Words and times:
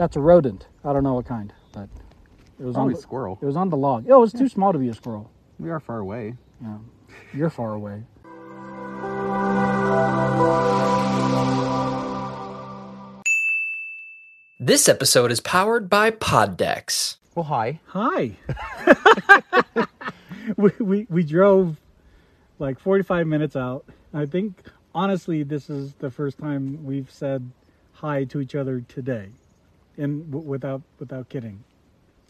That's 0.00 0.16
a 0.16 0.20
rodent. 0.20 0.66
I 0.82 0.94
don't 0.94 1.04
know 1.04 1.12
what 1.12 1.26
kind, 1.26 1.52
but 1.74 1.90
it 2.58 2.64
was 2.64 2.72
Probably 2.72 2.94
on 2.94 2.96
the, 2.96 3.02
squirrel. 3.02 3.38
It 3.42 3.44
was 3.44 3.54
on 3.54 3.68
the 3.68 3.76
log. 3.76 4.06
Oh, 4.08 4.16
it 4.16 4.20
was 4.20 4.32
too 4.32 4.48
small 4.48 4.72
to 4.72 4.78
be 4.78 4.88
a 4.88 4.94
squirrel. 4.94 5.30
We 5.58 5.68
are 5.68 5.78
far 5.78 5.98
away. 5.98 6.36
Yeah, 6.62 6.78
you're 7.34 7.50
far 7.50 7.74
away. 7.74 8.04
This 14.58 14.88
episode 14.88 15.30
is 15.30 15.40
powered 15.40 15.90
by 15.90 16.12
Poddex. 16.12 17.18
Well, 17.34 17.44
hi. 17.44 17.80
Hi. 17.88 18.36
we, 20.56 20.70
we 20.80 21.06
we 21.10 21.22
drove 21.22 21.76
like 22.58 22.80
45 22.80 23.26
minutes 23.26 23.54
out. 23.54 23.84
I 24.14 24.24
think 24.24 24.62
honestly 24.94 25.42
this 25.42 25.68
is 25.68 25.92
the 25.98 26.10
first 26.10 26.38
time 26.38 26.86
we've 26.86 27.10
said 27.10 27.50
hi 27.92 28.24
to 28.24 28.40
each 28.40 28.54
other 28.54 28.80
today, 28.80 29.28
and 29.96 30.30
w- 30.30 30.48
without 30.48 30.82
without 30.98 31.28
kidding. 31.28 31.62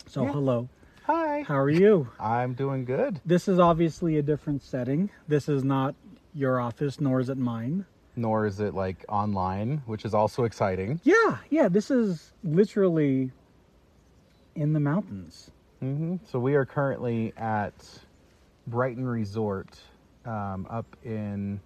So 0.06 0.22
Yeah. 0.24 0.32
hello. 0.32 0.68
Hi. 1.04 1.42
How 1.42 1.56
are 1.58 1.70
you? 1.70 2.08
I'm 2.20 2.54
doing 2.54 2.84
good. 2.84 3.20
This 3.24 3.48
is 3.48 3.58
obviously 3.58 4.16
a 4.18 4.22
different 4.22 4.62
setting. 4.62 5.10
This 5.28 5.48
is 5.48 5.64
not 5.64 5.94
your 6.34 6.60
office, 6.60 7.00
nor 7.00 7.20
is 7.20 7.28
it 7.28 7.36
mine. 7.38 7.84
Nor 8.16 8.46
is 8.46 8.60
it 8.60 8.74
like 8.74 9.04
online, 9.08 9.82
which 9.86 10.04
is 10.04 10.14
also 10.14 10.44
exciting. 10.44 11.00
Yeah, 11.04 11.38
yeah. 11.48 11.68
This 11.68 11.90
is 11.90 12.32
literally 12.44 13.30
in 14.54 14.72
the 14.72 14.80
mountains. 14.80 15.50
hmm 15.80 16.16
So 16.24 16.38
we 16.38 16.54
are 16.54 16.64
currently 16.64 17.32
at 17.36 17.74
Brighton 18.66 19.06
Resort 19.08 19.78
um, 20.24 20.66
up 20.68 20.86
in 21.04 21.60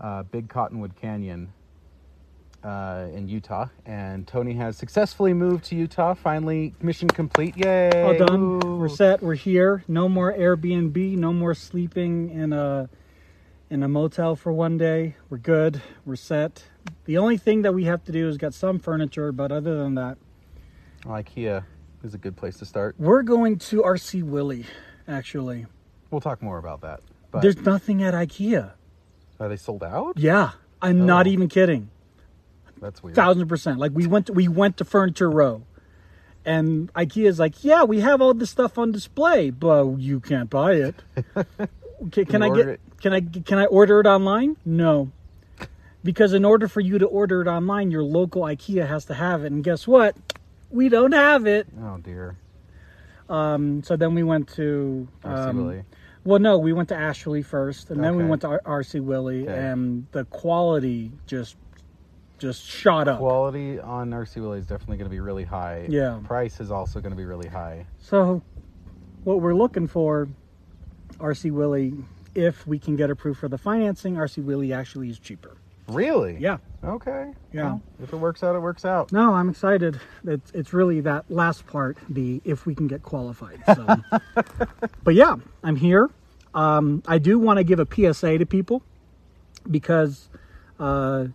uh, 0.00 0.22
Big 0.24 0.48
Cottonwood 0.48 0.94
Canyon 0.96 1.52
uh, 2.64 3.06
in 3.14 3.28
Utah, 3.28 3.66
and 3.86 4.26
Tony 4.26 4.54
has 4.54 4.76
successfully 4.76 5.32
moved 5.32 5.64
to 5.66 5.76
Utah. 5.76 6.14
Finally, 6.14 6.74
mission 6.82 7.08
complete! 7.08 7.56
Yay! 7.56 8.02
All 8.02 8.26
done. 8.26 8.58
Woo. 8.58 8.76
We're 8.78 8.88
set. 8.88 9.22
We're 9.22 9.34
here. 9.34 9.84
No 9.88 10.08
more 10.08 10.32
Airbnb. 10.32 11.16
No 11.16 11.32
more 11.32 11.54
sleeping 11.54 12.30
in 12.30 12.52
a 12.52 12.88
in 13.70 13.82
a 13.82 13.88
motel 13.88 14.34
for 14.34 14.52
one 14.52 14.76
day. 14.78 15.14
We're 15.30 15.38
good. 15.38 15.80
We're 16.04 16.16
set. 16.16 16.64
The 17.04 17.18
only 17.18 17.36
thing 17.36 17.62
that 17.62 17.74
we 17.74 17.84
have 17.84 18.02
to 18.04 18.12
do 18.12 18.28
is 18.28 18.36
get 18.38 18.54
some 18.54 18.78
furniture, 18.78 19.30
but 19.30 19.52
other 19.52 19.76
than 19.78 19.94
that, 19.96 20.16
IKEA 21.04 21.64
is 22.02 22.14
a 22.14 22.18
good 22.18 22.36
place 22.36 22.56
to 22.58 22.64
start. 22.66 22.94
we're 22.98 23.22
going 23.22 23.58
to 23.58 23.82
RC 23.82 24.22
Willey. 24.22 24.64
Actually, 25.06 25.66
We'll 26.10 26.20
talk 26.22 26.40
more 26.42 26.58
about 26.58 26.80
that. 26.82 27.00
But 27.30 27.42
there's 27.42 27.58
nothing 27.58 28.02
at 28.02 28.14
IKEA. 28.14 28.72
are 29.38 29.48
they 29.48 29.56
sold 29.56 29.82
out? 29.82 30.14
Yeah, 30.18 30.52
I'm 30.80 31.04
not 31.06 31.26
Oh. 31.26 31.30
even 31.30 31.48
kidding. 31.48 31.90
That's 32.80 33.02
weird. 33.02 33.16
Thousand 33.16 33.48
percent. 33.48 33.78
Like 33.78 33.92
we 33.94 34.06
went 34.06 34.26
to, 34.26 34.32
we 34.32 34.48
went 34.48 34.76
to 34.78 34.84
Furniture 34.84 35.30
Row, 35.30 35.62
and 36.44 36.92
IKEA's 36.94 37.38
like, 37.38 37.62
yeah, 37.64 37.84
we 37.84 38.00
have 38.00 38.20
all 38.20 38.34
this 38.34 38.50
stuff 38.50 38.78
on 38.78 38.92
display, 38.92 39.50
but 39.50 39.86
you 39.98 40.20
can't 40.20 40.48
buy 40.50 40.72
it. 40.74 40.94
Can, 42.12 42.26
can 42.26 42.42
I 42.44 42.48
get? 42.50 42.68
it? 42.68 42.80
Can 43.00 43.12
I 43.12 43.20
can 43.20 43.58
I 43.58 43.64
order 43.66 43.98
it 43.98 44.06
online? 44.06 44.56
No, 44.64 45.10
because 46.04 46.32
in 46.32 46.44
order 46.44 46.68
for 46.68 46.80
you 46.80 46.96
to 46.98 47.06
order 47.06 47.40
it 47.42 47.48
online, 47.48 47.90
your 47.90 48.04
local 48.04 48.42
IKEA 48.42 48.86
has 48.86 49.04
to 49.06 49.14
have 49.14 49.42
it, 49.42 49.50
and 49.50 49.64
guess 49.64 49.84
what? 49.88 50.14
We 50.70 50.88
don't 50.88 51.10
have 51.10 51.46
it. 51.48 51.66
Oh 51.82 51.98
dear. 51.98 52.36
Um, 53.28 53.82
so 53.82 53.96
then 53.96 54.14
we 54.14 54.22
went 54.22 54.48
to 54.54 55.08
um, 55.24 55.82
Well, 56.24 56.38
no, 56.38 56.56
we 56.58 56.72
went 56.72 56.88
to 56.90 56.94
Ashley 56.96 57.42
first, 57.42 57.90
and 57.90 58.02
then 58.02 58.14
we 58.14 58.24
went 58.24 58.42
to 58.42 58.48
R- 58.48 58.62
RC 58.64 59.00
Willey, 59.02 59.42
Okay. 59.42 59.52
and 59.58 60.06
the 60.12 60.24
quality 60.26 61.10
just 61.26 61.56
just 62.38 62.64
shot 62.64 63.08
up. 63.08 63.18
Quality 63.18 63.78
on 63.80 64.10
RC 64.10 64.40
Willey 64.40 64.58
is 64.58 64.66
definitely 64.66 64.96
going 64.96 65.10
to 65.10 65.14
be 65.14 65.20
really 65.20 65.44
high. 65.44 65.86
Yeah. 65.88 66.20
Price 66.24 66.60
is 66.60 66.70
also 66.70 67.00
going 67.00 67.10
to 67.10 67.16
be 67.16 67.24
really 67.24 67.48
high. 67.48 67.86
So, 67.98 68.42
what 69.24 69.40
we're 69.40 69.54
looking 69.54 69.86
for, 69.86 70.28
RC 71.18 71.50
Willey, 71.50 71.94
if 72.34 72.66
we 72.66 72.78
can 72.78 72.96
get 72.96 73.10
approved 73.10 73.40
for 73.40 73.48
the 73.48 73.58
financing, 73.58 74.14
RC 74.14 74.44
Willey 74.44 74.72
actually 74.72 75.10
is 75.10 75.18
cheaper. 75.18 75.56
Really? 75.88 76.36
Yeah. 76.38 76.58
Okay. 76.84 77.32
Yeah. 77.52 77.62
Well, 77.62 77.82
if 78.02 78.12
it 78.12 78.16
works 78.16 78.42
out, 78.42 78.54
it 78.54 78.60
works 78.60 78.84
out. 78.84 79.10
No, 79.10 79.34
I'm 79.34 79.48
excited. 79.48 79.98
It's 80.24 80.50
it's 80.52 80.72
really 80.72 81.00
that 81.00 81.30
last 81.30 81.66
part, 81.66 81.96
the 82.08 82.42
if 82.44 82.66
we 82.66 82.74
can 82.74 82.86
get 82.86 83.02
qualified. 83.02 83.60
So, 83.66 83.96
but 85.02 85.14
yeah, 85.14 85.36
I'm 85.64 85.76
here. 85.76 86.10
Um, 86.54 87.02
I 87.06 87.18
do 87.18 87.38
want 87.38 87.56
to 87.58 87.64
give 87.64 87.80
a 87.80 87.86
PSA 87.86 88.38
to 88.38 88.46
people 88.46 88.82
because, 89.70 90.28
uh, 90.78 91.26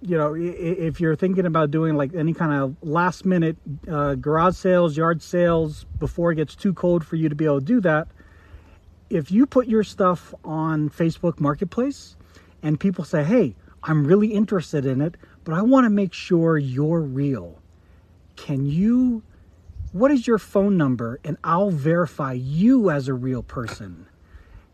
you 0.00 0.16
know, 0.16 0.34
if 0.34 1.00
you're 1.00 1.16
thinking 1.16 1.46
about 1.46 1.70
doing 1.70 1.96
like 1.96 2.14
any 2.14 2.32
kind 2.32 2.52
of 2.52 2.76
last 2.82 3.24
minute 3.24 3.56
uh, 3.90 4.14
garage 4.14 4.56
sales, 4.56 4.96
yard 4.96 5.22
sales 5.22 5.84
before 5.98 6.32
it 6.32 6.36
gets 6.36 6.54
too 6.54 6.72
cold 6.72 7.04
for 7.04 7.16
you 7.16 7.28
to 7.28 7.34
be 7.34 7.44
able 7.44 7.58
to 7.58 7.64
do 7.64 7.80
that, 7.80 8.08
if 9.10 9.30
you 9.30 9.46
put 9.46 9.66
your 9.66 9.82
stuff 9.82 10.34
on 10.44 10.88
Facebook 10.90 11.40
Marketplace 11.40 12.16
and 12.62 12.78
people 12.78 13.04
say, 13.04 13.24
hey, 13.24 13.56
I'm 13.82 14.06
really 14.06 14.28
interested 14.28 14.86
in 14.86 15.00
it, 15.00 15.16
but 15.44 15.54
I 15.54 15.62
want 15.62 15.84
to 15.84 15.90
make 15.90 16.12
sure 16.12 16.58
you're 16.58 17.00
real. 17.00 17.60
Can 18.36 18.66
you, 18.66 19.22
what 19.92 20.10
is 20.10 20.26
your 20.26 20.38
phone 20.38 20.76
number? 20.76 21.18
And 21.24 21.38
I'll 21.42 21.70
verify 21.70 22.32
you 22.32 22.90
as 22.90 23.08
a 23.08 23.14
real 23.14 23.42
person. 23.42 24.06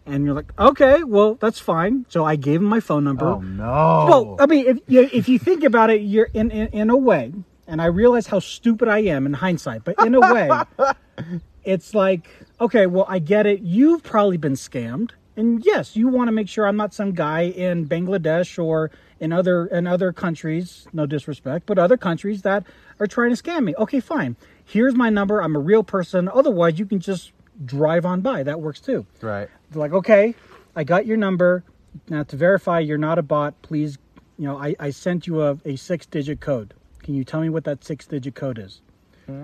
And 0.06 0.24
you're 0.24 0.34
like, 0.34 0.52
okay, 0.58 1.02
well, 1.02 1.34
that's 1.36 1.58
fine. 1.58 2.04
So 2.08 2.24
I 2.24 2.36
gave 2.36 2.60
him 2.60 2.66
my 2.68 2.80
phone 2.80 3.04
number. 3.04 3.26
Oh 3.26 3.40
no. 3.40 4.06
Well, 4.08 4.36
I 4.38 4.46
mean, 4.46 4.66
if 4.66 4.78
you, 4.86 5.08
if 5.12 5.28
you 5.28 5.38
think 5.38 5.64
about 5.64 5.88
it, 5.90 6.02
you're 6.02 6.28
in, 6.34 6.50
in 6.50 6.66
in 6.68 6.90
a 6.90 6.96
way, 6.96 7.32
and 7.66 7.80
I 7.80 7.86
realize 7.86 8.26
how 8.26 8.38
stupid 8.38 8.88
I 8.88 8.98
am 8.98 9.24
in 9.24 9.32
hindsight, 9.32 9.84
but 9.84 9.94
in 10.04 10.14
a 10.14 10.20
way, 10.20 10.50
it's 11.64 11.94
like, 11.94 12.28
okay, 12.60 12.86
well, 12.86 13.06
I 13.08 13.18
get 13.18 13.46
it. 13.46 13.60
You've 13.62 14.02
probably 14.02 14.36
been 14.36 14.52
scammed, 14.54 15.12
and 15.36 15.64
yes, 15.64 15.96
you 15.96 16.08
want 16.08 16.28
to 16.28 16.32
make 16.32 16.48
sure 16.48 16.66
I'm 16.66 16.76
not 16.76 16.92
some 16.92 17.12
guy 17.12 17.42
in 17.42 17.88
Bangladesh 17.88 18.62
or 18.62 18.90
in 19.20 19.32
other 19.32 19.66
in 19.66 19.86
other 19.86 20.12
countries. 20.12 20.86
No 20.92 21.06
disrespect, 21.06 21.64
but 21.64 21.78
other 21.78 21.96
countries 21.96 22.42
that 22.42 22.64
are 23.00 23.06
trying 23.06 23.34
to 23.34 23.42
scam 23.42 23.64
me. 23.64 23.74
Okay, 23.78 24.00
fine. 24.00 24.36
Here's 24.66 24.94
my 24.94 25.08
number. 25.08 25.40
I'm 25.40 25.56
a 25.56 25.60
real 25.60 25.82
person. 25.82 26.28
Otherwise, 26.28 26.78
you 26.78 26.84
can 26.84 27.00
just 27.00 27.32
drive 27.64 28.04
on 28.04 28.20
by. 28.20 28.42
That 28.42 28.60
works 28.60 28.80
too. 28.80 29.06
right. 29.20 29.48
They're 29.74 29.80
like, 29.80 29.92
okay, 29.92 30.34
I 30.76 30.84
got 30.84 31.04
your 31.04 31.16
number. 31.16 31.64
Now 32.08 32.22
to 32.24 32.36
verify 32.36 32.78
you're 32.80 32.98
not 32.98 33.18
a 33.18 33.22
bot, 33.22 33.60
please, 33.62 33.98
you 34.38 34.46
know, 34.46 34.56
I, 34.56 34.74
I 34.80 34.90
sent 34.90 35.26
you 35.26 35.42
a, 35.42 35.58
a 35.64 35.76
six 35.76 36.06
digit 36.06 36.40
code. 36.40 36.74
Can 37.02 37.14
you 37.14 37.24
tell 37.24 37.40
me 37.40 37.48
what 37.48 37.64
that 37.64 37.84
six 37.84 38.06
digit 38.06 38.34
code 38.34 38.58
is? 38.58 38.80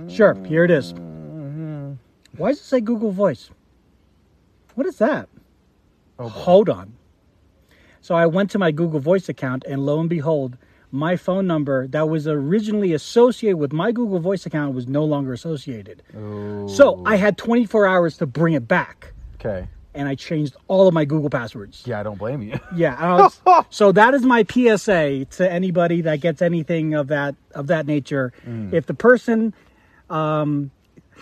Sure, 0.09 0.35
here 0.45 0.65
it 0.65 0.71
is. 0.71 0.93
Why 2.37 2.51
does 2.51 2.61
it 2.61 2.65
say 2.65 2.81
Google 2.81 3.13
Voice? 3.13 3.51
What 4.75 4.87
is 4.87 4.99
that? 4.99 5.29
Oh. 6.19 6.29
Hold 6.29 6.69
on. 6.69 6.93
So 8.03 8.15
I 8.15 8.27
went 8.27 8.51
to 8.51 8.59
my 8.59 8.71
Google 8.71 9.01
Voice 9.01 9.29
account, 9.29 9.65
and 9.67 9.85
lo 9.85 10.01
and 10.01 10.09
behold, 10.09 10.57
my 10.93 11.17
phone 11.17 11.47
number 11.47 11.87
that 11.89 12.09
was 12.09 12.27
originally 12.27 12.93
associated 12.93 13.57
with 13.57 13.73
my 13.73 13.91
Google 13.91 14.21
Voice 14.21 14.47
account 14.47 14.75
was 14.75 14.87
no 14.87 15.05
longer 15.05 15.33
associated. 15.33 16.03
Oh. 16.17 16.67
So 16.69 17.03
I 17.05 17.17
had 17.17 17.37
24 17.37 17.87
hours 17.87 18.17
to 18.19 18.27
bring 18.27 18.55
it 18.55 18.69
back, 18.69 19.13
Okay. 19.37 19.67
And 19.95 20.09
I 20.09 20.15
changed 20.15 20.55
all 20.69 20.87
of 20.89 20.95
my 20.95 21.05
Google 21.05 21.31
passwords. 21.31 21.83
Yeah, 21.87 22.01
I 22.01 22.03
don't 22.03 22.19
blame 22.19 22.43
you. 22.43 22.59
Yeah. 22.75 23.17
Was- 23.19 23.41
so 23.71 23.93
that 23.93 24.15
is 24.15 24.23
my 24.23 24.45
PSA 24.45 25.27
to 25.37 25.51
anybody 25.51 26.03
that 26.03 26.21
gets 26.21 26.41
anything 26.43 26.95
of 26.95 27.09
that 27.09 27.35
of 27.55 27.67
that 27.69 27.87
nature. 27.87 28.33
If 28.73 28.87
the 28.87 28.95
person 28.95 29.53
um, 30.09 30.71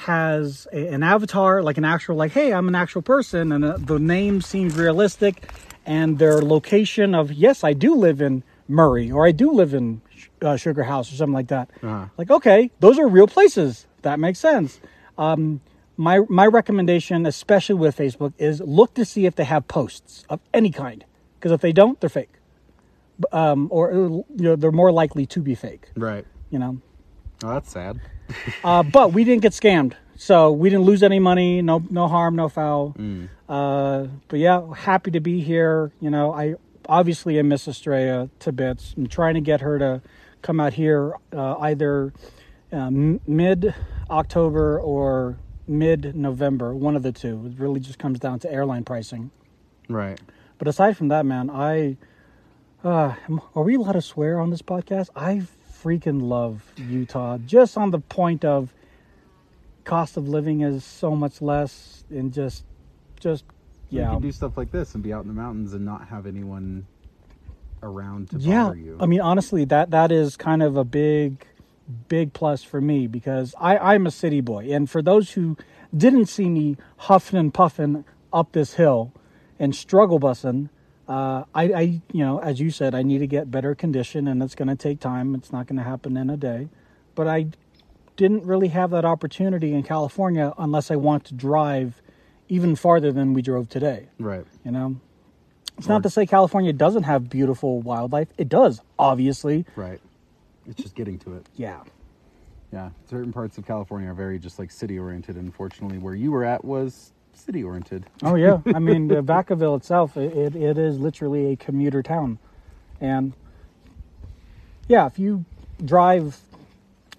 has 0.01 0.67
a, 0.73 0.89
an 0.89 1.03
avatar, 1.03 1.63
like 1.63 1.79
an 1.79 1.85
actual, 1.85 2.17
like, 2.17 2.33
hey, 2.33 2.53
I'm 2.53 2.69
an 2.69 2.75
actual 2.75 3.03
person, 3.03 3.53
and 3.53 3.65
uh, 3.65 3.77
the 3.79 3.99
name 3.99 4.41
seems 4.43 4.77
realistic, 4.77 5.51
and 5.87 6.19
their 6.19 6.41
location 6.43 7.15
of 7.15 7.33
yes, 7.33 7.65
I 7.65 7.73
do 7.73 7.95
live 7.95 8.21
in 8.21 8.43
Murray 8.69 9.11
or 9.11 9.27
I 9.27 9.33
do 9.33 9.51
live 9.51 9.73
in 9.73 10.03
uh, 10.43 10.57
Sugar 10.57 10.83
House 10.85 11.11
or 11.13 11.17
something 11.17 11.33
like 11.35 11.49
that. 11.49 11.71
Uh-huh. 11.83 12.07
Like, 12.19 12.31
okay, 12.31 12.71
those 12.81 12.99
are 12.99 13.09
real 13.09 13.27
places. 13.27 13.87
That 14.03 14.21
makes 14.21 14.39
sense. 14.39 14.81
Um, 15.17 15.61
my 15.99 16.21
my 16.31 16.47
recommendation, 16.47 17.27
especially 17.27 17.75
with 17.75 17.97
Facebook, 17.97 18.33
is 18.39 18.61
look 18.61 18.95
to 18.95 19.05
see 19.05 19.27
if 19.27 19.35
they 19.35 19.45
have 19.45 19.69
posts 19.69 20.25
of 20.31 20.41
any 20.55 20.71
kind. 20.71 21.05
Because 21.39 21.53
if 21.53 21.61
they 21.61 21.73
don't, 21.73 22.01
they're 22.01 22.09
fake, 22.09 22.33
um, 23.33 23.69
or 23.71 23.93
you 23.93 24.25
know 24.37 24.57
they're 24.57 24.73
more 24.73 24.91
likely 24.93 25.27
to 25.27 25.41
be 25.43 25.55
fake. 25.55 25.91
Right. 25.97 26.25
You 26.51 26.59
know, 26.59 26.81
Oh, 27.45 27.51
that's 27.51 27.71
sad. 27.71 28.01
uh, 28.65 28.83
but 28.83 29.13
we 29.13 29.25
didn't 29.25 29.43
get 29.43 29.53
scammed, 29.53 29.95
so 30.17 30.51
we 30.53 30.71
didn't 30.71 30.85
lose 30.85 31.03
any 31.03 31.19
money. 31.19 31.63
No 31.63 31.83
no 31.91 32.09
harm, 32.09 32.37
no 32.37 32.49
foul. 32.49 32.97
Uh, 33.49 34.07
but 34.29 34.39
yeah, 34.39 34.73
happy 34.75 35.11
to 35.11 35.21
be 35.21 35.41
here. 35.41 35.93
You 36.01 36.11
know, 36.11 36.33
I 36.33 36.55
obviously 36.89 37.39
I 37.39 37.43
miss 37.43 37.67
Estrella 37.69 38.31
to 38.41 38.53
bits. 38.53 38.95
I'm 38.97 39.07
trying 39.09 39.35
to 39.35 39.41
get 39.41 39.61
her 39.61 39.79
to 39.79 40.03
come 40.43 40.61
out 40.61 40.75
here 40.75 41.15
uh, 41.33 41.57
either 41.59 42.13
um, 42.73 43.21
mid 43.27 43.75
October 44.11 44.79
or 44.81 45.39
mid 45.69 46.17
November, 46.17 46.75
one 46.75 46.97
of 46.97 47.03
the 47.03 47.13
two. 47.13 47.47
It 47.47 47.61
really 47.61 47.81
just 47.81 47.99
comes 47.99 48.19
down 48.19 48.39
to 48.41 48.53
airline 48.53 48.85
pricing. 48.85 49.31
Right. 49.89 50.21
But 50.59 50.69
aside 50.69 50.97
from 50.97 51.09
that, 51.09 51.25
man, 51.27 51.51
I 51.51 51.97
uh, 52.85 53.15
are 53.55 53.63
we 53.63 53.75
allowed 53.75 53.93
to 53.93 54.03
swear 54.03 54.41
on 54.41 54.51
this 54.51 54.63
podcast? 54.63 55.11
I 55.17 55.43
freaking 55.83 56.23
love 56.23 56.65
Utah 56.77 57.39
just 57.39 57.77
on 57.77 57.91
the 57.93 58.01
point 58.01 58.45
of 58.45 58.73
cost 59.85 60.17
of 60.17 60.29
living 60.29 60.61
is 60.61 60.85
so 60.85 61.15
much 61.15 61.41
less 61.41 62.05
and 62.11 62.33
just 62.33 62.65
just 63.21 63.45
You 63.91 64.01
yeah 64.01 64.11
can 64.11 64.21
do 64.21 64.33
stuff 64.33 64.57
like 64.57 64.71
this 64.71 64.95
and 64.95 65.03
be 65.03 65.13
out 65.13 65.23
in 65.23 65.29
the 65.29 65.35
mountains 65.35 65.73
and 65.73 65.85
not 65.85 66.09
have 66.09 66.27
anyone 66.27 66.87
around 67.83 68.31
to 68.31 68.39
yeah 68.39 68.65
bother 68.65 68.77
you. 68.77 68.99
i 69.01 69.07
mean 69.07 69.21
honestly 69.21 69.65
that 69.67 69.91
that 69.93 70.11
is 70.13 70.37
kind 70.37 70.63
of 70.63 70.77
a 70.77 70.85
big 70.85 71.47
big 72.09 72.33
plus 72.33 72.63
for 72.63 72.81
me 72.81 73.07
because 73.07 73.55
i 73.59 73.79
i'm 73.79 74.07
a 74.07 74.11
city 74.11 74.41
boy 74.41 74.71
and 74.71 74.91
for 74.91 75.03
those 75.03 75.33
who 75.33 75.57
didn't 75.97 76.27
see 76.27 76.49
me 76.49 76.77
huffing 76.99 77.39
and 77.39 77.55
puffing 77.55 78.05
up 78.33 78.53
this 78.53 78.75
hill 78.75 79.13
and 79.59 79.75
struggle 79.75 80.21
bussing 80.21 80.69
uh, 81.09 81.45
I, 81.55 81.63
I, 81.73 81.81
you 82.13 82.23
know, 82.23 82.39
as 82.39 82.61
you 82.61 82.71
said, 82.71 82.95
I 82.95 83.03
need 83.03 83.19
to 83.19 83.27
get 83.27 83.51
better 83.51 83.75
condition, 83.75 84.29
and 84.29 84.43
it's 84.43 84.55
going 84.55 84.69
to 84.69 84.77
take 84.77 85.01
time. 85.01 85.35
It's 85.35 85.51
not 85.51 85.67
going 85.67 85.79
to 85.79 85.83
happen 85.83 86.19
in 86.19 86.29
a 86.29 86.37
day. 86.37 86.69
But 87.15 87.27
I 87.27 87.47
didn't 88.17 88.45
really 88.45 88.69
have 88.69 88.91
that 88.91 89.07
opportunity 89.07 89.73
in 89.73 89.85
California 89.85 90.53
unless 90.59 90.91
I 90.91 90.97
want 90.97 91.25
to 91.27 91.35
drive 91.35 92.03
even 92.49 92.77
farther 92.77 93.11
than 93.11 93.33
we 93.33 93.41
drove 93.41 93.69
today. 93.69 94.09
right. 94.19 94.45
You 94.65 94.71
know, 94.71 95.01
it's 95.79 95.89
not 95.89 96.03
to 96.03 96.11
say 96.11 96.27
California 96.27 96.73
doesn't 96.73 97.05
have 97.05 97.31
beautiful 97.31 97.81
wildlife. 97.81 98.29
It 98.37 98.49
does, 98.49 98.83
obviously. 98.99 99.65
Right. 99.77 100.01
It's 100.69 100.83
just 100.83 100.95
getting 100.95 101.19
to 101.21 101.35
it. 101.35 101.47
Yeah. 101.57 101.83
Yeah. 102.73 102.91
Certain 103.09 103.33
parts 103.33 103.57
of 103.59 103.67
California 103.67 104.11
are 104.11 104.15
very 104.15 104.39
just 104.39 104.59
like 104.59 104.71
city 104.71 104.99
oriented. 104.99 105.37
Unfortunately, 105.37 105.99
where 105.99 106.15
you 106.15 106.31
were 106.31 106.45
at 106.45 106.65
was 106.65 107.13
city 107.33 107.65
oriented. 107.65 108.05
Oh 108.23 108.35
yeah. 108.35 108.59
I 108.75 108.79
mean, 108.79 109.11
uh, 109.11 109.23
Vacaville 109.23 109.77
itself, 109.77 110.17
it, 110.17 110.37
it, 110.37 110.57
it 110.57 110.79
is 110.79 110.99
literally 110.99 111.53
a 111.53 111.57
commuter 111.57 112.03
town, 112.03 112.39
and 113.01 113.33
yeah, 114.89 115.07
if 115.07 115.19
you 115.19 115.45
drive 115.85 116.41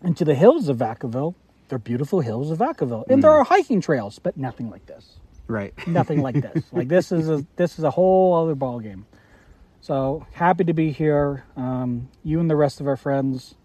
into 0.03 0.25
the 0.25 0.35
hills 0.35 0.69
of 0.69 0.77
Vacaville, 0.77 1.35
they're 1.69 1.79
beautiful 1.79 2.19
hills 2.21 2.51
of 2.51 2.59
Vacaville, 2.59 3.07
and 3.09 3.23
there 3.23 3.31
are 3.31 3.43
hiking 3.43 3.81
trails, 3.81 4.19
but 4.19 4.37
nothing 4.37 4.69
like 4.69 4.85
this. 4.85 5.17
Right. 5.47 5.73
nothing 5.87 6.21
like 6.21 6.39
this. 6.41 6.63
Like 6.71 6.87
this 6.89 7.11
is 7.11 7.27
a 7.29 7.43
this 7.55 7.79
is 7.79 7.83
a 7.83 7.89
whole 7.91 8.35
other 8.35 8.53
ball 8.55 8.79
game. 8.79 9.05
So 9.81 10.25
happy 10.33 10.63
to 10.65 10.73
be 10.73 10.91
here. 10.91 11.45
Um, 11.55 12.09
you 12.23 12.39
and 12.39 12.49
the 12.49 12.55
rest 12.55 12.79
of 12.81 12.87
our 12.87 12.97
friends 12.97 13.55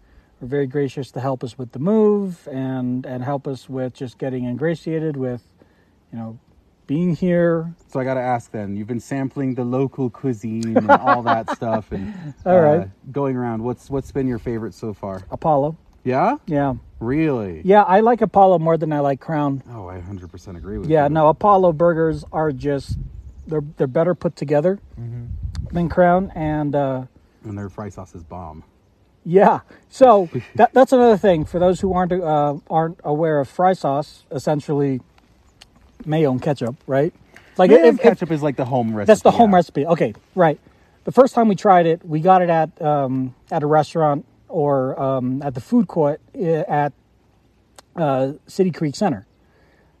are 0.41 0.47
very 0.47 0.67
gracious 0.67 1.11
to 1.11 1.19
help 1.19 1.43
us 1.43 1.57
with 1.57 1.71
the 1.71 1.79
move 1.79 2.47
and 2.51 3.05
and 3.05 3.23
help 3.23 3.47
us 3.47 3.69
with 3.69 3.93
just 3.93 4.17
getting 4.17 4.45
ingratiated 4.45 5.17
with, 5.17 5.43
you 6.11 6.17
know, 6.17 6.39
being 6.87 7.15
here. 7.15 7.73
So 7.89 7.99
I 7.99 8.03
got 8.03 8.13
to 8.15 8.21
ask 8.21 8.51
then. 8.51 8.75
You've 8.75 8.87
been 8.87 8.99
sampling 8.99 9.55
the 9.55 9.63
local 9.65 10.09
cuisine 10.09 10.77
and 10.77 10.91
all 10.91 11.21
that 11.23 11.49
stuff, 11.55 11.91
and 11.91 12.33
All 12.45 12.59
right. 12.59 12.89
going 13.11 13.35
around. 13.35 13.63
What's 13.63 13.89
what's 13.89 14.11
been 14.11 14.27
your 14.27 14.39
favorite 14.39 14.73
so 14.73 14.93
far? 14.93 15.23
Apollo. 15.31 15.77
Yeah. 16.03 16.37
Yeah, 16.45 16.75
Really? 16.99 17.61
yeah. 17.65 17.81
I 17.81 18.01
like 18.01 18.21
Apollo 18.21 18.59
more 18.59 18.77
than 18.77 18.93
I 18.93 18.99
like 18.99 19.19
Crown. 19.19 19.63
Oh, 19.71 19.87
I 19.87 19.97
100% 19.99 20.55
agree 20.55 20.77
with 20.77 20.87
Yeah, 20.87 20.99
you. 20.99 21.03
Yeah, 21.05 21.07
no. 21.07 21.29
Apollo 21.29 21.73
burgers 21.73 22.23
are 22.31 22.51
just 22.51 22.99
they're 23.47 23.63
they're 23.77 23.87
better 23.87 24.13
put 24.15 24.35
together 24.35 24.79
than 25.71 25.89
Crown 25.89 26.31
and. 26.35 26.75
uh 26.75 27.05
And 27.43 27.57
their 27.57 27.69
fry 27.69 27.89
sauce 27.89 28.15
is 28.15 28.23
bomb. 28.23 28.63
Yeah. 29.23 29.61
So 29.89 30.29
that, 30.55 30.73
that's 30.73 30.91
another 30.93 31.17
thing 31.17 31.45
for 31.45 31.59
those 31.59 31.79
who 31.81 31.93
aren't 31.93 32.11
uh, 32.11 32.57
aren't 32.69 32.99
aware 33.03 33.39
of 33.39 33.47
fry 33.49 33.73
sauce. 33.73 34.23
Essentially, 34.31 35.01
mayo 36.05 36.31
and 36.31 36.41
ketchup, 36.41 36.75
right? 36.87 37.13
Like 37.57 37.69
Mayo 37.71 37.79
if- 37.81 37.85
and 37.89 37.97
if- 37.99 38.03
ketchup 38.03 38.31
is 38.31 38.43
like 38.43 38.55
the 38.57 38.65
home 38.65 38.93
recipe. 38.95 39.07
that's 39.07 39.21
the 39.21 39.31
home 39.31 39.51
yeah. 39.51 39.55
recipe. 39.57 39.85
Okay, 39.85 40.13
right. 40.35 40.59
The 41.05 41.11
first 41.11 41.35
time 41.35 41.47
we 41.47 41.55
tried 41.55 41.85
it, 41.85 42.03
we 42.05 42.19
got 42.19 42.41
it 42.41 42.49
at 42.49 42.81
um, 42.81 43.35
at 43.51 43.61
a 43.63 43.67
restaurant 43.67 44.25
or 44.49 44.99
um, 45.01 45.41
at 45.43 45.53
the 45.53 45.61
food 45.61 45.87
court 45.87 46.19
uh, 46.35 46.43
at 46.67 46.93
uh, 47.95 48.33
City 48.47 48.71
Creek 48.71 48.95
Center. 48.95 49.25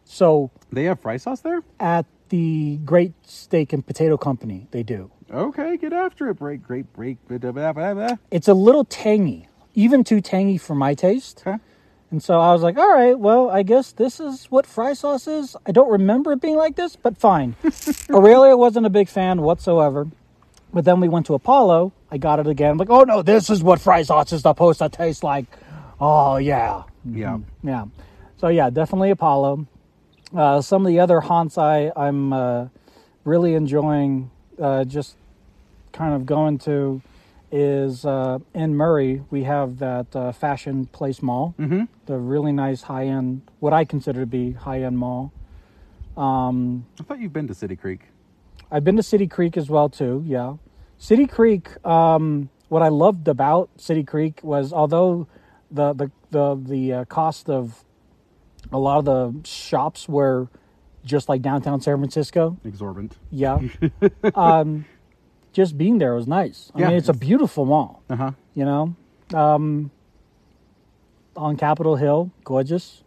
So 0.03 0.51
They 0.71 0.83
have 0.85 0.99
fry 0.99 1.17
sauce 1.17 1.41
there? 1.41 1.61
at 1.79 2.05
the 2.29 2.77
Great 2.85 3.13
Steak 3.23 3.71
and 3.73 3.85
Potato 3.85 4.17
Company, 4.17 4.67
they 4.71 4.83
do. 4.83 5.09
Okay, 5.31 5.77
get 5.77 5.93
after 5.93 6.29
it. 6.29 6.35
Break, 6.35 6.63
great, 6.63 6.91
break. 6.93 7.17
Blah, 7.27 7.37
blah, 7.37 7.51
blah, 7.51 7.73
blah, 7.73 7.93
blah. 7.93 8.17
It's 8.31 8.47
a 8.47 8.53
little 8.53 8.85
tangy, 8.85 9.47
even 9.73 10.03
too 10.03 10.21
tangy 10.21 10.57
for 10.57 10.75
my 10.75 10.93
taste. 10.93 11.43
Okay. 11.45 11.57
And 12.11 12.21
so 12.21 12.39
I 12.39 12.53
was 12.53 12.61
like, 12.61 12.77
all 12.77 12.93
right, 12.93 13.17
well, 13.17 13.49
I 13.49 13.63
guess 13.63 13.91
this 13.91 14.19
is 14.19 14.45
what 14.45 14.65
fry 14.65 14.93
sauce 14.93 15.27
is. 15.27 15.57
I 15.65 15.71
don't 15.71 15.89
remember 15.89 16.31
it 16.33 16.41
being 16.41 16.55
like 16.55 16.75
this, 16.75 16.95
but 16.95 17.17
fine. 17.17 17.55
Aurelia 18.09 18.55
wasn't 18.55 18.85
a 18.85 18.89
big 18.89 19.09
fan 19.09 19.41
whatsoever. 19.41 20.07
But 20.71 20.85
then 20.85 20.99
we 20.99 21.09
went 21.09 21.25
to 21.27 21.33
Apollo. 21.33 21.93
I 22.11 22.17
got 22.17 22.39
it 22.39 22.47
again. 22.47 22.71
I'm 22.71 22.77
like, 22.77 22.89
oh 22.89 23.03
no, 23.03 23.21
this 23.21 23.49
is 23.49 23.63
what 23.63 23.81
fry 23.81 24.03
sauce 24.03 24.31
is 24.31 24.41
supposed 24.43 24.79
to 24.79 24.89
taste 24.89 25.23
like. 25.23 25.45
Oh, 25.99 26.37
yeah. 26.37 26.83
Yeah. 27.03 27.39
Yeah. 27.63 27.85
So, 28.37 28.49
yeah, 28.49 28.69
definitely 28.69 29.09
Apollo. 29.09 29.67
Uh, 30.35 30.61
some 30.61 30.85
of 30.85 30.87
the 30.89 30.99
other 30.99 31.21
haunts 31.21 31.57
I, 31.57 31.91
I'm 31.95 32.33
uh, 32.33 32.67
really 33.23 33.55
enjoying 33.55 34.29
uh, 34.59 34.83
just 34.85 35.15
kind 35.91 36.13
of 36.13 36.25
going 36.25 36.57
to 36.59 37.01
is 37.51 38.05
uh, 38.05 38.39
in 38.53 38.75
Murray. 38.75 39.23
We 39.29 39.43
have 39.43 39.79
that 39.79 40.15
uh, 40.15 40.31
Fashion 40.31 40.87
Place 40.87 41.21
Mall, 41.21 41.55
mm-hmm. 41.59 41.83
the 42.05 42.17
really 42.17 42.51
nice 42.51 42.83
high 42.83 43.05
end, 43.05 43.43
what 43.59 43.71
I 43.71 43.85
consider 43.85 44.21
to 44.21 44.25
be 44.25 44.51
high 44.51 44.81
end 44.81 44.97
mall. 44.97 45.31
Um, 46.17 46.85
I 46.99 47.03
thought 47.03 47.19
you've 47.19 47.33
been 47.33 47.47
to 47.47 47.53
City 47.53 47.75
Creek. 47.75 48.01
I've 48.71 48.83
been 48.83 48.97
to 48.97 49.03
City 49.03 49.27
Creek 49.27 49.57
as 49.57 49.69
well 49.69 49.89
too. 49.89 50.23
Yeah, 50.25 50.55
City 50.97 51.27
Creek. 51.27 51.69
Um, 51.85 52.49
what 52.67 52.81
I 52.81 52.87
loved 52.89 53.27
about 53.27 53.69
City 53.77 54.03
Creek 54.03 54.39
was 54.43 54.73
although 54.73 55.27
the 55.71 55.93
the 55.93 56.11
the 56.31 56.55
the 56.55 56.93
uh, 56.93 57.05
cost 57.05 57.49
of 57.49 57.83
a 58.71 58.79
lot 58.79 58.97
of 58.97 59.05
the 59.05 59.47
shops 59.47 60.09
were 60.09 60.49
just 61.05 61.29
like 61.29 61.41
downtown 61.41 61.79
San 61.81 61.97
Francisco. 61.97 62.57
Exorbitant. 62.65 63.15
Yeah, 63.31 63.59
um, 64.35 64.85
just 65.53 65.77
being 65.77 65.99
there 65.99 66.15
was 66.15 66.27
nice. 66.27 66.71
I 66.75 66.79
Yeah, 66.79 66.87
mean, 66.89 66.97
it's 66.97 67.09
a 67.09 67.13
beautiful 67.13 67.65
mall. 67.65 68.01
Uh 68.09 68.15
huh. 68.15 68.31
You 68.55 68.65
know, 68.65 68.95
um, 69.33 69.91
on 71.37 71.55
Capitol 71.57 71.95
Hill, 71.95 72.31
gorgeous. 72.43 73.03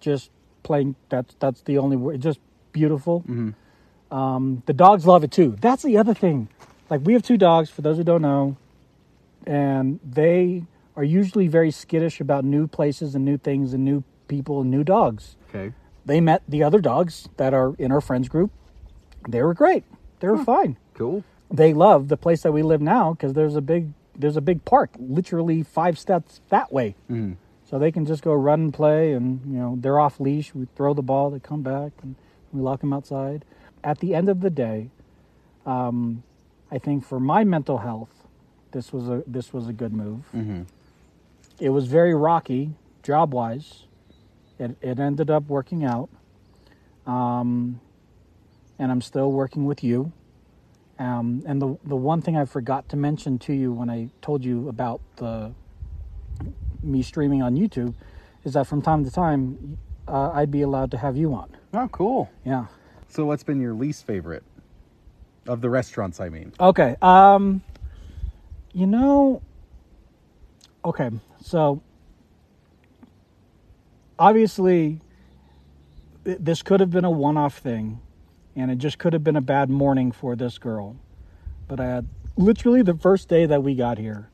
Just 0.00 0.30
plain. 0.62 0.94
That's 1.08 1.34
that's 1.38 1.62
the 1.62 1.78
only 1.78 1.96
word. 1.96 2.20
Just 2.20 2.38
beautiful. 2.72 3.24
Um, 4.10 4.62
the 4.66 4.72
dogs 4.72 5.06
love 5.06 5.24
it 5.24 5.30
too. 5.30 5.56
That's 5.60 5.82
the 5.82 5.96
other 5.96 6.14
thing. 6.14 6.48
Like 6.88 7.00
we 7.04 7.12
have 7.14 7.22
two 7.22 7.36
dogs. 7.36 7.70
For 7.70 7.82
those 7.82 7.96
who 7.96 8.04
don't 8.04 8.22
know, 8.22 8.56
and 9.46 10.00
they 10.04 10.64
are 10.96 11.04
usually 11.04 11.46
very 11.48 11.70
skittish 11.70 12.20
about 12.20 12.44
new 12.44 12.66
places 12.66 13.14
and 13.14 13.24
new 13.24 13.38
things 13.38 13.72
and 13.72 13.84
new 13.84 14.02
people 14.28 14.60
and 14.60 14.70
new 14.70 14.82
dogs. 14.84 15.36
Okay. 15.48 15.72
They 16.06 16.20
met 16.20 16.42
the 16.48 16.62
other 16.62 16.80
dogs 16.80 17.28
that 17.36 17.52
are 17.54 17.74
in 17.78 17.92
our 17.92 18.00
friends 18.00 18.28
group. 18.28 18.50
They 19.28 19.42
were 19.42 19.54
great. 19.54 19.84
They 20.20 20.28
were 20.28 20.44
fine 20.44 20.76
Cool. 20.94 21.24
they 21.50 21.72
love 21.72 22.08
the 22.08 22.16
place 22.16 22.42
that 22.42 22.52
we 22.52 22.62
live 22.62 22.80
now 22.82 23.12
because 23.14 23.32
there's 23.32 23.56
a 23.56 23.60
big 23.62 23.92
there's 24.14 24.36
a 24.36 24.40
big 24.42 24.64
park 24.66 24.90
literally 24.98 25.62
five 25.62 25.98
steps 25.98 26.40
that 26.50 26.70
way 26.70 26.94
Mm. 27.10 27.36
so 27.64 27.78
they 27.78 27.90
can 27.90 28.04
just 28.04 28.22
go 28.22 28.34
run 28.34 28.60
and 28.60 28.74
play 28.74 29.12
and 29.14 29.40
you 29.46 29.58
know 29.58 29.76
they're 29.80 29.98
off 29.98 30.20
leash 30.20 30.54
we 30.54 30.66
throw 30.76 30.92
the 30.92 31.02
ball 31.02 31.30
they 31.30 31.38
come 31.40 31.62
back 31.62 31.92
and 32.02 32.16
we 32.52 32.60
lock 32.60 32.80
them 32.80 32.92
outside 32.92 33.46
at 33.82 34.00
the 34.00 34.14
end 34.14 34.28
of 34.28 34.40
the 34.42 34.50
day 34.50 34.90
um, 35.64 36.22
i 36.70 36.76
think 36.76 37.02
for 37.04 37.18
my 37.18 37.44
mental 37.44 37.78
health 37.78 38.26
this 38.72 38.92
was 38.92 39.08
a 39.08 39.22
this 39.26 39.52
was 39.54 39.68
a 39.68 39.72
good 39.72 39.94
move 39.94 40.28
Mm-hmm. 40.36 40.62
it 41.58 41.70
was 41.70 41.86
very 41.86 42.14
rocky 42.14 42.72
job 43.02 43.32
wise 43.32 43.84
it, 44.60 44.76
it 44.80 45.00
ended 45.00 45.30
up 45.30 45.48
working 45.48 45.84
out 45.84 46.08
um, 47.06 47.80
and 48.78 48.92
i'm 48.92 49.00
still 49.00 49.32
working 49.32 49.64
with 49.64 49.82
you 49.82 50.12
um, 51.00 51.42
and 51.46 51.62
the 51.62 51.78
the 51.82 51.96
one 51.96 52.20
thing 52.20 52.36
I 52.36 52.44
forgot 52.44 52.90
to 52.90 52.96
mention 52.96 53.38
to 53.40 53.54
you 53.54 53.72
when 53.72 53.88
I 53.88 54.10
told 54.20 54.44
you 54.44 54.68
about 54.68 55.00
the 55.16 55.54
me 56.82 57.02
streaming 57.02 57.42
on 57.42 57.56
YouTube 57.56 57.94
is 58.44 58.52
that 58.52 58.66
from 58.66 58.82
time 58.82 59.04
to 59.04 59.10
time 59.10 59.78
uh, 60.06 60.30
I'd 60.32 60.50
be 60.50 60.60
allowed 60.60 60.90
to 60.90 60.98
have 60.98 61.16
you 61.16 61.32
on. 61.32 61.56
Oh, 61.72 61.88
cool. 61.88 62.30
Yeah. 62.44 62.66
So, 63.08 63.24
what's 63.24 63.42
been 63.42 63.60
your 63.60 63.72
least 63.72 64.06
favorite 64.06 64.44
of 65.46 65.62
the 65.62 65.70
restaurants? 65.70 66.20
I 66.20 66.28
mean. 66.28 66.52
Okay. 66.60 66.96
Um, 67.00 67.62
you 68.74 68.86
know. 68.86 69.40
Okay, 70.84 71.10
so 71.42 71.82
obviously 74.20 75.00
this 76.24 76.62
could 76.62 76.80
have 76.80 76.90
been 76.90 77.06
a 77.06 77.10
one-off 77.10 77.58
thing, 77.58 78.00
and 78.56 78.70
it 78.70 78.78
just 78.78 78.98
could 78.98 79.14
have 79.14 79.24
been 79.24 79.36
a 79.36 79.40
bad 79.42 79.70
morning 79.70 80.12
for 80.12 80.36
this 80.36 80.58
girl. 80.58 80.96
But 81.68 81.80
I 81.80 81.86
had 81.86 82.08
literally 82.36 82.82
the 82.82 82.94
first 82.94 83.28
day 83.28 83.46
that 83.46 83.62
we 83.64 83.74
got 83.74 83.98
here. 83.98 84.30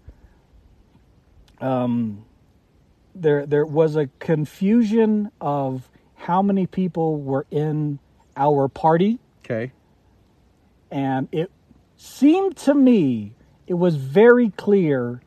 Um, 1.61 2.27
there 3.15 3.47
there 3.47 3.65
was 3.67 3.97
a 3.97 4.09
confusion 4.19 5.31
of 5.41 5.89
how 6.17 6.43
many 6.43 6.67
people 6.67 7.21
were 7.21 7.47
in 7.51 7.99
our 8.37 8.69
party 8.69 9.19
Okay. 9.45 9.73
and 10.91 11.29
it 11.33 11.51
seemed 11.97 12.57
to 12.59 12.75
me 12.75 13.33
it 13.67 13.75
was 13.75 13.97
very 13.97 14.51
clear 14.51 15.23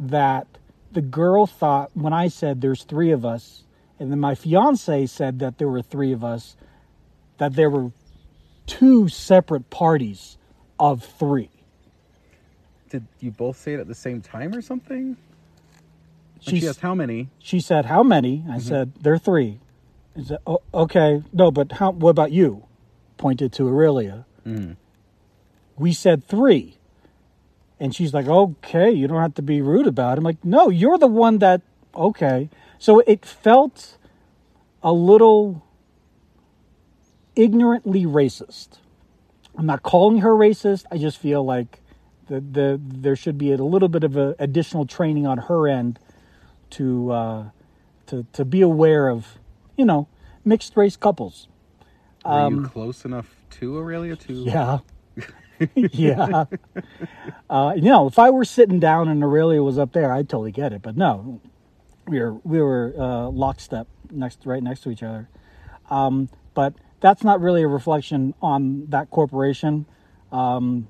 that 0.00 0.46
the 0.92 1.02
girl 1.02 1.46
thought 1.46 1.90
when 1.94 2.14
I 2.14 2.28
said 2.28 2.62
there's 2.62 2.84
three 2.84 3.10
of 3.10 3.26
us, 3.26 3.63
and 3.98 4.10
then 4.10 4.20
my 4.20 4.34
fiance 4.34 5.06
said 5.06 5.38
that 5.38 5.58
there 5.58 5.68
were 5.68 5.82
three 5.82 6.12
of 6.12 6.24
us, 6.24 6.56
that 7.38 7.54
there 7.54 7.70
were 7.70 7.92
two 8.66 9.08
separate 9.08 9.70
parties 9.70 10.36
of 10.78 11.04
three. 11.04 11.50
Did 12.90 13.06
you 13.20 13.30
both 13.30 13.56
say 13.56 13.74
it 13.74 13.80
at 13.80 13.88
the 13.88 13.94
same 13.94 14.20
time 14.20 14.54
or 14.54 14.62
something? 14.62 15.16
She's- 16.40 16.62
she 16.62 16.68
asked 16.68 16.80
how 16.80 16.94
many. 16.94 17.28
She 17.38 17.60
said, 17.60 17.86
"How 17.86 18.02
many?" 18.02 18.44
I 18.46 18.58
mm-hmm. 18.58 18.58
said, 18.60 18.92
"There 19.00 19.14
are 19.14 19.18
three. 19.18 19.60
I 20.16 20.22
said, 20.22 20.38
oh, 20.46 20.60
"Okay, 20.72 21.22
no, 21.32 21.50
but 21.50 21.72
how? 21.72 21.90
What 21.90 22.10
about 22.10 22.32
you?" 22.32 22.64
Pointed 23.16 23.52
to 23.54 23.66
Aurelia. 23.68 24.26
Mm-hmm. 24.46 24.72
We 25.76 25.92
said 25.92 26.24
three, 26.24 26.76
and 27.80 27.94
she's 27.94 28.12
like, 28.12 28.28
"Okay, 28.28 28.90
you 28.92 29.08
don't 29.08 29.20
have 29.20 29.34
to 29.34 29.42
be 29.42 29.62
rude 29.62 29.86
about 29.86 30.16
it." 30.16 30.18
I'm 30.18 30.24
like, 30.24 30.44
"No, 30.44 30.68
you're 30.68 30.98
the 30.98 31.06
one 31.06 31.38
that." 31.38 31.62
Okay, 31.96 32.50
so 32.78 33.00
it 33.00 33.24
felt 33.24 33.96
a 34.82 34.92
little 34.92 35.64
ignorantly 37.36 38.04
racist. 38.04 38.78
I'm 39.56 39.66
not 39.66 39.82
calling 39.82 40.18
her 40.18 40.32
racist. 40.32 40.84
I 40.90 40.98
just 40.98 41.18
feel 41.18 41.44
like 41.44 41.80
the, 42.28 42.40
the 42.40 42.80
there 42.82 43.16
should 43.16 43.38
be 43.38 43.52
a 43.52 43.56
little 43.56 43.88
bit 43.88 44.04
of 44.04 44.16
a 44.16 44.34
additional 44.38 44.86
training 44.86 45.26
on 45.26 45.38
her 45.38 45.68
end 45.68 45.98
to 46.70 47.10
uh, 47.12 47.44
to 48.06 48.26
to 48.32 48.44
be 48.44 48.60
aware 48.60 49.08
of, 49.08 49.38
you 49.76 49.84
know, 49.84 50.08
mixed 50.44 50.76
race 50.76 50.96
couples. 50.96 51.48
Were 52.24 52.32
you 52.62 52.68
close 52.68 53.04
enough 53.04 53.34
to 53.58 53.78
Aurelia 53.78 54.16
to? 54.16 54.32
Um, 54.32 54.44
Yeah. 54.46 54.78
yeah. 55.74 56.44
Uh, 57.48 57.72
you 57.76 57.82
know, 57.82 58.06
if 58.08 58.18
I 58.18 58.30
were 58.30 58.44
sitting 58.44 58.80
down 58.80 59.08
and 59.08 59.22
Aurelia 59.22 59.62
was 59.62 59.78
up 59.78 59.92
there, 59.92 60.12
I'd 60.12 60.28
totally 60.28 60.50
get 60.52 60.72
it. 60.72 60.82
But 60.82 60.96
no, 60.96 61.40
we 62.06 62.20
were 62.20 62.34
we 62.44 62.60
were 62.60 62.94
uh, 62.98 63.28
lockstep 63.28 63.86
next, 64.10 64.44
right 64.44 64.62
next 64.62 64.82
to 64.82 64.90
each 64.90 65.02
other. 65.02 65.28
Um, 65.90 66.28
but 66.54 66.74
that's 67.00 67.24
not 67.24 67.40
really 67.40 67.62
a 67.62 67.68
reflection 67.68 68.34
on 68.40 68.86
that 68.88 69.10
corporation. 69.10 69.86
Um, 70.32 70.88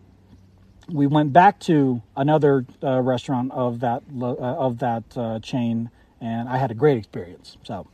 we 0.88 1.06
went 1.06 1.32
back 1.32 1.58
to 1.60 2.02
another 2.16 2.66
uh, 2.82 3.00
restaurant 3.00 3.52
of 3.52 3.80
that 3.80 4.02
uh, 4.20 4.26
of 4.26 4.78
that 4.78 5.04
uh, 5.16 5.40
chain, 5.40 5.90
and 6.20 6.48
I 6.48 6.58
had 6.58 6.70
a 6.70 6.74
great 6.74 6.98
experience. 6.98 7.56
So, 7.62 7.86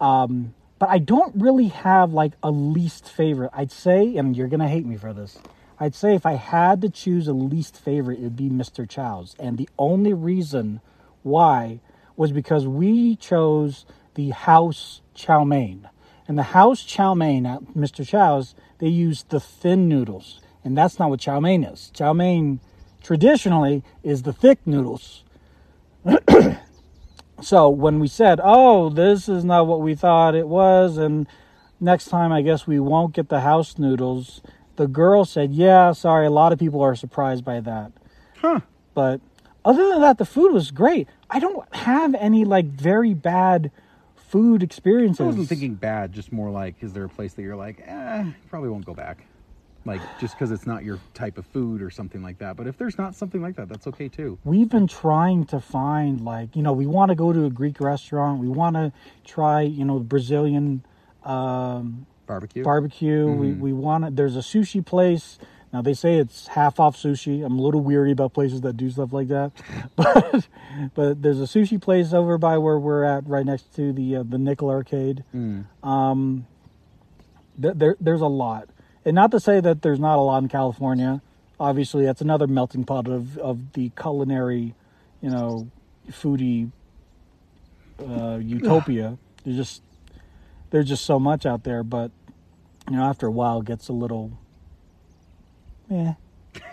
um, 0.00 0.54
but 0.78 0.88
I 0.88 0.98
don't 0.98 1.34
really 1.36 1.68
have 1.68 2.12
like 2.12 2.32
a 2.42 2.50
least 2.50 3.08
favorite. 3.08 3.50
I'd 3.54 3.72
say, 3.72 4.16
and 4.16 4.36
you're 4.36 4.48
gonna 4.48 4.68
hate 4.68 4.86
me 4.86 4.96
for 4.96 5.12
this. 5.12 5.38
I'd 5.78 5.94
say 5.94 6.14
if 6.14 6.24
I 6.24 6.32
had 6.32 6.80
to 6.82 6.88
choose 6.88 7.28
a 7.28 7.34
least 7.34 7.76
favorite, 7.76 8.18
it 8.18 8.22
would 8.22 8.36
be 8.36 8.48
Mr. 8.48 8.88
Chow's, 8.88 9.36
and 9.38 9.58
the 9.58 9.68
only 9.78 10.14
reason 10.14 10.80
why 11.22 11.80
was 12.16 12.32
because 12.32 12.66
we 12.66 13.16
chose 13.16 13.86
the 14.14 14.30
house 14.30 15.02
chow 15.14 15.44
mein. 15.44 15.88
And 16.26 16.36
the 16.36 16.42
house 16.42 16.82
chow 16.82 17.14
mein 17.14 17.46
uh, 17.46 17.56
at 17.56 17.62
Mr. 17.74 18.06
Chow's, 18.06 18.54
they 18.78 18.88
use 18.88 19.24
the 19.24 19.40
thin 19.40 19.88
noodles. 19.88 20.40
And 20.64 20.76
that's 20.76 20.98
not 20.98 21.10
what 21.10 21.20
chow 21.20 21.38
mein 21.40 21.62
is. 21.62 21.90
Chow 21.94 22.12
mein 22.12 22.60
traditionally 23.02 23.84
is 24.02 24.22
the 24.22 24.32
thick 24.32 24.58
noodles. 24.66 25.22
so 27.40 27.68
when 27.68 28.00
we 28.00 28.08
said, 28.08 28.40
oh, 28.42 28.88
this 28.88 29.28
is 29.28 29.44
not 29.44 29.66
what 29.66 29.80
we 29.80 29.94
thought 29.94 30.34
it 30.34 30.48
was, 30.48 30.96
and 30.96 31.26
next 31.78 32.06
time 32.06 32.32
I 32.32 32.42
guess 32.42 32.66
we 32.66 32.80
won't 32.80 33.14
get 33.14 33.28
the 33.28 33.40
house 33.40 33.78
noodles, 33.78 34.40
the 34.76 34.86
girl 34.86 35.24
said, 35.24 35.52
yeah, 35.52 35.92
sorry, 35.92 36.26
a 36.26 36.30
lot 36.30 36.52
of 36.52 36.58
people 36.58 36.82
are 36.82 36.94
surprised 36.94 37.44
by 37.44 37.60
that. 37.60 37.92
Huh. 38.38 38.60
But 38.94 39.20
other 39.64 39.88
than 39.88 40.00
that, 40.00 40.18
the 40.18 40.24
food 40.24 40.52
was 40.52 40.70
great. 40.70 41.08
I 41.30 41.38
don't 41.38 41.74
have 41.74 42.14
any 42.14 42.44
like 42.44 42.66
very 42.66 43.14
bad 43.14 43.70
food 44.16 44.62
experiences. 44.62 45.20
I 45.20 45.24
wasn't 45.24 45.48
thinking 45.48 45.74
bad, 45.74 46.12
just 46.12 46.32
more 46.32 46.50
like, 46.50 46.76
is 46.80 46.92
there 46.92 47.04
a 47.04 47.08
place 47.08 47.34
that 47.34 47.42
you're 47.42 47.56
like, 47.56 47.82
eh, 47.84 48.24
probably 48.48 48.68
won't 48.68 48.84
go 48.84 48.94
back? 48.94 49.26
Like, 49.84 50.00
just 50.18 50.34
because 50.34 50.50
it's 50.50 50.66
not 50.66 50.82
your 50.82 50.98
type 51.14 51.38
of 51.38 51.46
food 51.46 51.80
or 51.80 51.90
something 51.90 52.20
like 52.20 52.38
that. 52.38 52.56
But 52.56 52.66
if 52.66 52.76
there's 52.76 52.98
not 52.98 53.14
something 53.14 53.40
like 53.40 53.54
that, 53.54 53.68
that's 53.68 53.86
okay 53.86 54.08
too. 54.08 54.36
We've 54.44 54.68
been 54.68 54.88
trying 54.88 55.44
to 55.46 55.60
find 55.60 56.20
like 56.20 56.56
you 56.56 56.62
know 56.62 56.72
we 56.72 56.86
want 56.86 57.10
to 57.10 57.14
go 57.14 57.32
to 57.32 57.44
a 57.44 57.50
Greek 57.50 57.80
restaurant. 57.80 58.40
We 58.40 58.48
want 58.48 58.74
to 58.74 58.92
try 59.24 59.62
you 59.62 59.84
know 59.84 60.00
Brazilian 60.00 60.84
um, 61.22 62.06
Barbecue? 62.26 62.64
barbecue. 62.64 63.28
We 63.28 63.52
we 63.52 63.72
want 63.72 64.04
to. 64.04 64.10
There's 64.10 64.34
a 64.34 64.40
sushi 64.40 64.84
place. 64.84 65.38
Now 65.76 65.82
they 65.82 65.92
say 65.92 66.16
it's 66.16 66.46
half 66.46 66.80
off 66.80 66.96
sushi. 66.96 67.44
I'm 67.44 67.58
a 67.58 67.60
little 67.60 67.82
weary 67.82 68.10
about 68.10 68.32
places 68.32 68.62
that 68.62 68.78
do 68.78 68.88
stuff 68.88 69.12
like 69.12 69.28
that, 69.28 69.52
but 69.94 70.48
but 70.94 71.20
there's 71.20 71.38
a 71.38 71.44
sushi 71.44 71.78
place 71.78 72.14
over 72.14 72.38
by 72.38 72.56
where 72.56 72.78
we're 72.78 73.04
at, 73.04 73.28
right 73.28 73.44
next 73.44 73.74
to 73.76 73.92
the 73.92 74.16
uh, 74.16 74.22
the 74.26 74.38
Nickel 74.38 74.70
Arcade. 74.70 75.22
Um, 75.82 76.46
th- 77.60 77.74
there 77.76 77.94
there's 78.00 78.22
a 78.22 78.26
lot, 78.26 78.70
and 79.04 79.14
not 79.14 79.30
to 79.32 79.38
say 79.38 79.60
that 79.60 79.82
there's 79.82 80.00
not 80.00 80.16
a 80.18 80.22
lot 80.22 80.42
in 80.42 80.48
California. 80.48 81.20
Obviously, 81.60 82.06
that's 82.06 82.22
another 82.22 82.46
melting 82.46 82.84
pot 82.84 83.06
of 83.06 83.36
of 83.36 83.74
the 83.74 83.90
culinary, 84.00 84.72
you 85.20 85.28
know, 85.28 85.68
foodie 86.10 86.70
uh, 88.00 88.38
utopia. 88.40 89.18
There's 89.44 89.58
just 89.58 89.82
there's 90.70 90.88
just 90.88 91.04
so 91.04 91.20
much 91.20 91.44
out 91.44 91.64
there, 91.64 91.82
but 91.84 92.12
you 92.90 92.96
know, 92.96 93.04
after 93.04 93.26
a 93.26 93.30
while, 93.30 93.60
it 93.60 93.66
gets 93.66 93.88
a 93.88 93.92
little. 93.92 94.32
Yeah, 95.88 96.14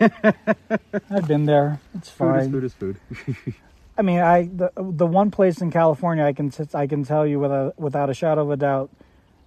I've 1.10 1.28
been 1.28 1.46
there. 1.46 1.80
It's 1.94 2.10
fine. 2.10 2.50
Food 2.50 2.64
is 2.64 2.74
food 2.74 2.96
is 3.10 3.18
food. 3.26 3.54
I 3.96 4.02
mean, 4.02 4.20
I 4.20 4.48
the 4.52 4.72
the 4.76 5.06
one 5.06 5.30
place 5.30 5.60
in 5.60 5.70
California 5.70 6.24
I 6.24 6.32
can 6.32 6.50
t- 6.50 6.64
I 6.74 6.86
can 6.86 7.04
tell 7.04 7.26
you 7.26 7.38
without 7.38 7.78
without 7.78 8.10
a 8.10 8.14
shadow 8.14 8.42
of 8.42 8.50
a 8.50 8.56
doubt 8.56 8.90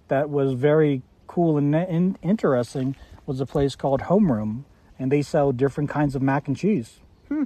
that 0.08 0.30
was 0.30 0.54
very 0.54 1.02
cool 1.26 1.58
and 1.58 1.74
in, 1.74 2.18
interesting 2.22 2.96
was 3.26 3.40
a 3.40 3.46
place 3.46 3.76
called 3.76 4.02
Homeroom, 4.02 4.64
and 4.98 5.12
they 5.12 5.22
sell 5.22 5.52
different 5.52 5.90
kinds 5.90 6.16
of 6.16 6.22
mac 6.22 6.48
and 6.48 6.56
cheese. 6.56 6.98
Hmm. 7.28 7.44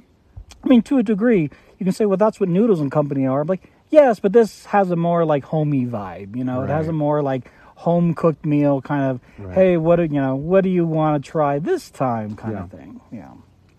I 0.65 0.69
mean, 0.69 0.83
to 0.83 0.99
a 0.99 1.03
degree, 1.03 1.51
you 1.79 1.85
can 1.85 1.93
say, 1.93 2.07
well, 2.07 2.17
that's 2.17 2.39
what 2.39 2.49
Noodles 2.49 2.81
and 2.81 2.91
Company 2.91 3.27
are. 3.27 3.41
I'm 3.41 3.49
like, 3.49 3.71
yes, 3.91 4.21
but 4.21 4.33
this 4.33 4.67
has 4.67 4.91
a 4.93 4.97
more 4.97 5.25
like 5.25 5.45
homey 5.45 5.85
vibe. 5.87 6.37
You 6.37 6.45
know, 6.45 6.63
it 6.63 6.69
has 6.69 6.87
a 6.87 6.93
more 6.93 7.21
like 7.21 7.51
home 7.77 8.15
cooked 8.15 8.45
meal 8.45 8.81
kind 8.81 9.03
of. 9.05 9.21
Right. 9.39 9.55
Hey, 9.55 9.77
what 9.77 9.97
do 9.97 10.03
you 10.05 10.09
know? 10.11 10.37
What 10.37 10.63
do 10.63 10.71
you 10.71 10.85
want 10.87 11.23
to 11.25 11.31
try 11.31 11.59
this 11.59 11.91
time? 11.91 12.37
Kind 12.37 12.55
Yeah. 12.55 12.65
of 12.65 12.71
thing. 12.71 13.01
Yeah. 13.11 13.31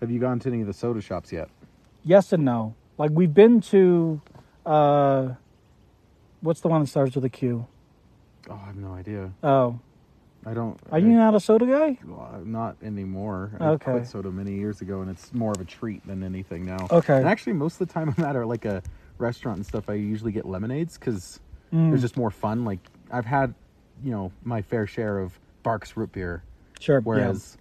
Have 0.02 0.12
you 0.12 0.20
gone 0.20 0.40
to 0.40 0.50
any 0.50 0.62
of 0.62 0.68
the 0.68 0.74
soda 0.74 1.02
shops 1.02 1.32
yet? 1.32 1.50
Yes 2.04 2.34
and 2.34 2.44
no. 2.44 2.76
Like 2.98 3.12
we've 3.14 3.34
been 3.34 3.62
to 3.62 4.22
uh 4.66 5.30
what's 6.42 6.62
the 6.62 6.68
one 6.68 6.82
that 6.82 6.88
starts 6.88 7.16
with 7.16 7.24
a 7.26 7.30
Q? 7.30 7.66
Oh, 8.50 8.60
I 8.62 8.66
have 8.68 8.76
no 8.76 8.94
idea. 8.94 9.32
Oh. 9.44 9.80
I 10.46 10.54
don't. 10.54 10.78
Are 10.92 11.00
you 11.00 11.08
not 11.14 11.34
a 11.36 11.40
soda 11.40 11.66
guy? 11.66 11.98
Well, 12.06 12.42
not 12.44 12.76
anymore. 12.84 13.52
I 13.62 13.68
Okay. 13.70 13.92
quit 13.94 14.08
soda 14.08 14.30
many 14.30 14.52
years 14.56 14.82
ago, 14.82 15.00
and 15.00 15.10
it's 15.10 15.34
more 15.34 15.54
of 15.54 15.62
a 15.62 15.64
treat 15.64 16.06
than 16.06 16.22
anything 16.22 16.66
now. 16.66 16.86
Okay. 16.92 17.16
And 17.16 17.26
actually, 17.30 17.54
most 17.54 17.80
of 17.80 17.88
the 17.88 17.94
time 17.94 18.14
I'm 18.18 18.26
at 18.26 18.36
a, 18.36 18.46
like 18.46 18.66
a 18.66 18.84
restaurant 19.20 19.56
and 19.60 19.66
stuff, 19.66 19.88
I 19.88 19.94
usually 19.94 20.34
get 20.34 20.46
lemonades 20.46 20.98
because 20.98 21.40
Mm. 21.72 21.90
there's 21.90 22.02
just 22.02 22.18
more 22.18 22.30
fun. 22.30 22.66
Like 22.66 22.80
I've 23.10 23.26
had, 23.26 23.56
you 24.04 24.12
know, 24.12 24.32
my 24.44 24.62
fair 24.62 24.86
share 24.88 25.20
of 25.20 25.40
Barq's 25.64 25.96
root 25.96 26.12
beer, 26.12 26.44
Sure. 26.80 27.00
whereas, 27.02 27.58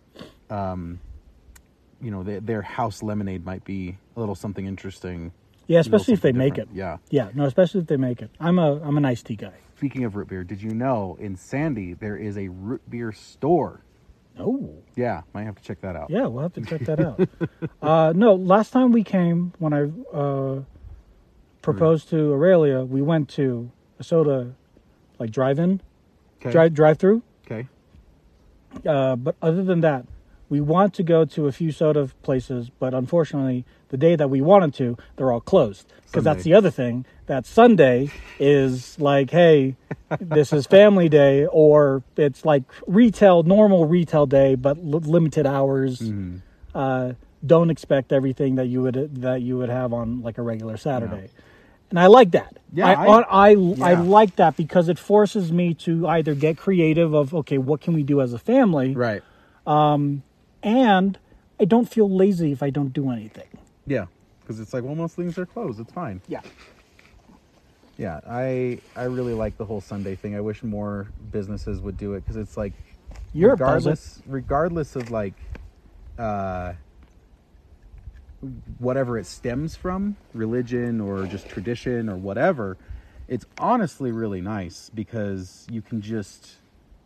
um, 0.51 0.99
you 2.01 2.11
know, 2.11 2.23
their, 2.23 2.41
their 2.41 2.63
house 2.63 3.03
lemonade 3.03 3.45
might 3.45 3.65
be 3.65 3.97
a 4.17 4.21
little 4.21 4.35
something 4.35 4.67
interesting. 4.67 5.33
yeah. 5.67 5.75
yeah, 5.75 5.79
a 5.79 5.81
especially 5.81 6.15
if 6.15 6.21
they 6.21 6.31
something 6.31 6.39
make 6.39 6.59
it. 6.59 6.69
Yeah. 6.73 6.97
Yeah, 7.11 7.31
no, 7.35 7.45
especially 7.45 7.81
if 7.81 7.87
they 7.87 7.97
make 7.97 8.21
it. 8.23 8.31
I'm 8.41 8.59
a 8.59 8.81
I'm 8.83 8.97
an 8.97 9.05
iced 9.05 9.27
tea 9.27 9.37
guy. 9.37 9.53
Speaking 9.77 10.05
of 10.05 10.17
root 10.17 10.29
beer, 10.29 10.45
did 10.45 10.61
you 10.63 10.71
know 10.75 11.17
in 11.21 11.37
Sandy 11.37 11.95
there 11.95 12.17
is 12.17 12.37
a 12.37 12.49
root 12.49 12.83
beer 12.91 13.13
store? 13.13 13.81
Oh. 14.39 14.75
Yeah, 14.97 15.23
might 15.35 15.45
have 15.45 15.57
to 15.57 15.63
check 15.63 15.81
that 15.83 15.95
out. 15.95 16.09
Yeah, 16.11 16.27
we'll 16.27 16.43
have 16.43 16.55
to 16.55 16.63
check 16.63 16.81
that 16.87 17.01
out. 17.01 17.29
uh 17.83 18.13
no, 18.17 18.35
last 18.35 18.71
time 18.73 18.91
we 18.93 19.05
came 19.05 19.53
when 19.59 19.73
I 19.73 19.91
uh 20.17 20.63
proposed 21.63 22.09
to 22.11 22.33
Aurelia, 22.33 22.85
we 22.85 23.03
went 23.03 23.29
to 23.31 23.71
a 24.01 24.05
soda 24.05 24.55
like 25.19 25.31
drive-in, 25.31 25.81
Okay. 26.43 26.53
drive 26.53 26.75
drive-through. 26.75 27.23
Okay. 27.47 27.69
Uh, 28.87 29.17
but 29.17 29.37
other 29.43 29.63
than 29.63 29.81
that, 29.83 30.07
we 30.49 30.61
want 30.61 30.93
to 30.95 31.03
go 31.03 31.25
to 31.25 31.47
a 31.47 31.53
few 31.53 31.73
soda 31.73 32.11
places, 32.23 32.71
but 32.79 32.93
unfortunately, 32.93 33.65
the 33.89 33.97
day 33.97 34.17
that 34.17 34.29
we 34.29 34.41
wanted 34.41 34.75
to, 34.75 34.99
they're 35.17 35.33
all 35.33 35.41
closed. 35.41 35.87
Because 36.07 36.25
that's 36.25 36.45
the 36.45 36.53
other 36.53 36.71
thing. 36.71 37.07
That 37.25 37.47
Sunday 37.47 38.11
is 38.39 38.99
like, 39.01 39.31
hey, 39.31 39.77
this 40.21 40.53
is 40.53 40.67
family 40.67 41.09
day, 41.09 41.47
or 41.47 42.03
it's 42.19 42.45
like 42.45 42.65
retail, 42.87 43.45
normal 43.45 43.87
retail 43.87 44.27
day, 44.27 44.55
but 44.55 44.77
l- 44.77 45.01
limited 45.01 45.47
hours. 45.47 46.01
Mm-hmm. 46.01 46.37
Uh, 46.75 47.13
don't 47.45 47.71
expect 47.71 48.13
everything 48.13 48.57
that 48.57 48.67
you 48.67 48.83
would 48.83 49.23
that 49.23 49.43
you 49.43 49.57
would 49.59 49.69
have 49.71 49.93
on 49.93 50.23
like 50.23 50.39
a 50.39 50.43
regular 50.43 50.77
Saturday. 50.77 51.29
And 51.93 52.01
I 52.01 52.07
like 52.07 52.31
that. 52.31 52.57
Yeah, 52.73 52.87
I, 52.89 52.93
I- 52.95 53.21
I, 53.21 53.51
I, 53.51 53.91
I 53.91 53.95
like 54.01 54.37
that 54.37 54.57
because 54.57 54.89
it 54.89 54.99
forces 54.99 55.53
me 55.53 55.75
to 55.75 56.09
either 56.09 56.35
get 56.35 56.57
creative 56.57 57.13
of 57.13 57.35
okay, 57.35 57.59
what 57.59 57.83
can 57.83 57.93
we 57.93 58.03
do 58.03 58.23
as 58.23 58.33
a 58.33 58.39
family, 58.39 58.95
Right. 58.95 59.23
and 59.67 60.23
I 61.61 61.65
don't 61.67 61.87
feel 61.87 62.09
lazy 62.11 62.51
if 62.51 62.63
I 62.63 62.71
don't 62.71 62.95
do 62.95 63.11
anything. 63.11 63.47
Yeah, 63.87 64.07
because 64.41 64.59
it's 64.59 64.73
like 64.73 64.85
well 64.85 64.95
most 64.95 65.17
things 65.17 65.37
are 65.37 65.45
closed. 65.45 65.81
It's 65.81 65.93
fine. 65.93 66.23
Yeah. 66.29 66.41
Yeah, 67.99 68.21
I 68.27 68.79
I 68.97 69.05
really 69.05 69.35
like 69.35 69.59
the 69.59 69.67
whole 69.67 69.83
Sunday 69.83 70.15
thing. 70.15 70.35
I 70.35 70.41
wish 70.41 70.63
more 70.63 71.09
businesses 71.31 71.79
would 71.83 71.99
do 71.99 72.15
it 72.15 72.21
because 72.21 72.37
it's 72.37 72.57
like 72.57 72.73
it. 73.35 73.45
regardless 73.47 74.23
regardless 74.27 74.97
of 74.97 75.11
like 75.11 75.35
uh 76.19 76.73
whatever 78.79 79.19
it 79.19 79.27
stems 79.27 79.77
from, 79.77 80.17
religion 80.35 81.01
or 81.01 81.27
just 81.27 81.49
tradition 81.49 82.09
or 82.09 82.17
whatever, 82.17 82.77
it's 83.29 83.47
honestly 83.59 84.11
really 84.11 84.41
nice 84.41 84.91
because 84.95 85.67
you 85.71 85.81
can 85.81 86.01
just 86.01 86.57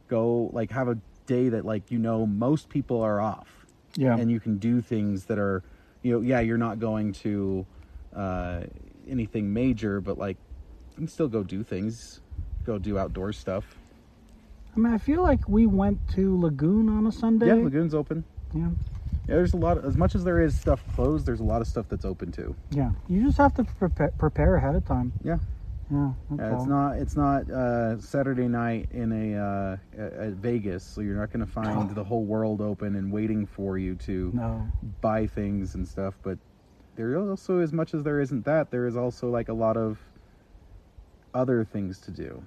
go 0.08 0.50
like 0.52 0.70
have 0.70 0.88
a 0.88 0.98
day 1.26 1.48
that 1.48 1.64
like 1.64 1.90
you 1.90 1.98
know 1.98 2.24
most 2.26 2.68
people 2.68 3.00
are 3.02 3.20
off 3.20 3.66
Yeah. 3.96 4.16
and 4.16 4.30
you 4.30 4.38
can 4.40 4.58
do 4.58 4.80
things 4.80 5.24
that 5.26 5.38
are 5.38 5.62
you 6.02 6.12
know 6.12 6.20
yeah 6.20 6.38
you're 6.40 6.56
not 6.58 6.78
going 6.78 7.12
to 7.24 7.66
uh 8.14 8.60
anything 9.08 9.52
major 9.52 10.00
but 10.00 10.16
like 10.18 10.36
you 10.92 10.96
can 10.98 11.08
still 11.08 11.26
go 11.26 11.42
do 11.42 11.64
things 11.64 12.20
go 12.64 12.78
do 12.78 12.96
outdoor 12.96 13.32
stuff 13.32 13.74
I 14.76 14.78
mean, 14.78 14.92
I 14.92 14.98
feel 14.98 15.22
like 15.22 15.48
we 15.48 15.66
went 15.66 15.98
to 16.14 16.38
Lagoon 16.40 16.88
on 16.88 17.06
a 17.08 17.12
Sunday. 17.12 17.46
yeah 17.48 17.54
lagoon's 17.54 17.94
open 17.94 18.24
Yeah. 18.54 18.68
Yeah 19.28 19.34
there's 19.36 19.54
a 19.54 19.56
lot 19.56 19.84
as 19.84 19.96
much 19.96 20.14
as 20.14 20.24
there 20.24 20.40
is 20.40 20.56
stuff 20.56 20.84
closed 20.94 21.26
there's 21.26 21.40
a 21.40 21.44
lot 21.44 21.60
of 21.60 21.68
stuff 21.68 21.86
that's 21.88 22.04
open 22.04 22.30
too 22.32 22.56
Yeah. 22.70 22.90
You 23.08 23.24
just 23.24 23.38
have 23.38 23.54
to 23.54 23.64
prepare, 23.64 24.12
prepare 24.18 24.56
ahead 24.56 24.74
of 24.74 24.84
time. 24.84 25.12
yeah 25.22 25.38
Yeah. 25.90 26.12
That's 26.30 26.40
Yeah, 26.40 26.52
it's 26.54 26.60
all. 26.62 26.66
not 26.66 26.90
it's 26.98 27.16
not 27.16 27.50
uh, 27.50 27.98
Saturday 28.00 28.48
night 28.48 28.88
in 28.90 29.12
a 29.12 29.26
uh, 29.38 29.76
at 29.96 30.32
Vegas, 30.34 30.84
so 30.84 31.00
you're 31.00 31.16
not 31.16 31.30
going 31.32 31.44
to 31.46 31.52
find 31.52 31.90
the 31.90 32.04
whole 32.04 32.24
world 32.24 32.60
open 32.60 32.96
and 32.96 33.12
waiting 33.12 33.46
for 33.46 33.78
you 33.78 33.94
to 34.08 34.32
No. 34.34 34.68
buy 35.00 35.26
things 35.26 35.74
and 35.76 35.86
stuff. 35.86 36.18
But 36.22 36.38
there 36.96 37.16
also, 37.18 37.60
as 37.60 37.72
much 37.72 37.94
as 37.94 38.02
there 38.02 38.20
isn't 38.20 38.44
that, 38.46 38.70
there 38.70 38.86
is 38.86 38.96
also 38.96 39.30
like 39.30 39.48
a 39.48 39.54
lot 39.54 39.76
of 39.76 40.00
other 41.34 41.64
things 41.64 42.00
to 42.00 42.10
do. 42.10 42.42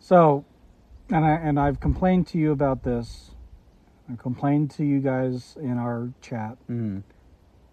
So, 0.00 0.44
and 1.10 1.24
I 1.24 1.32
and 1.34 1.60
I've 1.60 1.78
complained 1.80 2.26
to 2.28 2.38
you 2.38 2.50
about 2.52 2.82
this. 2.82 3.30
I 4.10 4.16
complained 4.16 4.70
to 4.72 4.84
you 4.84 5.00
guys 5.00 5.56
in 5.60 5.78
our 5.78 6.10
chat, 6.20 6.56
Mm. 6.70 7.02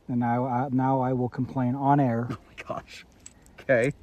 and 0.08 0.20
now 0.20 0.46
I, 0.46 0.68
now 0.72 1.00
I 1.02 1.14
will 1.14 1.30
complain 1.30 1.76
on 1.76 2.00
air. 2.00 2.28
Oh 2.32 2.38
my 2.48 2.76
gosh. 2.76 3.06
Okay. 3.62 3.94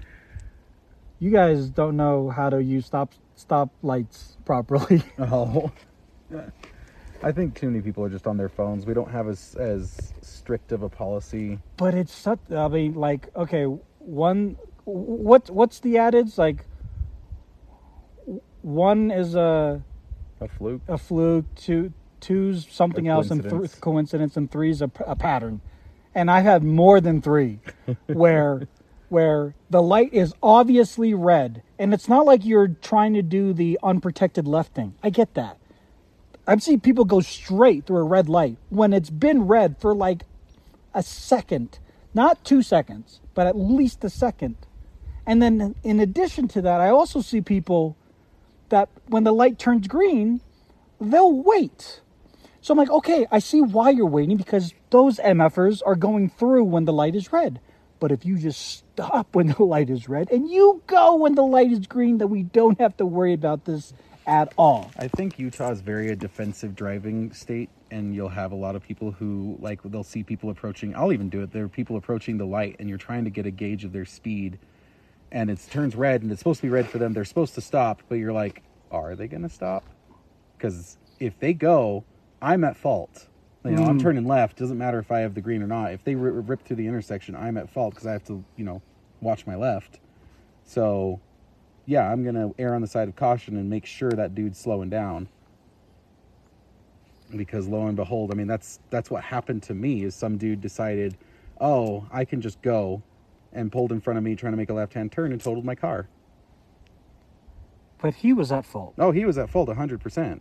You 1.18 1.30
guys 1.30 1.68
don't 1.70 1.96
know 1.96 2.30
how 2.30 2.48
to 2.50 2.62
use 2.62 2.86
stop 2.86 3.12
stop 3.34 3.70
lights 3.82 4.36
properly. 4.44 5.02
Oh. 5.18 5.70
I 7.22 7.32
think 7.32 7.54
too 7.54 7.66
many 7.70 7.82
people 7.82 8.02
are 8.04 8.08
just 8.08 8.26
on 8.26 8.38
their 8.38 8.48
phones. 8.48 8.86
We 8.86 8.94
don't 8.94 9.10
have 9.10 9.28
as 9.28 9.54
as 9.56 10.14
strict 10.22 10.72
of 10.72 10.82
a 10.82 10.88
policy. 10.88 11.58
but 11.76 11.92
it's 11.94 12.14
such. 12.14 12.38
I 12.50 12.68
mean, 12.68 12.94
like, 12.94 13.28
okay, 13.36 13.64
one. 13.98 14.56
What 14.84 15.50
what's 15.50 15.80
the 15.80 15.98
adage? 15.98 16.38
Like, 16.38 16.64
one 18.62 19.10
is 19.10 19.34
a 19.34 19.82
A 20.40 20.48
fluke. 20.48 20.80
a 20.88 20.96
fluke, 20.98 21.44
two 21.56 21.92
two's 22.20 22.66
something 22.70 23.08
A 23.08 23.12
else, 23.12 23.30
and 23.30 23.42
th- 23.42 23.80
coincidence. 23.80 24.36
and 24.36 24.50
three's 24.50 24.82
a 24.82 24.88
pattern. 24.88 25.60
And 26.14 26.30
I've 26.30 26.44
had 26.44 26.64
more 26.64 27.00
than 27.00 27.22
three, 27.22 27.60
where 28.06 28.68
where 29.08 29.54
the 29.68 29.82
light 29.82 30.12
is 30.14 30.32
obviously 30.42 31.14
red, 31.14 31.62
and 31.78 31.92
it's 31.92 32.08
not 32.08 32.24
like 32.26 32.44
you're 32.44 32.68
trying 32.68 33.14
to 33.14 33.22
do 33.22 33.52
the 33.52 33.78
unprotected 33.82 34.46
left 34.46 34.72
thing. 34.74 34.94
I 35.02 35.10
get 35.10 35.34
that. 35.34 35.56
I've 36.46 36.62
seen 36.62 36.80
people 36.80 37.04
go 37.04 37.20
straight 37.20 37.86
through 37.86 37.98
a 37.98 38.04
red 38.04 38.28
light 38.28 38.56
when 38.70 38.92
it's 38.92 39.10
been 39.10 39.42
red 39.46 39.76
for 39.78 39.94
like 39.94 40.24
a 40.94 41.02
second, 41.02 41.78
not 42.14 42.44
two 42.44 42.62
seconds, 42.62 43.20
but 43.34 43.46
at 43.46 43.56
least 43.56 44.02
a 44.04 44.10
second. 44.10 44.56
And 45.26 45.42
then 45.42 45.74
in 45.84 46.00
addition 46.00 46.48
to 46.48 46.62
that, 46.62 46.80
I 46.80 46.88
also 46.88 47.20
see 47.20 47.40
people 47.40 47.96
that 48.68 48.88
when 49.06 49.24
the 49.24 49.32
light 49.32 49.58
turns 49.58 49.86
green, 49.86 50.40
they'll 51.00 51.32
wait. 51.32 52.00
So 52.60 52.72
I'm 52.72 52.78
like, 52.78 52.90
okay, 52.90 53.26
I 53.30 53.38
see 53.38 53.60
why 53.60 53.90
you're 53.90 54.06
waiting 54.06 54.36
because 54.36 54.74
those 54.90 55.18
MFers 55.18 55.80
are 55.86 55.96
going 55.96 56.28
through 56.28 56.64
when 56.64 56.84
the 56.84 56.92
light 56.92 57.14
is 57.14 57.32
red. 57.32 57.60
But 58.00 58.12
if 58.12 58.24
you 58.24 58.38
just 58.38 58.78
stop 58.78 59.28
when 59.34 59.48
the 59.48 59.62
light 59.62 59.90
is 59.90 60.08
red 60.08 60.30
and 60.30 60.50
you 60.50 60.82
go 60.86 61.16
when 61.16 61.34
the 61.34 61.42
light 61.42 61.72
is 61.72 61.86
green, 61.86 62.18
then 62.18 62.30
we 62.30 62.42
don't 62.42 62.80
have 62.80 62.96
to 62.98 63.06
worry 63.06 63.32
about 63.32 63.64
this 63.64 63.92
at 64.26 64.52
all. 64.56 64.90
I 64.96 65.08
think 65.08 65.38
Utah 65.38 65.70
is 65.70 65.80
very 65.80 66.10
a 66.10 66.16
defensive 66.16 66.76
driving 66.76 67.32
state, 67.32 67.70
and 67.90 68.14
you'll 68.14 68.28
have 68.28 68.52
a 68.52 68.56
lot 68.56 68.76
of 68.76 68.82
people 68.82 69.10
who 69.10 69.56
like 69.60 69.82
they'll 69.82 70.04
see 70.04 70.22
people 70.22 70.50
approaching. 70.50 70.94
I'll 70.94 71.12
even 71.12 71.30
do 71.30 71.42
it. 71.42 71.52
There 71.52 71.64
are 71.64 71.68
people 71.68 71.96
approaching 71.96 72.38
the 72.38 72.44
light, 72.44 72.76
and 72.78 72.88
you're 72.88 72.98
trying 72.98 73.24
to 73.24 73.30
get 73.30 73.46
a 73.46 73.50
gauge 73.50 73.84
of 73.84 73.92
their 73.92 74.04
speed, 74.04 74.58
and 75.32 75.50
it 75.50 75.58
turns 75.70 75.96
red, 75.96 76.22
and 76.22 76.30
it's 76.30 76.40
supposed 76.40 76.60
to 76.60 76.66
be 76.66 76.70
red 76.70 76.88
for 76.88 76.98
them. 76.98 77.12
They're 77.12 77.24
supposed 77.24 77.54
to 77.54 77.60
stop, 77.60 78.02
but 78.08 78.16
you're 78.16 78.32
like, 78.32 78.62
are 78.90 79.16
they 79.16 79.26
going 79.26 79.42
to 79.42 79.48
stop? 79.48 79.84
Because 80.56 80.98
if 81.18 81.38
they 81.40 81.52
go, 81.52 82.04
I'm 82.42 82.64
at 82.64 82.76
fault. 82.76 83.26
You 83.64 83.72
know, 83.72 83.84
I'm 83.84 83.98
hmm. 83.98 84.02
turning 84.02 84.26
left. 84.26 84.56
Doesn't 84.56 84.78
matter 84.78 84.98
if 84.98 85.12
I 85.12 85.18
have 85.20 85.34
the 85.34 85.42
green 85.42 85.62
or 85.62 85.66
not. 85.66 85.92
If 85.92 86.02
they 86.02 86.14
ri 86.14 86.30
rip 86.30 86.64
through 86.64 86.76
the 86.76 86.86
intersection, 86.86 87.36
I'm 87.36 87.58
at 87.58 87.68
fault 87.68 87.92
because 87.92 88.06
I 88.06 88.12
have 88.12 88.24
to, 88.24 88.42
you 88.56 88.64
know, 88.64 88.80
watch 89.20 89.46
my 89.46 89.54
left. 89.54 90.00
So 90.64 91.20
yeah, 91.84 92.10
I'm 92.10 92.24
gonna 92.24 92.50
err 92.58 92.74
on 92.74 92.80
the 92.80 92.86
side 92.86 93.08
of 93.08 93.16
caution 93.16 93.56
and 93.56 93.68
make 93.68 93.84
sure 93.84 94.12
that 94.12 94.34
dude's 94.34 94.58
slowing 94.58 94.88
down. 94.88 95.28
Because 97.36 97.68
lo 97.68 97.86
and 97.86 97.96
behold, 97.96 98.32
I 98.32 98.34
mean 98.34 98.46
that's 98.46 98.80
that's 98.88 99.10
what 99.10 99.22
happened 99.22 99.62
to 99.64 99.74
me 99.74 100.04
is 100.04 100.14
some 100.14 100.38
dude 100.38 100.62
decided, 100.62 101.18
oh, 101.60 102.06
I 102.10 102.24
can 102.24 102.40
just 102.40 102.62
go 102.62 103.02
and 103.52 103.70
pulled 103.70 103.92
in 103.92 104.00
front 104.00 104.16
of 104.16 104.24
me 104.24 104.36
trying 104.36 104.52
to 104.52 104.56
make 104.56 104.70
a 104.70 104.74
left 104.74 104.94
hand 104.94 105.12
turn 105.12 105.32
and 105.32 105.40
totaled 105.42 105.66
my 105.66 105.74
car. 105.74 106.08
But 108.00 108.14
he 108.14 108.32
was 108.32 108.50
at 108.50 108.64
fault. 108.64 108.94
Oh, 108.96 109.10
he 109.10 109.26
was 109.26 109.36
at 109.36 109.50
fault 109.50 109.68
hundred 109.74 110.00
percent. 110.00 110.40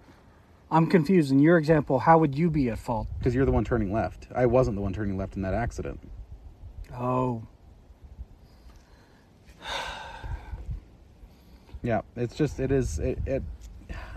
I'm 0.71 0.88
confused. 0.88 1.32
In 1.32 1.39
your 1.39 1.58
example, 1.58 1.99
how 1.99 2.19
would 2.19 2.36
you 2.36 2.49
be 2.49 2.69
at 2.69 2.77
fault? 2.77 3.08
Because 3.17 3.34
you're 3.34 3.45
the 3.45 3.51
one 3.51 3.63
turning 3.63 3.91
left. 3.91 4.27
I 4.36 4.45
wasn't 4.45 4.75
the 4.75 4.82
one 4.82 4.93
turning 4.93 5.17
left 5.17 5.36
in 5.36 5.41
that 5.41 5.53
accident. 5.53 5.99
Oh, 6.93 7.43
Yeah, 11.82 12.01
it's 12.15 12.36
just 12.36 12.60
it 12.60 12.71
is 12.71 12.99
it. 12.99 13.19
it 13.25 13.43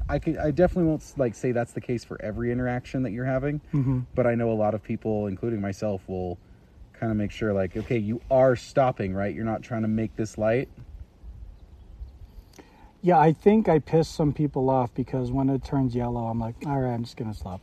I 0.08 0.18
could 0.18 0.36
I 0.36 0.50
definitely 0.50 0.88
won't 0.88 1.04
like 1.16 1.34
say 1.34 1.52
that's 1.52 1.72
the 1.72 1.80
case 1.80 2.04
for 2.04 2.20
every 2.20 2.50
interaction 2.50 3.04
that 3.04 3.12
you're 3.12 3.24
having, 3.24 3.60
mm-hmm. 3.72 4.00
but 4.14 4.26
I 4.26 4.34
know 4.34 4.50
a 4.50 4.54
lot 4.54 4.74
of 4.74 4.82
people, 4.82 5.28
including 5.28 5.60
myself, 5.60 6.02
will 6.08 6.38
kind 6.92 7.12
of 7.12 7.16
make 7.16 7.30
sure 7.30 7.52
like, 7.52 7.76
okay, 7.76 7.98
you 7.98 8.20
are 8.30 8.56
stopping, 8.56 9.14
right? 9.14 9.34
You're 9.34 9.44
not 9.44 9.62
trying 9.62 9.82
to 9.82 9.88
make 9.88 10.16
this 10.16 10.36
light. 10.36 10.68
Yeah. 13.02 13.18
I 13.18 13.32
think 13.32 13.68
I 13.68 13.78
pissed 13.78 14.14
some 14.14 14.32
people 14.32 14.70
off 14.70 14.94
because 14.94 15.30
when 15.30 15.50
it 15.50 15.64
turns 15.64 15.94
yellow, 15.94 16.26
I'm 16.26 16.38
like, 16.40 16.54
all 16.66 16.78
right, 16.80 16.92
I'm 16.94 17.04
just 17.04 17.16
gonna 17.16 17.34
stop. 17.34 17.60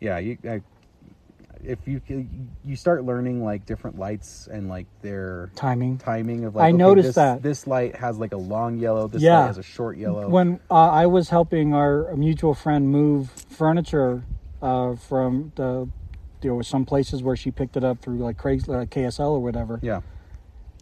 Yeah, 0.00 0.18
you. 0.18 0.38
I, 0.44 0.60
if 1.64 1.80
you 1.88 2.00
you 2.64 2.76
start 2.76 3.04
learning 3.04 3.44
like 3.44 3.66
different 3.66 3.98
lights 3.98 4.48
and 4.50 4.68
like 4.68 4.86
their 5.02 5.50
Timing. 5.56 5.98
timing 5.98 6.44
of 6.44 6.54
like 6.54 6.64
I 6.66 6.68
okay, 6.68 6.76
noticed 6.76 7.08
this, 7.08 7.14
that. 7.16 7.42
this 7.42 7.66
light 7.66 7.96
has 7.96 8.16
like 8.16 8.32
a 8.32 8.36
long 8.36 8.78
yellow, 8.78 9.08
this 9.08 9.22
Yeah. 9.22 9.40
light 9.40 9.46
has 9.48 9.58
a 9.58 9.62
short 9.64 9.96
yellow. 9.98 10.28
When 10.28 10.60
uh, 10.70 10.74
I 10.90 11.06
was 11.06 11.30
helping 11.30 11.74
our 11.74 12.14
mutual 12.14 12.54
friend 12.54 12.88
move 12.88 13.30
furniture 13.30 14.22
uh, 14.62 14.94
from 14.94 15.50
the, 15.56 15.88
there 16.42 16.54
were 16.54 16.62
some 16.62 16.84
places 16.84 17.24
where 17.24 17.34
she 17.34 17.50
picked 17.50 17.76
it 17.76 17.82
up 17.82 17.98
through 18.00 18.18
like 18.18 18.36
Craigslist, 18.38 18.82
uh, 18.82 18.86
KSL 18.86 19.30
or 19.30 19.40
whatever. 19.40 19.80
yeah, 19.82 20.02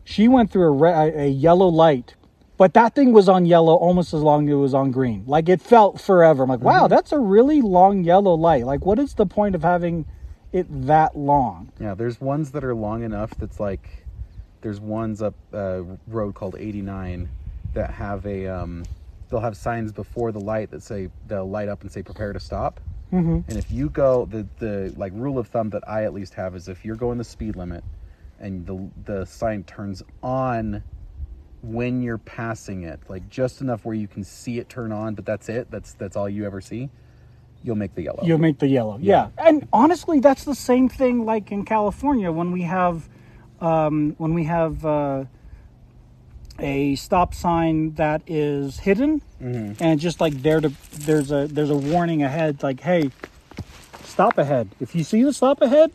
She 0.05 0.29
went 0.29 0.50
through 0.50 0.66
a, 0.66 0.70
re- 0.70 1.12
a 1.24 1.26
yellow 1.29 1.68
light, 1.68 2.16
but 2.57 2.75
that 2.75 2.95
thing 2.95 3.12
was 3.12 3.29
on 3.29 3.45
yellow 3.47 3.75
almost 3.75 4.14
as 4.14 4.23
long 4.23 4.49
as 4.49 4.53
it 4.53 4.57
was 4.57 4.75
on 4.75 4.90
green. 4.90 5.25
Like 5.27 5.49
it 5.49 5.61
felt 5.61 6.01
forever. 6.01 6.45
I'm 6.45 6.49
like, 6.49 6.61
wow, 6.61 6.88
that's 6.88 7.12
a 7.12 7.19
really 7.19 7.61
long 7.61 8.05
yellow 8.05 8.35
light. 8.35 8.64
Like, 8.64 8.87
what 8.87 8.99
is 8.99 9.14
the 9.14 9.27
point 9.27 9.55
of 9.55 9.62
having 9.62 10.07
it 10.53 10.66
that 10.87 11.16
long? 11.16 11.71
yeah. 11.81 11.95
There's 11.95 12.21
ones 12.21 12.53
that 12.53 12.64
are 12.64 12.75
long 12.75 13.03
enough 13.03 13.31
that's 13.38 13.61
like, 13.61 14.07
there's 14.62 14.81
ones 14.81 15.21
up 15.23 15.35
a 15.53 15.85
road 16.07 16.35
called 16.35 16.57
89 16.59 17.29
that 17.75 17.90
have 17.90 18.25
a 18.27 18.47
um, 18.47 18.85
they'll 19.29 19.40
have 19.40 19.57
signs 19.57 19.92
before 19.92 20.33
the 20.33 20.40
light 20.40 20.71
that 20.71 20.83
say 20.83 21.09
they'll 21.27 21.49
light 21.49 21.69
up 21.69 21.83
and 21.83 21.92
say 21.92 22.03
prepare 22.03 22.33
to 22.33 22.40
stop. 22.40 22.81
Mm-hmm. 23.12 23.49
And 23.49 23.59
if 23.59 23.71
you 23.71 23.90
go, 23.90 24.27
the 24.27 24.47
the 24.59 24.95
like 24.97 25.12
rule 25.14 25.38
of 25.38 25.49
thumb 25.49 25.71
that 25.71 25.88
I 25.88 26.05
at 26.05 26.14
least 26.14 26.35
have 26.35 26.57
is 26.57 26.69
if 26.69 26.85
you're 26.85 26.97
going 26.97 27.19
the 27.19 27.25
speed 27.25 27.55
limit, 27.55 27.85
and 28.40 28.66
the 28.66 28.90
the 29.05 29.25
sign 29.27 29.62
turns 29.64 30.03
on 30.23 30.83
when 31.66 32.02
you're 32.02 32.18
passing 32.18 32.85
it, 32.85 33.00
like 33.09 33.29
just 33.29 33.61
enough 33.61 33.85
where 33.85 33.94
you 33.94 34.09
can 34.09 34.24
see 34.24 34.59
it 34.59 34.68
turn 34.68 34.92
on, 34.92 35.14
but 35.14 35.24
that's 35.24 35.48
it. 35.48 35.70
That's 35.70 35.94
that's 35.94 36.16
all 36.16 36.29
you 36.29 36.46
ever 36.46 36.61
see. 36.61 36.90
You'll 37.62 37.76
make 37.76 37.94
the 37.94 38.02
yellow. 38.02 38.22
You'll 38.22 38.38
make 38.38 38.59
the 38.59 38.68
yellow. 38.68 38.98
Yeah. 39.00 39.29
And 39.38 39.66
honestly, 39.72 40.20
that's 40.20 40.44
the 40.44 40.55
same 40.55 40.88
thing 40.88 41.24
like 41.24 41.50
in 41.50 41.64
California 41.64 42.31
when 42.31 42.52
we 42.52 42.62
have 42.62 43.09
um, 43.61 44.14
when 44.18 44.35
we 44.35 44.44
have 44.44 44.85
uh, 44.87 45.24
a 46.59 46.94
stop 46.96 47.35
sign 47.35 47.94
that 47.94 48.22
is 48.26 48.79
hidden 48.79 49.22
and 49.81 50.00
just 50.00 50.20
like 50.20 50.35
there 50.42 50.61
to 50.61 50.72
there's 51.00 51.31
a 51.31 51.46
there's 51.48 51.70
a 51.70 51.76
warning 51.76 52.22
ahead 52.22 52.62
like 52.62 52.81
hey 52.81 53.11
stop 54.05 54.38
ahead 54.38 54.68
if 54.81 54.94
you 54.94 55.05
see 55.05 55.22
the 55.22 55.33
stop 55.33 55.61
ahead 55.61 55.92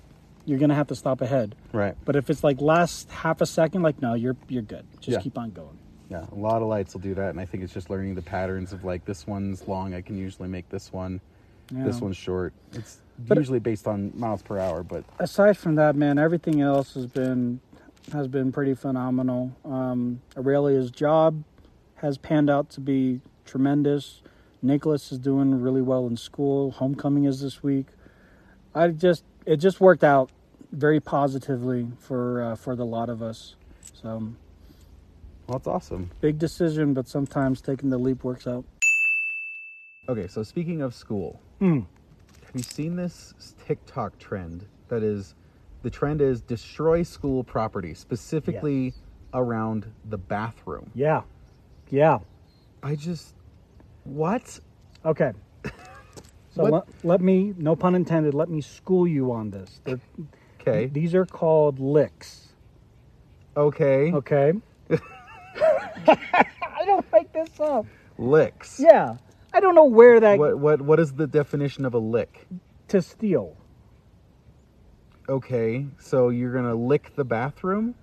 you're 0.51 0.59
gonna 0.59 0.75
have 0.75 0.87
to 0.87 0.95
stop 0.95 1.21
ahead. 1.21 1.55
Right. 1.71 1.95
But 2.03 2.17
if 2.17 2.29
it's 2.29 2.43
like 2.43 2.59
last 2.59 3.09
half 3.09 3.39
a 3.39 3.45
second, 3.45 3.81
like 3.83 4.01
no, 4.01 4.13
you're 4.13 4.35
you're 4.49 4.61
good. 4.61 4.85
Just 4.99 5.07
Yeah. 5.15 5.21
keep 5.21 5.37
on 5.37 5.51
going. 5.51 5.77
Yeah, 6.09 6.25
a 6.29 6.35
lot 6.35 6.61
of 6.61 6.67
lights 6.67 6.93
will 6.93 6.99
do 6.99 7.15
that, 7.15 7.29
and 7.29 7.39
I 7.39 7.45
think 7.45 7.63
it's 7.63 7.73
just 7.73 7.89
learning 7.89 8.15
the 8.15 8.21
patterns 8.21 8.73
of 8.73 8.83
like 8.83 9.05
this 9.05 9.25
one's 9.25 9.65
long. 9.65 9.93
I 9.93 10.01
can 10.01 10.17
usually 10.17 10.49
make 10.49 10.67
this 10.69 10.91
one. 10.91 11.21
This 11.71 12.01
one's 12.01 12.17
short. 12.17 12.51
It's 12.73 13.01
But- 13.29 13.37
usually 13.37 13.59
based 13.59 13.87
on 13.87 14.11
miles 14.17 14.41
per 14.41 14.59
hour, 14.59 14.83
but 14.83 15.05
aside 15.19 15.55
from 15.57 15.75
that, 15.75 15.95
man, 15.95 16.17
everything 16.19 16.59
else 16.59 16.93
has 16.95 17.05
been 17.07 17.61
has 18.11 18.27
been 18.27 18.51
pretty 18.51 18.73
phenomenal. 18.73 19.51
Um, 19.63 20.19
Aurelia's 20.35 20.91
job 20.91 21.43
has 21.95 22.17
panned 22.17 22.49
out 22.49 22.69
to 22.71 22.81
be 22.81 23.21
tremendous. 23.45 24.21
Nicholas 24.61 25.11
is 25.13 25.17
doing 25.19 25.61
really 25.61 25.81
well 25.81 26.07
in 26.07 26.17
school. 26.17 26.71
Homecoming 26.71 27.23
is 27.23 27.39
this 27.41 27.63
week. 27.63 27.85
I 28.75 28.89
just 28.89 29.23
it 29.45 29.57
just 29.57 29.79
worked 29.79 30.03
out 30.03 30.29
very 30.71 30.99
positively 30.99 31.87
for 31.99 32.41
uh, 32.41 32.55
for 32.55 32.75
the 32.75 32.85
lot 32.85 33.09
of 33.09 33.21
us. 33.21 33.55
So 33.93 34.33
well, 35.47 35.57
that's 35.57 35.67
awesome. 35.67 36.11
big 36.21 36.37
decision, 36.39 36.93
but 36.93 37.07
sometimes 37.07 37.61
taking 37.61 37.89
the 37.89 37.97
leap 37.97 38.23
works 38.23 38.47
out. 38.47 38.63
Okay, 40.09 40.27
so 40.27 40.43
speaking 40.43 40.81
of 40.81 40.95
school, 40.95 41.39
Mm. 41.59 41.85
have 42.45 42.55
you 42.55 42.63
seen 42.63 42.95
this 42.95 43.33
TikTok 43.65 44.17
trend? 44.17 44.65
That 44.87 45.03
is, 45.03 45.35
the 45.83 45.89
trend 45.89 46.21
is 46.21 46.41
destroy 46.41 47.03
school 47.03 47.43
property, 47.43 47.93
specifically 47.93 48.85
Yes. 48.85 48.93
around 49.33 49.91
the 50.09 50.17
bathroom. 50.17 50.89
Yeah, 50.95 51.21
yeah. 51.89 52.19
I 52.83 52.95
just, 52.95 53.35
what? 54.03 54.59
Okay. 55.05 55.31
So 56.53 56.63
What- 56.63 56.71
let, 56.73 57.05
let 57.05 57.21
me, 57.21 57.53
no 57.57 57.77
pun 57.77 57.95
intended, 57.95 58.33
let 58.33 58.49
me 58.49 58.59
school 58.59 59.07
you 59.07 59.31
on 59.31 59.51
this. 59.51 59.79
They're, 59.85 60.01
Okay, 60.61 60.87
These 60.87 61.15
are 61.15 61.25
called 61.25 61.79
licks. 61.79 62.49
okay, 63.57 64.11
Okay. 64.13 64.53
I 66.07 66.85
don't 66.85 67.05
make 67.11 67.31
this 67.33 67.59
up. 67.59 67.85
licks. 68.17 68.79
Yeah. 68.79 69.17
I 69.53 69.59
don't 69.59 69.75
know 69.75 69.85
where 69.85 70.19
that 70.19 70.39
What 70.39 70.59
what 70.59 70.81
what 70.81 70.99
is 70.99 71.13
the 71.13 71.27
definition 71.27 71.85
of 71.85 71.93
a 71.93 71.99
lick? 71.99 72.47
to 72.89 73.01
steal. 73.01 73.55
Okay, 75.29 75.85
so 75.99 76.29
you're 76.29 76.53
gonna 76.53 76.75
lick 76.75 77.15
the 77.15 77.23
bathroom? 77.23 77.95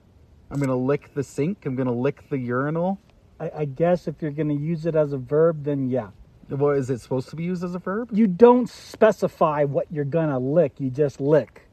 I'm 0.50 0.60
gonna 0.60 0.76
lick 0.76 1.12
the 1.14 1.22
sink. 1.22 1.66
I'm 1.66 1.76
gonna 1.76 1.92
lick 1.92 2.28
the 2.30 2.38
urinal. 2.38 2.98
I, 3.40 3.50
I 3.58 3.64
guess 3.66 4.08
if 4.08 4.20
you're 4.20 4.32
going 4.32 4.48
to 4.48 4.54
use 4.54 4.84
it 4.86 4.96
as 4.96 5.12
a 5.12 5.16
verb, 5.18 5.62
then 5.64 5.88
yeah. 5.88 6.08
What 6.48 6.76
is 6.76 6.90
it 6.90 7.00
supposed 7.00 7.28
to 7.30 7.36
be 7.36 7.44
used 7.44 7.62
as 7.62 7.74
a 7.74 7.78
verb? 7.78 8.10
You 8.12 8.26
don't 8.26 8.68
specify 8.68 9.64
what 9.64 9.86
you're 9.92 10.04
going 10.04 10.30
to 10.30 10.38
lick. 10.38 10.80
You 10.80 10.90
just 10.90 11.20
lick. 11.20 11.67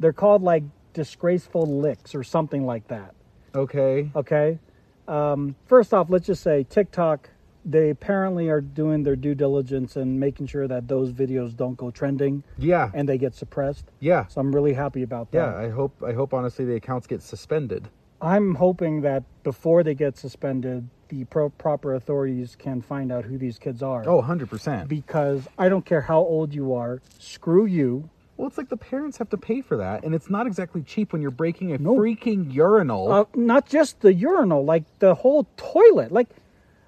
They're 0.00 0.12
called 0.12 0.42
like 0.42 0.62
disgraceful 0.92 1.66
licks 1.66 2.14
or 2.14 2.22
something 2.24 2.64
like 2.66 2.88
that. 2.88 3.14
Okay. 3.54 4.10
Okay. 4.14 4.58
Um, 5.06 5.56
first 5.66 5.94
off, 5.94 6.10
let's 6.10 6.26
just 6.26 6.42
say 6.42 6.64
TikTok, 6.68 7.30
they 7.64 7.90
apparently 7.90 8.48
are 8.48 8.60
doing 8.60 9.02
their 9.02 9.16
due 9.16 9.34
diligence 9.34 9.96
and 9.96 10.18
making 10.20 10.46
sure 10.46 10.68
that 10.68 10.86
those 10.88 11.12
videos 11.12 11.56
don't 11.56 11.76
go 11.76 11.90
trending 11.90 12.42
Yeah. 12.58 12.90
and 12.94 13.08
they 13.08 13.18
get 13.18 13.34
suppressed. 13.34 13.90
yeah. 14.00 14.26
So 14.26 14.40
I'm 14.40 14.54
really 14.54 14.72
happy 14.74 15.02
about 15.02 15.30
that. 15.32 15.38
Yeah. 15.38 15.56
I 15.56 15.70
hope 15.70 16.02
I 16.06 16.12
hope 16.12 16.32
honestly 16.34 16.64
the 16.64 16.76
accounts 16.76 17.06
get 17.06 17.22
suspended. 17.22 17.88
I'm 18.20 18.54
hoping 18.56 19.02
that 19.02 19.22
before 19.44 19.82
they 19.82 19.94
get 19.94 20.16
suspended, 20.16 20.88
the 21.08 21.24
pro- 21.24 21.50
proper 21.50 21.94
authorities 21.94 22.56
can 22.56 22.82
find 22.82 23.10
out 23.12 23.24
who 23.24 23.38
these 23.38 23.58
kids 23.58 23.82
are. 23.82 24.02
Oh, 24.08 24.16
100 24.16 24.50
percent. 24.50 24.88
Because 24.88 25.46
I 25.58 25.68
don't 25.68 25.84
care 25.84 26.02
how 26.02 26.18
old 26.20 26.52
you 26.54 26.74
are, 26.74 27.00
screw 27.18 27.64
you. 27.66 28.10
Well, 28.38 28.46
it's 28.46 28.56
like 28.56 28.68
the 28.68 28.76
parents 28.76 29.18
have 29.18 29.28
to 29.30 29.36
pay 29.36 29.60
for 29.60 29.76
that, 29.78 30.04
and 30.04 30.14
it's 30.14 30.30
not 30.30 30.46
exactly 30.46 30.80
cheap 30.82 31.12
when 31.12 31.20
you're 31.20 31.32
breaking 31.32 31.72
a 31.72 31.78
No. 31.78 31.96
freaking 31.96 32.54
urinal. 32.54 33.10
Uh, 33.12 33.24
not 33.34 33.68
just 33.68 34.00
the 34.00 34.14
urinal, 34.14 34.64
like 34.64 34.84
the 35.00 35.16
whole 35.16 35.46
toilet. 35.56 36.12
Like, 36.12 36.28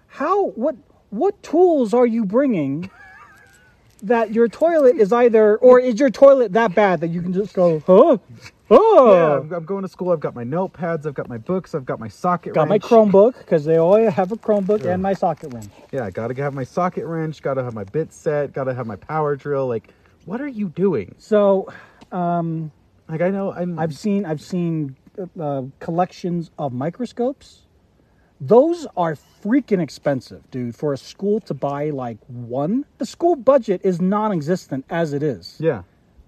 how? 0.07 0.47
What? 0.51 0.77
What 1.11 1.43
tools 1.43 1.93
are 1.93 2.07
you 2.07 2.25
bringing? 2.25 2.89
That 4.05 4.33
your 4.33 4.49
toilet 4.49 4.97
is 4.97 5.13
either, 5.13 5.59
or 5.59 5.79
is 5.79 6.01
your 6.01 6.09
toilet 6.09 6.55
that 6.55 6.75
bad 6.75 7.01
that 7.03 7.09
you 7.09 7.21
can 7.21 7.35
just 7.35 7.53
go, 7.53 7.81
huh? 7.81 8.17
Oh, 8.71 9.13
yeah, 9.15 9.37
I'm, 9.41 9.53
I'm 9.53 9.65
going 9.67 9.83
to 9.83 9.89
school. 9.89 10.11
I've 10.11 10.21
got 10.21 10.35
my 10.35 10.43
notepads. 10.43 11.05
I've 11.05 11.13
got 11.13 11.29
my 11.29 11.37
books. 11.37 11.75
I've 11.75 11.85
got 11.85 12.01
my 12.01 12.09
socket 12.09 12.55
got 12.55 12.67
my. 12.67 12.79
Chromebook 12.79 13.37
because 13.37 13.67
they 13.67 13.77
always 13.77 14.11
have 14.15 14.33
a 14.33 14.37
Chromebook 14.37 14.85
Yeah. 14.85 14.93
and 14.95 15.03
my 15.03 15.13
socket 15.13 15.53
wrench. 15.53 15.69
Yeah, 15.93 16.07
I 16.07 16.11
gotta 16.11 16.33
have 16.43 16.55
my 16.55 16.65
socket 16.65 17.05
wrench. 17.05 17.43
Gotta 17.43 17.63
have 17.63 17.75
my 17.75 17.85
bit 17.85 18.11
set. 18.15 18.55
Gotta 18.55 18.73
have 18.73 18.87
my 18.87 18.97
power 18.97 19.37
drill. 19.37 19.69
Like, 19.69 19.93
what 20.25 20.41
are 20.41 20.49
you 20.49 20.69
doing? 20.69 21.15
So, 21.19 21.73
Like, 23.09 23.21
I 23.23 23.31
know 23.31 23.53
I'm. 23.53 23.79
I've 23.79 23.95
seen 23.97 24.25
I've 24.25 24.41
seen 24.41 24.97
uh, 25.41 25.63
collections 25.81 26.51
of 26.59 26.73
microscopes. 26.73 27.63
Those 28.41 28.87
are 28.97 29.17
freaking 29.45 29.81
expensive, 29.83 30.49
dude. 30.51 30.75
For 30.77 30.93
a 30.93 30.97
school 30.97 31.41
to 31.41 31.53
buy 31.55 31.91
like 31.91 32.19
one, 32.29 32.85
the 32.99 33.05
school 33.07 33.37
budget 33.37 33.81
is 33.85 34.01
non-existent 34.01 34.85
as 34.89 35.13
it 35.13 35.23
is. 35.23 35.57
yeah. 35.61 35.83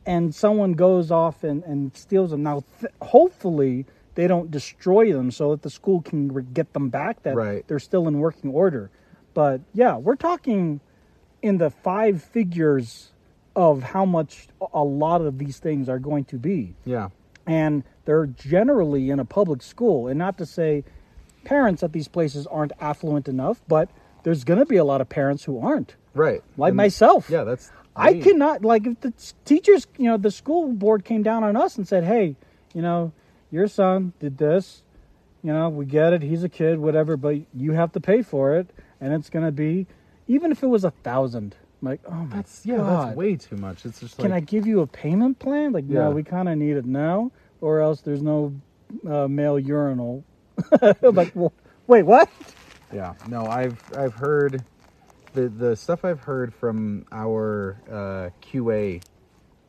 And 0.04 0.34
someone 0.34 0.72
goes 0.72 1.12
off 1.12 1.44
and, 1.44 1.62
and 1.62 1.96
steals 1.96 2.32
them. 2.32 2.42
Now, 2.42 2.64
th- 2.80 2.92
hopefully, 3.00 3.86
they 4.16 4.26
don't 4.26 4.50
destroy 4.50 5.12
them 5.12 5.30
so 5.30 5.52
that 5.52 5.62
the 5.62 5.70
school 5.70 6.02
can 6.02 6.32
re- 6.32 6.42
get 6.42 6.72
them 6.72 6.88
back. 6.90 7.22
That 7.22 7.36
Right. 7.36 7.64
they're 7.68 7.78
still 7.78 8.08
in 8.08 8.18
working 8.18 8.50
order. 8.50 8.90
But 9.32 9.60
yeah, 9.72 9.96
we're 9.96 10.16
talking 10.16 10.80
in 11.40 11.58
the 11.58 11.70
five 11.70 12.20
figures 12.20 13.11
of 13.54 13.82
how 13.82 14.04
much 14.04 14.48
a 14.72 14.82
lot 14.84 15.20
of 15.20 15.38
these 15.38 15.58
things 15.58 15.88
are 15.88 15.98
going 15.98 16.24
to 16.24 16.36
be. 16.38 16.74
Yeah. 16.84 17.08
and 17.46 17.82
they're 18.04 18.26
generally 18.26 19.10
in 19.10 19.18
a 19.20 19.24
public 19.24 19.62
school. 19.62 20.08
And 20.08 20.18
not 20.18 20.38
to 20.38 20.46
say 20.46 20.84
parents 21.44 21.82
at 21.82 21.92
these 21.92 22.08
places 22.08 22.46
aren't 22.46 22.72
affluent 22.80 23.28
enough 23.28 23.60
but 23.68 23.88
there's 24.22 24.44
going 24.44 24.58
to 24.60 24.66
be 24.66 24.76
a 24.76 24.84
lot 24.84 25.00
of 25.00 25.08
parents 25.08 25.44
who 25.44 25.58
aren't. 25.60 25.96
Right. 26.14 26.42
like 26.56 26.70
And- 26.70 26.76
myself. 26.76 27.28
Yeah, 27.30 27.44
that's. 27.44 27.70
i 27.96 28.14
cannot 28.14 28.64
like 28.64 28.86
if 28.86 29.00
the 29.00 29.12
teachers 29.44 29.86
you 29.98 30.06
know 30.06 30.16
the 30.16 30.30
school 30.30 30.72
board 30.72 31.04
came 31.04 31.22
down 31.22 31.44
on 31.44 31.56
us 31.56 31.76
and 31.76 31.86
said 31.86 32.04
hey 32.04 32.36
you 32.74 32.80
know 32.80 33.12
your 33.50 33.68
son 33.68 34.12
did 34.18 34.38
this. 34.38 34.82
You 35.42 35.52
know 35.52 35.68
we 35.68 35.84
get 35.84 36.12
it. 36.12 36.22
He's 36.22 36.42
a 36.44 36.48
kid 36.48 36.78
whatever 36.78 37.16
but 37.16 37.36
you 37.54 37.72
have 37.72 37.92
to 37.92 38.00
pay 38.00 38.22
for 38.22 38.56
it. 38.56 38.70
And 39.00 39.12
it's 39.12 39.28
going 39.28 39.44
to 39.44 39.52
be 39.52 39.86
even 40.28 40.52
if 40.52 40.62
it 40.62 40.68
was 40.68 40.84
a 40.84 40.92
thousand 41.02 41.56
like 41.82 42.00
oh 42.06 42.12
my 42.12 42.36
That's 42.36 42.64
yeah. 42.64 42.76
God. 42.78 43.08
That's 43.08 43.16
way 43.16 43.36
too 43.36 43.56
much. 43.56 43.84
It's 43.84 44.00
just 44.00 44.18
like. 44.18 44.26
Can 44.26 44.32
I 44.32 44.40
give 44.40 44.66
you 44.66 44.80
a 44.80 44.86
payment 44.86 45.38
plan? 45.38 45.72
Like, 45.72 45.84
Yeah. 45.88 46.04
no, 46.04 46.10
we 46.10 46.22
kind 46.22 46.48
of 46.48 46.56
need 46.56 46.76
it 46.76 46.86
now, 46.86 47.30
or 47.60 47.80
else 47.80 48.00
there's 48.00 48.22
no 48.22 48.54
uh, 49.08 49.28
male 49.28 49.58
urinal. 49.58 50.24
like, 51.02 51.32
well, 51.34 51.52
wait, 51.86 52.04
what? 52.04 52.28
Yeah. 52.92 53.14
No, 53.28 53.46
I've 53.46 53.80
I've 53.96 54.14
heard 54.14 54.62
the 55.34 55.48
the 55.48 55.76
stuff 55.76 56.04
I've 56.04 56.20
heard 56.20 56.54
from 56.54 57.04
our 57.10 57.80
uh, 57.90 58.30
QA 58.46 59.02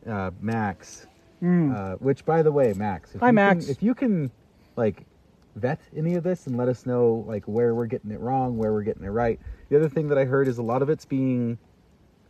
uh, 0.08 0.32
Max. 0.40 1.08
Uh, 1.44 1.96
which, 1.96 2.24
by 2.24 2.42
the 2.42 2.54
way, 2.54 2.72
Max. 2.72 3.14
If. 3.14 3.20
Hi, 3.20 3.28
you 3.28 3.34
Max. 3.34 3.66
Can, 3.66 3.72
if 3.76 3.84
you 3.84 3.94
can, 3.94 4.32
like, 4.78 5.06
vet 5.56 5.82
any 5.96 6.16
of 6.16 6.24
this 6.24 6.48
and 6.48 6.58
let 6.58 6.68
us 6.70 6.86
know 6.86 7.26
like 7.28 7.44
where 7.46 7.76
we're 7.76 7.86
getting 7.86 8.12
it 8.12 8.20
wrong, 8.20 8.58
where 8.58 8.72
we're 8.72 8.84
getting 8.84 9.04
it 9.04 9.10
right. 9.10 9.40
The 9.70 9.76
other 9.76 9.90
thing 9.90 10.08
that 10.10 10.18
I 10.18 10.26
heard 10.26 10.48
is 10.48 10.58
a 10.58 10.64
lot 10.64 10.82
of 10.82 10.90
it's 10.90 11.06
being 11.06 11.58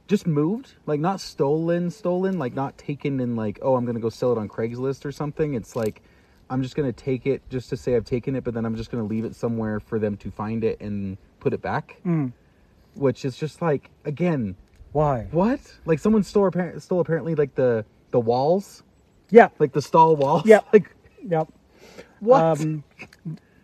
just 0.07 0.27
moved, 0.27 0.73
like 0.85 0.99
not 0.99 1.21
stolen, 1.21 1.89
stolen, 1.89 2.37
like 2.37 2.53
not 2.53 2.77
taken 2.77 3.19
in 3.19 3.35
like, 3.35 3.59
oh, 3.61 3.75
I'm 3.75 3.85
gonna 3.85 3.99
go 3.99 4.09
sell 4.09 4.31
it 4.31 4.37
on 4.37 4.47
Craigslist 4.49 5.05
or 5.05 5.11
something. 5.11 5.53
It's 5.53 5.75
like 5.75 6.01
I'm 6.49 6.61
just 6.61 6.75
gonna 6.75 6.91
take 6.93 7.25
it 7.25 7.41
just 7.49 7.69
to 7.69 7.77
say 7.77 7.95
I've 7.95 8.05
taken 8.05 8.35
it, 8.35 8.43
but 8.43 8.53
then 8.53 8.65
I'm 8.65 8.75
just 8.75 8.91
gonna 8.91 9.03
leave 9.05 9.25
it 9.25 9.35
somewhere 9.35 9.79
for 9.79 9.99
them 9.99 10.17
to 10.17 10.31
find 10.31 10.63
it 10.63 10.79
and 10.81 11.17
put 11.39 11.53
it 11.53 11.61
back. 11.61 11.97
Hmm. 12.03 12.27
Which 12.95 13.25
is 13.25 13.37
just 13.37 13.61
like 13.61 13.89
again, 14.05 14.55
Why? 14.91 15.27
what? 15.31 15.59
Like 15.85 15.99
someone 15.99 16.23
stole 16.23 16.49
appar- 16.51 16.81
stole 16.81 16.99
apparently 16.99 17.33
like 17.35 17.55
the 17.55 17.85
the 18.11 18.19
walls, 18.19 18.83
Yeah, 19.31 19.49
like 19.57 19.71
the 19.73 19.81
stall 19.81 20.15
walls. 20.15 20.43
Yeah. 20.45 20.59
Like 20.73 20.93
yep. 21.27 21.47
what? 22.19 22.41
Um, 22.61 22.83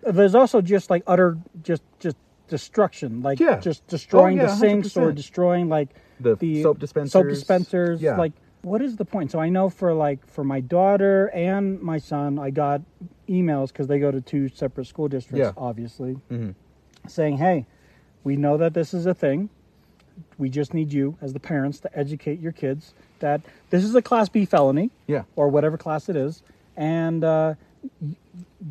there's 0.01 0.33
also 0.33 0.61
just 0.61 0.89
like 0.89 1.03
utter, 1.05 1.37
just 1.61 1.83
just 1.99 2.15
destruction, 2.47 3.21
like 3.21 3.39
Yeah. 3.39 3.59
just 3.59 3.85
destroying 3.87 4.39
Oh, 4.39 4.47
the 4.47 4.55
sinks 4.55 4.95
or 4.97 5.11
100%. 5.11 5.15
destroying 5.15 5.69
like 5.69 5.89
The 6.19 6.35
soap 6.35 6.61
soap 6.63 6.79
dispensers. 6.79 7.37
dispensers. 7.39 8.01
Yeah. 8.01 8.17
Like, 8.17 8.33
what 8.61 8.81
is 8.81 8.97
the 8.97 9.05
point? 9.05 9.31
So 9.31 9.39
I 9.39 9.49
know 9.49 9.69
for 9.69 9.93
like 9.93 10.25
for 10.27 10.43
my 10.43 10.59
daughter 10.59 11.29
and 11.33 11.81
my 11.81 11.97
son, 11.97 12.37
I 12.39 12.49
got 12.49 12.81
emails 13.27 13.69
because 13.69 13.87
they 13.87 13.99
go 13.99 14.11
to 14.11 14.19
two 14.21 14.49
separate 14.49 14.85
school 14.87 15.07
districts, 15.07 15.39
Yeah. 15.39 15.51
obviously, 15.55 16.17
Mhm. 16.29 16.55
saying, 17.07 17.37
"Hey, 17.37 17.65
we 18.23 18.35
know 18.35 18.57
that 18.57 18.73
this 18.73 18.93
is 18.93 19.05
a 19.05 19.13
thing. 19.13 19.49
We 20.37 20.49
just 20.49 20.73
need 20.73 20.91
you 20.91 21.15
as 21.21 21.31
the 21.31 21.39
parents 21.39 21.79
to 21.81 21.97
educate 21.97 22.39
your 22.41 22.51
kids 22.51 22.93
that 23.19 23.41
this 23.69 23.85
is 23.85 23.95
a 23.95 24.01
Class 24.01 24.27
B 24.29 24.43
felony." 24.45 24.91
Yeah. 25.07 25.23
or 25.37 25.47
whatever 25.47 25.77
class 25.77 26.09
it 26.09 26.15
is, 26.17 26.43
and 26.75 27.23
uh, 27.23 27.53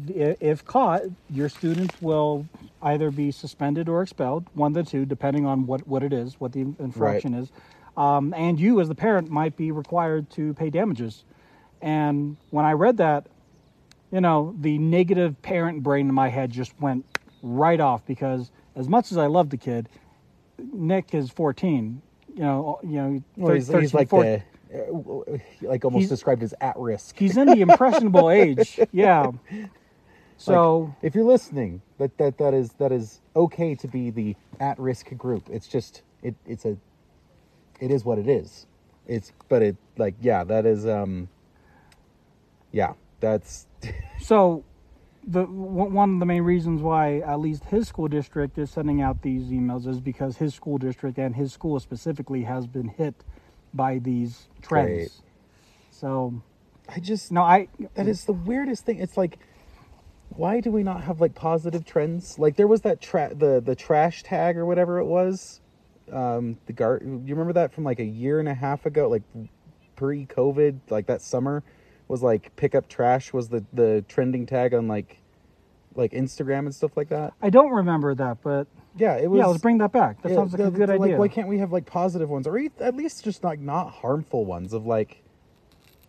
if 0.08 0.64
caught, 0.64 1.02
your 1.30 1.48
students 1.48 2.00
will 2.02 2.46
either 2.82 3.10
be 3.10 3.30
suspended 3.30 3.88
or 3.88 4.02
expelled, 4.02 4.46
one 4.54 4.76
of 4.76 4.84
the 4.84 4.90
two, 4.90 5.04
depending 5.04 5.46
on 5.46 5.66
what, 5.66 5.86
what 5.86 6.02
it 6.02 6.12
is, 6.12 6.38
what 6.40 6.52
the 6.52 6.60
infraction 6.78 7.34
is. 7.34 7.50
Um, 7.96 8.32
and 8.34 8.60
you, 8.60 8.80
as 8.80 8.88
the 8.88 8.94
parent, 8.94 9.28
might 9.30 9.56
be 9.56 9.72
required 9.72 10.30
to 10.30 10.54
pay 10.54 10.70
damages. 10.70 11.24
And 11.82 12.36
when 12.50 12.64
I 12.64 12.72
read 12.72 12.96
that, 12.98 13.26
you 14.12 14.20
know, 14.20 14.54
the 14.60 14.78
negative 14.78 15.40
parent 15.42 15.82
brain 15.82 16.08
in 16.08 16.14
my 16.14 16.28
head 16.28 16.50
just 16.50 16.78
went 16.80 17.04
right 17.42 17.80
off 17.80 18.06
because 18.06 18.50
as 18.76 18.88
much 18.88 19.10
as 19.12 19.18
I 19.18 19.26
love 19.26 19.50
the 19.50 19.56
kid, 19.56 19.88
Nick 20.72 21.14
is 21.14 21.30
14. 21.30 22.00
You 22.34 22.40
know, 22.42 22.80
you 22.84 22.90
know, 22.90 23.22
Well, 23.36 23.54
he's, 23.54 23.66
13, 23.66 23.80
he's 23.82 23.94
like 23.94 24.08
14 24.08 24.42
the, 24.70 24.78
uh, 24.78 25.38
like 25.62 25.84
almost 25.84 26.00
He's- 26.02 26.10
described 26.10 26.42
as 26.42 26.54
at 26.60 26.76
risk. 26.78 27.18
he's 27.18 27.36
in 27.36 27.46
the 27.46 27.60
impressionable 27.60 28.30
age. 28.42 28.78
Yeah. 28.92 29.30
So 30.38 30.94
if 31.02 31.14
you're 31.14 31.24
listening, 31.24 31.82
that 31.98 32.16
that 32.18 32.38
that 32.38 32.54
is 32.54 32.72
that 32.74 32.92
is 32.92 33.20
okay 33.36 33.74
to 33.74 33.88
be 33.88 34.10
the 34.10 34.36
at 34.60 34.78
risk 34.78 35.14
group. 35.16 35.48
It's 35.50 35.66
just 35.66 36.02
it 36.22 36.34
it's 36.46 36.64
a 36.64 36.76
it 37.80 37.90
is 37.90 38.04
what 38.04 38.18
it 38.18 38.28
is. 38.28 38.66
It's 39.06 39.32
but 39.48 39.62
it 39.62 39.76
like 39.96 40.14
yeah 40.20 40.44
that 40.44 40.64
is 40.64 40.86
um 40.86 41.28
yeah 42.72 42.94
that's 43.20 43.66
So, 44.20 44.64
the 45.26 45.44
one 45.44 45.92
one 45.92 46.14
of 46.14 46.20
the 46.20 46.26
main 46.26 46.42
reasons 46.42 46.82
why 46.82 47.18
at 47.20 47.40
least 47.40 47.64
his 47.64 47.88
school 47.88 48.08
district 48.08 48.58
is 48.58 48.70
sending 48.70 49.00
out 49.00 49.22
these 49.22 49.44
emails 49.44 49.86
is 49.86 50.00
because 50.00 50.36
his 50.36 50.54
school 50.54 50.78
district 50.78 51.18
and 51.18 51.34
his 51.34 51.52
school 51.52 51.78
specifically 51.80 52.42
has 52.42 52.66
been 52.66 52.88
hit 52.88 53.14
by 53.74 53.98
these 53.98 54.48
trends. 54.62 54.88
Right. 54.88 55.10
So, 55.90 56.42
I 56.88 57.00
just 57.00 57.32
no, 57.32 57.42
I 57.42 57.68
that 57.94 58.06
is 58.06 58.24
the 58.24 58.32
weirdest 58.32 58.84
thing. 58.84 58.98
It's 58.98 59.16
like 59.16 59.38
why 60.30 60.60
do 60.60 60.70
we 60.70 60.82
not 60.82 61.02
have 61.02 61.20
like 61.20 61.34
positive 61.34 61.84
trends? 61.84 62.38
Like 62.38 62.56
there 62.56 62.66
was 62.66 62.82
that 62.82 63.00
tra- 63.00 63.34
the 63.34 63.60
the 63.64 63.74
trash 63.74 64.22
tag 64.22 64.56
or 64.56 64.64
whatever 64.66 64.98
it 64.98 65.04
was. 65.06 65.60
Um 66.12 66.58
the 66.66 66.72
gar 66.72 67.00
you 67.02 67.22
remember 67.26 67.52
that 67.54 67.72
from 67.72 67.84
like 67.84 67.98
a 67.98 68.04
year 68.04 68.40
and 68.40 68.48
a 68.48 68.54
half 68.54 68.86
ago 68.86 69.08
like 69.08 69.22
pre-covid 69.96 70.78
like 70.90 71.06
that 71.06 71.20
summer 71.20 71.62
was 72.06 72.22
like 72.22 72.54
pick 72.56 72.74
up 72.74 72.88
trash 72.88 73.32
was 73.32 73.48
the 73.48 73.64
the 73.72 74.04
trending 74.08 74.46
tag 74.46 74.72
on 74.72 74.88
like 74.88 75.18
like 75.94 76.12
Instagram 76.12 76.60
and 76.60 76.74
stuff 76.74 76.96
like 76.96 77.08
that. 77.08 77.34
I 77.42 77.50
don't 77.50 77.72
remember 77.72 78.14
that, 78.14 78.38
but 78.42 78.68
Yeah, 78.96 79.16
it 79.16 79.28
was 79.28 79.38
yeah, 79.38 79.46
let's 79.46 79.60
bring 79.60 79.78
that 79.78 79.90
back. 79.90 80.22
That 80.22 80.32
sounds 80.32 80.52
like 80.52 80.62
a 80.62 80.70
good 80.70 80.88
the- 80.88 80.92
idea. 80.94 81.06
Like, 81.12 81.18
why 81.18 81.28
can't 81.28 81.48
we 81.48 81.58
have 81.58 81.72
like 81.72 81.86
positive 81.86 82.30
ones, 82.30 82.46
or 82.46 82.56
at 82.78 82.94
least 82.94 83.24
just 83.24 83.42
like 83.42 83.58
not 83.58 83.90
harmful 83.90 84.44
ones? 84.44 84.72
Of 84.72 84.86
like, 84.86 85.22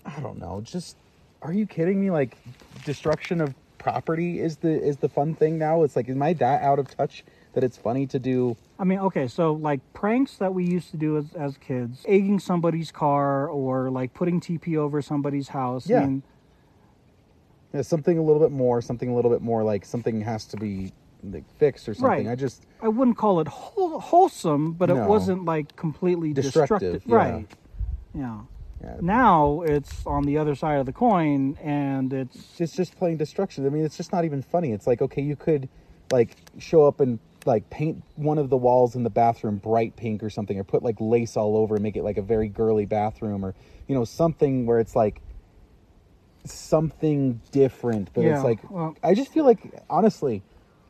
I 0.06 0.20
don't 0.20 0.38
know. 0.38 0.62
Just, 0.64 0.96
are 1.42 1.52
you 1.52 1.66
kidding 1.66 2.00
me? 2.00 2.12
Like, 2.12 2.38
destruction 2.86 3.42
of 3.42 3.56
property 3.80 4.40
is 4.40 4.58
the 4.58 4.70
is 4.70 4.98
the 4.98 5.10
fun 5.10 5.34
thing 5.34 5.58
now. 5.58 5.82
It's 5.84 5.96
like, 5.96 6.08
am 6.10 6.22
I 6.22 6.34
that 6.34 6.62
out 6.62 6.78
of 6.78 6.96
touch 6.96 7.24
that 7.54 7.64
it's 7.64 7.78
funny 7.78 8.06
to 8.08 8.20
do? 8.20 8.56
I 8.78 8.84
mean, 8.84 9.00
okay, 9.00 9.28
so 9.28 9.54
like 9.54 9.80
pranks 9.94 10.38
that 10.38 10.54
we 10.54 10.64
used 10.66 10.92
to 10.92 10.98
do 10.98 11.18
as, 11.18 11.34
as 11.34 11.58
kids, 11.58 12.06
egging 12.08 12.40
somebody's 12.40 12.92
car 12.92 13.48
or 13.50 13.90
like 13.90 14.14
putting 14.14 14.40
TP 14.40 14.78
over 14.78 15.02
somebody's 15.02 15.48
house. 15.50 15.90
I 15.90 15.94
Yeah. 15.94 16.00
mean, 16.06 16.24
Yeah, 17.74 17.82
something 17.82 18.18
a 18.18 18.22
little 18.22 18.42
bit 18.42 18.52
more, 18.52 18.82
something 18.82 19.10
a 19.10 19.16
little 19.16 19.32
bit 19.32 19.42
more 19.42 19.64
like 19.64 19.86
something 19.86 20.22
has 20.22 20.46
to 20.46 20.58
be 20.58 20.92
like 21.24 21.44
fixed 21.58 21.90
or 21.90 21.94
something. 21.94 22.28
Right. 22.28 22.32
I 22.32 22.36
just 22.36 22.66
I 22.82 22.88
wouldn't 22.88 23.18
call 23.18 23.40
it 23.42 23.48
whole, 23.48 24.00
wholesome, 24.00 24.74
but 24.74 24.90
it 24.90 24.96
wasn't 24.96 25.46
like 25.46 25.76
completely 25.76 26.34
Destructive, 26.34 26.94
destructive. 26.94 27.02
yeah. 27.06 27.16
Right. 27.16 27.48
Yeah. 28.14 28.40
Yeah, 28.82 28.98
Now 29.02 29.62
it's 29.62 30.06
on 30.06 30.24
the 30.24 30.38
other 30.38 30.56
side 30.56 30.80
of 30.80 30.86
the 30.86 30.94
coin 30.94 31.58
and 31.62 32.14
it's 32.14 32.60
it's 32.60 32.74
just 32.74 32.98
plain 32.98 33.18
destruction. 33.18 33.66
I 33.66 33.70
mean, 33.70 33.84
it's 33.84 33.98
just 33.98 34.12
not 34.12 34.26
even 34.26 34.42
funny. 34.42 34.72
It's 34.72 34.88
like, 34.88 35.02
okay, 35.02 35.22
you 35.22 35.36
could 35.36 35.68
like 36.12 36.36
show 36.58 36.86
up 36.88 37.00
and 37.00 37.20
like 37.46 37.70
paint 37.70 38.04
one 38.16 38.38
of 38.38 38.50
the 38.50 38.58
walls 38.58 38.96
in 38.96 39.04
the 39.04 39.10
bathroom 39.10 39.58
bright 39.58 39.96
pink 39.96 40.24
or 40.24 40.30
something, 40.30 40.58
or 40.58 40.64
put 40.64 40.84
like 40.84 40.96
lace 41.00 41.36
all 41.38 41.58
over 41.58 41.76
and 41.76 41.84
make 41.84 41.96
it 41.96 42.04
like 42.04 42.18
a 42.18 42.22
very 42.22 42.48
girly 42.48 42.86
bathroom, 42.86 43.44
or 43.44 43.54
you 43.88 43.96
know 43.96 44.06
something 44.06 44.66
where 44.66 44.80
it's 44.80 44.96
like 44.96 45.22
something 46.46 47.42
different. 47.52 48.14
But 48.14 48.24
Yeah, 48.24 48.36
it's 48.36 48.44
like 48.44 48.60
well- 48.70 48.96
I 49.04 49.14
just 49.14 49.32
feel 49.32 49.46
like 49.46 49.60
honestly, 49.90 50.44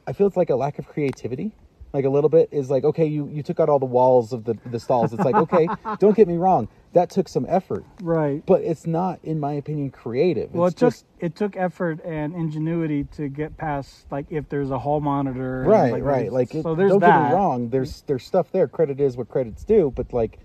I 0.08 0.14
feel 0.14 0.28
it's 0.28 0.38
like 0.38 0.50
a 0.50 0.56
lack 0.56 0.80
of 0.80 0.88
creativity. 0.88 1.54
Like 1.92 2.06
a 2.06 2.10
little 2.10 2.30
bit 2.30 2.50
is 2.52 2.70
like 2.70 2.84
okay, 2.84 3.06
you 3.06 3.28
you 3.28 3.44
took 3.44 3.60
out 3.60 3.70
all 3.70 3.80
the 3.80 3.86
walls 3.86 4.34
of 4.34 4.44
the 4.44 4.56
the 4.66 4.80
stalls. 4.80 5.14
It's 5.14 5.24
like 5.24 5.36
okay, 5.36 5.68
don't 6.00 6.16
get 6.16 6.28
me 6.28 6.38
wrong, 6.38 6.68
that 6.94 7.10
took 7.10 7.28
some 7.28 7.46
effort, 7.48 7.86
right. 8.02 8.44
but 8.46 8.62
it's 8.62 8.88
not, 8.88 9.20
in 9.24 9.40
my 9.40 9.54
opinion, 9.54 9.92
creative. 9.92 10.52
well, 10.54 10.68
it's 10.68 10.76
it 10.76 10.80
took 10.80 10.90
just 10.94 11.06
it 11.20 11.36
took 11.36 11.56
effort 11.56 12.04
and 12.04 12.34
ingenuity 12.34 13.04
to 13.16 13.28
get 13.28 13.58
past 13.58 14.06
like 14.12 14.26
if 14.30 14.50
there's 14.50 14.72
a 14.72 14.80
hall 14.80 15.00
monitor. 15.00 15.64
right 15.68 15.92
like, 15.94 16.04
right 16.04 16.32
like 16.32 16.56
it, 16.56 16.64
so 16.64 16.76
there's 16.76 16.92
don't 16.92 17.02
that. 17.02 17.24
get 17.24 17.30
me 17.30 17.36
wrong 17.36 17.70
there's 17.70 18.02
there's 18.08 18.26
stuff 18.26 18.52
there 18.52 18.68
credit 18.68 19.00
is 19.00 19.18
what 19.18 19.30
credit's 19.30 19.64
due 19.64 19.92
but 19.96 20.12
like 20.14 20.40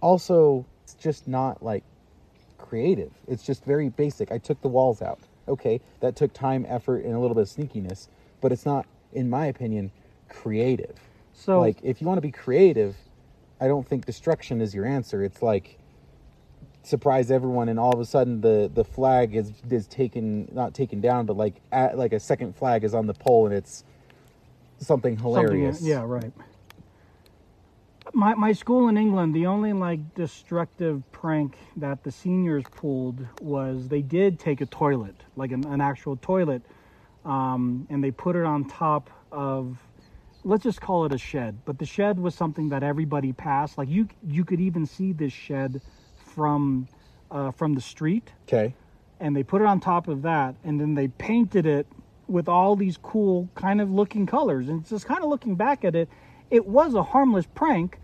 also 0.00 0.66
it's 0.82 0.94
just 0.94 1.28
not 1.28 1.62
like 1.62 1.84
creative 2.58 3.12
it's 3.26 3.42
just 3.42 3.64
very 3.64 3.88
basic 3.88 4.30
i 4.30 4.38
took 4.38 4.60
the 4.60 4.68
walls 4.68 5.00
out 5.00 5.20
okay 5.46 5.80
that 6.00 6.16
took 6.16 6.32
time 6.32 6.66
effort 6.68 7.04
and 7.04 7.14
a 7.14 7.18
little 7.18 7.34
bit 7.34 7.42
of 7.42 7.48
sneakiness 7.48 8.08
but 8.40 8.52
it's 8.52 8.66
not 8.66 8.84
in 9.12 9.30
my 9.30 9.46
opinion 9.46 9.90
creative. 10.28 10.96
So 11.32 11.60
like 11.60 11.78
if 11.82 12.00
you 12.00 12.06
want 12.06 12.18
to 12.18 12.22
be 12.22 12.32
creative 12.32 12.96
i 13.60 13.66
don't 13.66 13.86
think 13.86 14.04
destruction 14.06 14.60
is 14.60 14.74
your 14.74 14.86
answer. 14.86 15.22
It's 15.24 15.42
like 15.42 15.78
surprise 16.82 17.30
everyone 17.30 17.68
and 17.68 17.78
all 17.78 17.92
of 17.92 18.00
a 18.00 18.04
sudden 18.04 18.40
the 18.40 18.70
the 18.72 18.84
flag 18.84 19.34
is 19.34 19.52
is 19.70 19.86
taken 19.86 20.48
not 20.52 20.72
taken 20.74 21.00
down 21.00 21.26
but 21.26 21.36
like 21.36 21.56
at, 21.70 21.98
like 21.98 22.12
a 22.12 22.20
second 22.20 22.56
flag 22.56 22.82
is 22.84 22.94
on 22.94 23.06
the 23.06 23.12
pole 23.14 23.46
and 23.46 23.54
it's 23.54 23.84
something 24.78 25.16
something- 25.18 25.18
hilarious. 25.18 25.82
yeah, 25.82 26.02
right. 26.06 26.32
My 28.14 28.34
my 28.34 28.52
school 28.52 28.88
in 28.88 28.96
England, 28.96 29.34
the 29.34 29.46
only 29.46 29.72
like 29.74 30.14
destructive 30.14 31.02
prank 31.12 31.58
that 31.76 32.04
the 32.04 32.10
seniors 32.10 32.64
pulled 32.74 33.26
was 33.42 33.88
they 33.88 34.00
did 34.00 34.38
take 34.38 34.62
a 34.62 34.66
toilet, 34.66 35.16
like 35.36 35.52
an, 35.52 35.66
an 35.66 35.80
actual 35.82 36.16
toilet, 36.16 36.62
um, 37.26 37.86
and 37.90 38.02
they 38.02 38.10
put 38.10 38.34
it 38.34 38.44
on 38.44 38.64
top 38.64 39.10
of 39.30 39.76
let's 40.48 40.64
just 40.64 40.80
call 40.80 41.04
it 41.04 41.12
a 41.12 41.18
shed. 41.18 41.58
But 41.64 41.78
the 41.78 41.86
shed 41.86 42.18
was 42.18 42.34
something 42.34 42.70
that 42.70 42.82
everybody 42.82 43.32
passed. 43.32 43.78
Like 43.78 43.88
you 43.88 44.08
you 44.26 44.44
could 44.44 44.60
even 44.60 44.86
see 44.86 45.12
this 45.12 45.32
shed 45.32 45.80
from 46.16 46.88
uh, 47.30 47.50
from 47.52 47.74
the 47.74 47.80
street 47.80 48.32
okay 48.46 48.74
and 49.20 49.36
they 49.36 49.42
put 49.42 49.60
it 49.60 49.66
on 49.66 49.80
top 49.80 50.08
of 50.08 50.22
that 50.22 50.54
and 50.64 50.80
then 50.80 50.94
they 50.94 51.08
painted 51.08 51.66
it 51.66 51.86
with 52.26 52.48
all 52.48 52.76
these 52.76 52.96
cool 52.96 53.48
kind 53.54 53.80
of 53.80 53.90
looking 53.90 54.26
colors 54.26 54.68
and 54.68 54.86
just 54.86 55.06
kind 55.06 55.22
of 55.22 55.28
looking 55.28 55.54
back 55.54 55.84
at 55.84 55.94
it 55.94 56.08
it 56.50 56.66
was 56.66 56.94
a 56.94 57.02
harmless 57.02 57.46
prank 57.54 57.98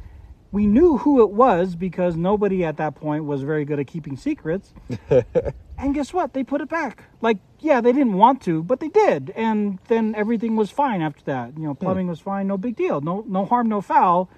we 0.52 0.66
knew 0.66 0.98
who 0.98 1.22
it 1.22 1.30
was 1.30 1.74
because 1.74 2.16
nobody 2.16 2.64
at 2.64 2.76
that 2.76 2.94
point 2.94 3.24
was 3.24 3.42
very 3.42 3.64
good 3.64 3.78
at 3.78 3.86
keeping 3.86 4.16
secrets 4.16 4.72
and 5.78 5.94
guess 5.94 6.12
what? 6.12 6.32
They 6.32 6.44
put 6.44 6.60
it 6.60 6.68
back. 6.68 7.04
Like 7.20 7.38
yeah 7.60 7.80
they 7.80 7.92
didn't 7.92 8.14
want 8.14 8.42
to 8.42 8.62
but 8.62 8.80
they 8.80 8.88
did. 8.88 9.32
And 9.36 9.78
then 9.88 10.14
everything 10.14 10.56
was 10.56 10.70
fine 10.70 11.02
after 11.02 11.22
that. 11.24 11.56
You 11.56 11.64
know 11.64 11.74
plumbing 11.74 12.08
was 12.08 12.20
fine 12.20 12.46
no 12.46 12.56
big 12.56 12.76
deal. 12.76 13.00
No 13.00 13.24
no 13.26 13.44
harm 13.44 13.68
no 13.68 13.80
foul. 13.80 14.28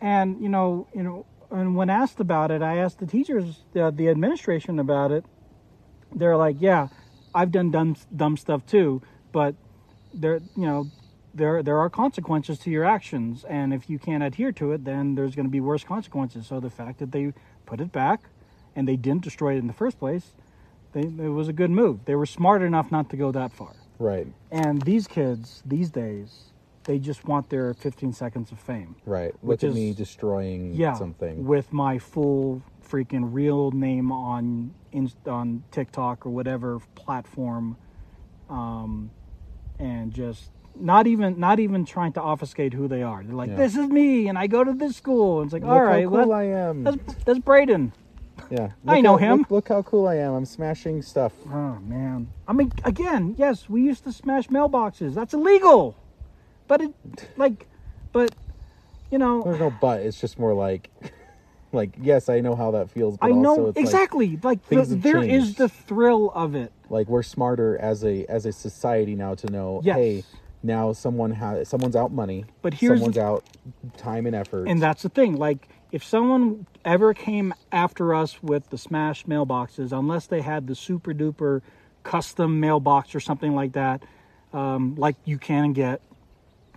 And 0.00 0.40
you 0.40 0.48
know 0.48 0.86
you 0.94 1.02
know 1.02 1.26
and 1.50 1.74
when 1.76 1.88
asked 1.88 2.20
about 2.20 2.50
it 2.50 2.60
i 2.60 2.76
asked 2.76 2.98
the 2.98 3.06
teachers 3.06 3.62
uh, 3.76 3.90
the 3.90 4.08
administration 4.08 4.78
about 4.78 5.12
it. 5.12 5.24
They're 6.14 6.36
like, 6.36 6.56
yeah, 6.58 6.88
I've 7.34 7.52
done 7.52 7.70
dumb 7.70 7.96
dumb 8.14 8.36
stuff 8.36 8.64
too, 8.66 9.02
but 9.32 9.54
there, 10.14 10.40
you 10.56 10.66
know, 10.66 10.90
there 11.34 11.62
there 11.62 11.78
are 11.78 11.90
consequences 11.90 12.58
to 12.60 12.70
your 12.70 12.84
actions, 12.84 13.44
and 13.44 13.72
if 13.74 13.88
you 13.90 13.98
can't 13.98 14.22
adhere 14.22 14.52
to 14.52 14.72
it, 14.72 14.84
then 14.84 15.14
there's 15.14 15.34
going 15.34 15.46
to 15.46 15.50
be 15.50 15.60
worse 15.60 15.84
consequences. 15.84 16.46
So 16.46 16.60
the 16.60 16.70
fact 16.70 16.98
that 16.98 17.12
they 17.12 17.32
put 17.66 17.80
it 17.80 17.92
back 17.92 18.22
and 18.74 18.88
they 18.88 18.96
didn't 18.96 19.22
destroy 19.22 19.54
it 19.54 19.58
in 19.58 19.66
the 19.66 19.72
first 19.72 19.98
place, 19.98 20.32
they, 20.92 21.02
it 21.02 21.28
was 21.32 21.48
a 21.48 21.52
good 21.52 21.70
move. 21.70 22.04
They 22.04 22.14
were 22.14 22.26
smart 22.26 22.62
enough 22.62 22.90
not 22.90 23.10
to 23.10 23.16
go 23.16 23.30
that 23.32 23.52
far. 23.52 23.72
right 23.98 24.26
And 24.50 24.80
these 24.82 25.06
kids 25.06 25.62
these 25.66 25.90
days, 25.90 26.44
they 26.84 26.98
just 26.98 27.26
want 27.26 27.50
their 27.50 27.74
15 27.74 28.12
seconds 28.12 28.50
of 28.52 28.58
fame. 28.58 28.96
right 29.04 29.34
Which 29.42 29.62
look 29.62 29.70
at 29.70 29.74
me 29.74 29.90
is- 29.90 29.96
destroying 29.96 30.74
yeah, 30.74 30.94
something 30.94 31.44
with 31.44 31.72
my 31.72 31.98
full 31.98 32.62
freaking 32.88 33.28
real 33.32 33.70
name 33.72 34.10
on 34.10 34.72
on 35.26 35.62
TikTok 35.70 36.24
or 36.24 36.30
whatever 36.30 36.80
platform, 36.94 37.76
um, 38.48 39.10
and 39.78 40.12
just 40.12 40.50
not 40.74 41.06
even 41.06 41.38
not 41.38 41.60
even 41.60 41.84
trying 41.84 42.12
to 42.14 42.22
obfuscate 42.22 42.72
who 42.72 42.88
they 42.88 43.02
are. 43.02 43.22
They're 43.22 43.34
like, 43.34 43.50
Yeah. 43.50 43.56
"This 43.56 43.76
is 43.76 43.88
me, 43.88 44.28
and 44.28 44.38
I 44.38 44.46
go 44.46 44.64
to 44.64 44.72
this 44.72 44.96
school." 44.96 45.40
And 45.40 45.46
it's 45.48 45.52
like, 45.52 45.62
look 45.62 45.70
"All 45.72 45.82
right, 45.82 46.04
how 46.04 46.10
cool 46.10 46.28
that- 46.28 46.34
i 46.34 46.44
am 46.44 46.84
that's 46.84 47.14
that's 47.24 47.38
Braden." 47.40 47.92
Yeah 48.50 48.70
I 48.86 49.00
know 49.00 49.16
how- 49.16 49.34
him. 49.34 49.38
look, 49.40 49.50
look 49.50 49.68
how 49.68 49.82
cool 49.82 50.06
i 50.08 50.16
am 50.16 50.32
i'm 50.34 50.44
smashing 50.46 51.02
stuff 51.02 51.32
Oh 51.46 51.78
man, 51.86 52.28
I 52.46 52.52
mean, 52.52 52.72
again, 52.84 53.34
yes, 53.38 53.68
we 53.68 53.82
used 53.82 54.04
to 54.04 54.12
smash 54.12 54.48
mailboxes. 54.48 55.14
That's 55.14 55.34
illegal, 55.34 55.96
but 56.66 56.80
it 56.80 56.92
like, 57.36 57.66
but 58.12 58.34
you 59.10 59.18
know, 59.18 59.42
there's 59.42 59.58
no 59.60 59.70
but 59.80 60.00
it's 60.00 60.20
just 60.20 60.38
more 60.38 60.54
like 60.54 60.90
like 61.72 61.90
yes 62.00 62.28
i 62.30 62.40
know 62.40 62.54
how 62.56 62.70
that 62.70 62.90
feels 62.90 63.16
but 63.18 63.26
I 63.26 63.30
also 63.30 63.40
know 63.42 63.66
it's 63.68 63.76
like- 63.76 63.84
exactly. 63.84 64.38
Like, 64.42 64.66
the, 64.68 64.82
there 64.84 65.22
is 65.22 65.54
the 65.56 65.68
thrill 65.68 66.30
of 66.34 66.54
it. 66.54 66.72
like 66.90 67.06
we're 67.08 67.22
smarter 67.22 67.76
as 67.78 68.04
a 68.04 68.24
as 68.26 68.46
a 68.46 68.52
society 68.52 69.14
now 69.14 69.34
to 69.34 69.50
know 69.50 69.80
Yes. 69.84 69.96
hey 69.96 70.24
now 70.62 70.92
someone 70.92 71.30
has 71.32 71.68
someone's 71.68 71.94
out 71.96 72.10
money 72.12 72.44
But 72.62 72.74
here's 72.74 72.98
someone's 72.98 73.16
the- 73.16 73.22
out 73.24 73.44
time 73.98 74.26
and 74.26 74.34
effort 74.34 74.66
And 74.68 74.80
that's 74.82 75.02
the 75.02 75.08
thing. 75.10 75.36
Like, 75.36 75.68
if 75.90 76.04
someone 76.04 76.66
ever 76.84 77.14
came 77.14 77.54
after 77.72 78.14
us 78.14 78.42
with 78.42 78.68
the 78.70 78.78
smash 78.78 79.24
mailboxes, 79.24 79.92
unless 79.92 80.26
they 80.26 80.42
had 80.42 80.66
the 80.66 80.74
super 80.74 81.12
duper 81.12 81.62
custom 82.02 82.60
mailbox 82.60 83.14
or 83.14 83.20
something 83.20 83.54
like 83.54 83.72
that, 83.72 84.02
um, 84.52 84.94
like 84.96 85.16
you 85.24 85.38
can 85.38 85.72
get. 85.72 86.00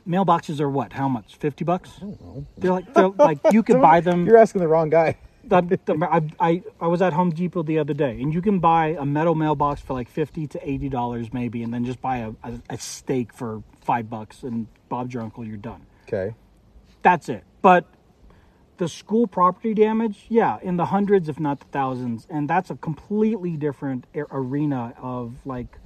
Mailboxes 0.08 0.60
are 0.60 0.69
what? 0.69 0.93
How 0.93 1.08
much? 1.08 1.36
Fifty 1.36 1.63
bucks? 1.63 1.91
They're 2.58 2.71
like 2.71 2.91
they're 2.93 3.10
like 3.10 3.38
you 3.52 3.62
could 3.62 3.80
buy 3.89 4.00
them. 4.00 4.26
You're 4.28 4.38
asking 4.38 4.62
the 4.62 4.67
wrong 4.67 4.89
guy. 4.89 5.17
I, 5.50 6.21
I, 6.39 6.63
I 6.80 6.88
was 6.88 7.02
at 7.02 7.13
Home 7.13 7.32
Depot 7.32 7.63
the 7.63 7.80
other 7.80 7.93
day, 7.93 8.19
and 8.21 8.34
you 8.34 8.41
can 8.41 8.60
buy 8.60 8.95
a 9.00 9.06
metal 9.06 9.36
mailbox 9.36 9.82
for 9.82 9.93
like 9.93 10.10
fifty 10.10 10.47
to 10.47 10.69
eighty 10.69 10.89
dollars, 10.89 11.32
maybe, 11.34 11.62
and 11.62 11.74
then 11.74 11.86
just 11.86 12.02
buy 12.02 12.17
a, 12.17 12.32
a, 12.43 12.54
a 12.71 12.78
stake 12.80 13.32
for 13.34 13.62
five 13.82 14.10
bucks, 14.10 14.43
and 14.43 14.67
Bob's 14.89 15.13
your 15.13 15.24
uncle, 15.24 15.45
you're 15.45 15.58
done. 15.58 15.86
Okay. 16.08 16.36
That's 17.04 17.30
it. 17.30 17.43
But 17.62 17.86
the 18.82 18.89
school 18.89 19.28
property 19.28 19.76
damage, 19.76 20.26
yeah, 20.28 20.58
in 20.63 20.78
the 20.78 20.88
hundreds, 20.88 21.30
if 21.30 21.39
not 21.39 21.60
the 21.60 21.67
thousands, 21.67 22.26
and 22.32 22.50
that's 22.50 22.72
a 22.72 22.76
completely 22.76 23.56
different 23.56 24.08
arena 24.32 24.96
of 25.00 25.46
like 25.46 25.78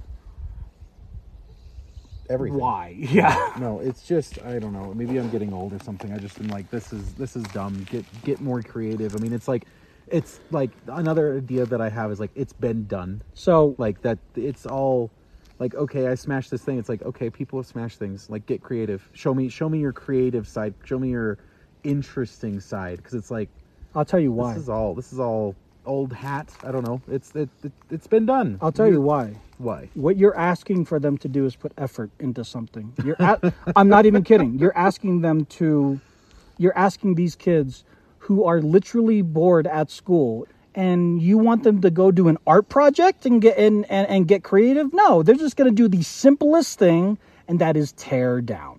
Everything. 2.30 2.58
why, 2.58 2.96
yeah. 2.98 3.52
No, 3.60 3.80
it's 3.80 4.02
just 4.02 4.42
I 4.42 4.58
don't 4.58 4.72
know. 4.72 4.94
Maybe 4.94 5.18
I'm 5.18 5.28
getting 5.30 5.52
old 5.52 5.74
or 5.74 5.78
something. 5.78 6.10
I 6.14 6.18
just 6.18 6.40
am 6.40 6.48
like 6.48 6.70
this 6.70 6.90
is 6.94 7.14
this 7.14 7.36
is 7.36 7.44
dumb. 7.44 7.84
Get 7.90 8.06
get 8.24 8.40
more 8.40 8.62
creative. 8.62 9.14
I 9.14 9.18
mean, 9.18 9.34
it's 9.34 9.46
like 9.46 9.66
it's 10.06 10.40
like 10.50 10.72
another 10.88 11.36
idea 11.36 11.66
that 11.66 11.82
I 11.82 11.90
have 11.90 12.10
is 12.10 12.18
like 12.18 12.32
it's 12.34 12.54
been 12.54 12.86
done. 12.86 13.22
So 13.34 13.76
Like 13.78 14.02
that 14.02 14.20
it's 14.34 14.66
all 14.66 15.12
like 15.58 15.74
okay, 15.74 16.08
I 16.08 16.14
smashed 16.14 16.50
this 16.50 16.62
thing. 16.64 16.78
It's 16.78 16.88
like 16.88 17.02
okay, 17.02 17.30
people 17.30 17.58
have 17.58 17.66
smashed 17.66 17.98
things. 17.98 18.30
Like 18.30 18.46
get 18.46 18.62
creative. 18.62 19.10
Show 19.12 19.34
me 19.34 19.50
show 19.50 19.68
me 19.68 19.80
your 19.80 19.92
creative 19.92 20.48
side. 20.48 20.74
Show 20.84 20.98
me 20.98 21.10
your 21.10 21.38
interesting 21.86 22.60
side 22.60 22.98
because 22.98 23.14
it's 23.14 23.30
like 23.30 23.48
I'll 23.94 24.04
tell 24.04 24.20
you 24.20 24.32
why. 24.32 24.54
this 24.54 24.62
is 24.64 24.68
all 24.68 24.94
this 24.94 25.12
is 25.12 25.20
all 25.20 25.54
old 25.86 26.12
hat. 26.12 26.48
I 26.64 26.72
don't 26.72 26.84
know. 26.84 27.00
It's 27.08 27.34
it, 27.34 27.48
it 27.62 27.72
it's 27.90 28.06
been 28.06 28.26
done. 28.26 28.58
I'll 28.60 28.72
tell 28.72 28.88
you 28.88 29.00
why. 29.00 29.34
why. 29.58 29.88
What 29.94 30.16
you're 30.16 30.36
asking 30.36 30.84
for 30.84 30.98
them 30.98 31.16
to 31.18 31.28
do 31.28 31.46
is 31.46 31.56
put 31.56 31.72
effort 31.78 32.10
into 32.18 32.44
something. 32.44 32.92
You're 33.04 33.20
at, 33.20 33.42
I'm 33.76 33.88
not 33.88 34.06
even 34.06 34.22
kidding. 34.22 34.58
You're 34.58 34.76
asking 34.76 35.22
them 35.22 35.46
to 35.46 36.00
you're 36.58 36.76
asking 36.76 37.14
these 37.14 37.36
kids 37.36 37.84
who 38.18 38.44
are 38.44 38.60
literally 38.60 39.22
bored 39.22 39.66
at 39.66 39.90
school 39.90 40.46
and 40.74 41.22
you 41.22 41.38
want 41.38 41.62
them 41.62 41.80
to 41.80 41.90
go 41.90 42.10
do 42.10 42.28
an 42.28 42.36
art 42.46 42.68
project 42.68 43.24
and 43.24 43.40
get 43.40 43.56
and, 43.56 43.90
and, 43.90 44.08
and 44.08 44.28
get 44.28 44.42
creative? 44.42 44.92
No, 44.92 45.22
they're 45.22 45.36
just 45.36 45.56
gonna 45.56 45.70
do 45.70 45.88
the 45.88 46.02
simplest 46.02 46.78
thing 46.78 47.18
and 47.48 47.58
that 47.60 47.76
is 47.76 47.92
tear 47.92 48.40
down. 48.40 48.75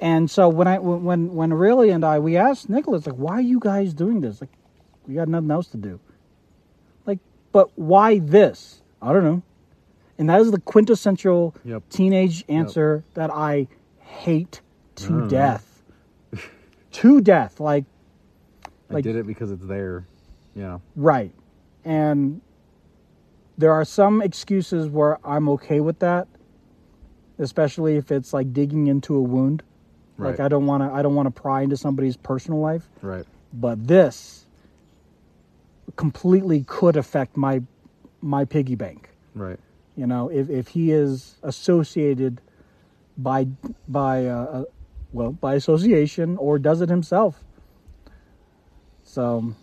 And 0.00 0.30
so 0.30 0.48
when 0.48 0.66
I 0.66 0.78
when 0.78 1.34
when 1.34 1.52
Aurelia 1.52 1.94
and 1.94 2.04
I 2.04 2.18
we 2.18 2.36
asked 2.36 2.68
Nicholas 2.70 3.06
like 3.06 3.16
why 3.16 3.34
are 3.34 3.40
you 3.42 3.60
guys 3.60 3.92
doing 3.92 4.20
this? 4.20 4.40
Like 4.40 4.50
we 5.06 5.14
got 5.14 5.28
nothing 5.28 5.50
else 5.50 5.68
to 5.68 5.76
do. 5.76 6.00
Like 7.06 7.18
but 7.52 7.76
why 7.78 8.18
this? 8.18 8.80
I 9.02 9.12
don't 9.12 9.24
know. 9.24 9.42
And 10.18 10.28
that 10.30 10.40
is 10.40 10.50
the 10.50 10.60
quintessential 10.60 11.54
Yep. 11.64 11.82
teenage 11.90 12.44
answer 12.48 13.04
that 13.14 13.30
I 13.30 13.68
hate 13.98 14.60
to 14.96 15.10
Mm. 15.12 15.28
death. 15.28 15.82
to 16.92 17.20
death. 17.20 17.60
Like 17.60 17.84
I 18.90 18.94
Like- 18.94 19.04
did 19.04 19.16
it 19.16 19.26
because 19.26 19.50
it's 19.50 19.64
there. 19.66 20.06
Yeah. 20.54 20.78
Right. 20.96 21.32
And 21.84 22.40
there 23.58 23.72
are 23.72 23.84
some 23.84 24.22
excuses 24.22 24.88
where 24.88 25.18
I'm 25.26 25.48
okay 25.50 25.80
with 25.80 25.98
that, 26.00 26.26
especially 27.38 27.96
if 27.96 28.10
it's 28.10 28.32
like 28.32 28.52
digging 28.54 28.86
into 28.86 29.14
a 29.14 29.20
wound. 29.22 29.62
Like 30.28 30.40
I 30.40 30.48
don't 30.48 30.66
want 30.66 30.82
to 30.82 30.90
I 30.92 31.02
don't 31.02 31.14
want 31.14 31.26
to 31.34 31.40
pry 31.42 31.62
into 31.62 31.76
somebody's 31.76 32.16
personal 32.16 32.60
life, 32.60 32.88
Right. 33.02 33.24
but 33.52 33.86
this 33.86 34.46
completely 35.96 36.64
could 36.66 36.96
affect 36.96 37.36
my 37.36 37.62
my 38.20 38.44
piggy 38.44 38.74
bank. 38.74 39.10
Right. 39.34 39.58
You 39.96 40.06
know, 40.06 40.28
if 40.30 40.48
if 40.50 40.68
he 40.68 40.92
is 40.92 41.36
associated 41.42 42.40
by 43.18 43.46
by 43.88 44.26
uh, 44.26 44.44
uh, 44.44 44.64
well, 45.12 45.32
by 45.32 45.54
association 45.54 46.36
or 46.36 46.58
does 46.58 46.80
it 46.80 46.88
himself. 46.88 47.42
So 49.04 49.54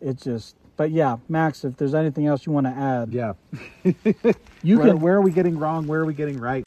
it 0.00 0.18
just 0.18 0.56
but 0.76 0.90
yeah, 0.90 1.16
Max, 1.28 1.64
if 1.64 1.76
there's 1.76 1.94
anything 1.94 2.26
else 2.26 2.44
you 2.46 2.52
want 2.52 2.66
to 2.66 2.72
add, 2.72 3.12
Yeah. 3.12 3.32
you 4.62 4.78
where, 4.78 4.86
can 4.88 5.00
where 5.00 5.16
are 5.16 5.22
we 5.22 5.30
getting 5.32 5.58
wrong? 5.58 5.86
Where 5.86 6.00
are 6.00 6.06
we 6.06 6.14
getting 6.14 6.38
right? 6.38 6.66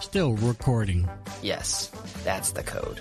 Still 0.00 0.34
recording. 0.36 1.08
Yes, 1.42 1.88
that's 2.24 2.52
the 2.52 2.62
code. 2.62 3.00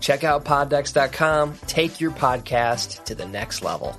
Check 0.00 0.24
out 0.24 0.44
poddecks.com. 0.44 1.54
Take 1.66 2.00
your 2.00 2.10
podcast 2.10 3.04
to 3.04 3.14
the 3.14 3.26
next 3.26 3.62
level. 3.62 3.96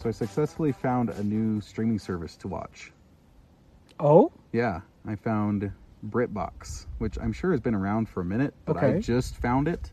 So 0.00 0.08
I 0.08 0.12
successfully 0.12 0.72
found 0.72 1.10
a 1.10 1.22
new 1.22 1.60
streaming 1.60 1.98
service 1.98 2.36
to 2.36 2.48
watch. 2.48 2.92
Oh, 3.98 4.30
Yeah, 4.52 4.80
I 5.06 5.16
found 5.16 5.72
BritBox, 6.08 6.86
which 6.98 7.18
I'm 7.20 7.32
sure 7.32 7.50
has 7.50 7.60
been 7.60 7.74
around 7.74 8.08
for 8.08 8.20
a 8.20 8.24
minute, 8.24 8.54
but 8.64 8.76
I 8.76 9.00
just 9.00 9.34
found 9.36 9.66
it, 9.66 9.90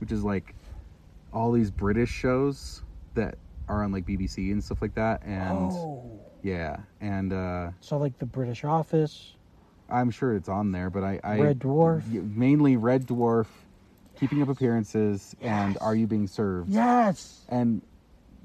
which 0.00 0.12
is 0.12 0.22
like 0.22 0.54
all 1.32 1.50
these 1.50 1.70
British 1.70 2.10
shows 2.10 2.82
that 3.14 3.38
are 3.68 3.84
on 3.84 3.92
like 3.92 4.06
BBC 4.06 4.52
and 4.52 4.62
stuff 4.62 4.80
like 4.82 4.94
that. 4.94 5.22
And 5.24 5.72
oh. 5.72 6.20
yeah, 6.42 6.78
and 7.00 7.32
uh, 7.32 7.70
So 7.80 7.98
like 7.98 8.18
the 8.18 8.26
British 8.26 8.64
Office. 8.64 9.34
I'm 9.90 10.10
sure 10.10 10.34
it's 10.34 10.48
on 10.48 10.72
there, 10.72 10.90
but 10.90 11.02
I, 11.02 11.20
I 11.24 11.38
Red 11.40 11.60
Dwarf. 11.60 12.04
mainly 12.36 12.76
Red 12.76 13.06
Dwarf, 13.06 13.46
Keeping 14.20 14.42
Up 14.42 14.48
Appearances, 14.48 15.34
and 15.40 15.78
Are 15.80 15.94
You 15.94 16.06
Being 16.06 16.26
Served? 16.26 16.70
Yes. 16.70 17.46
and 17.48 17.80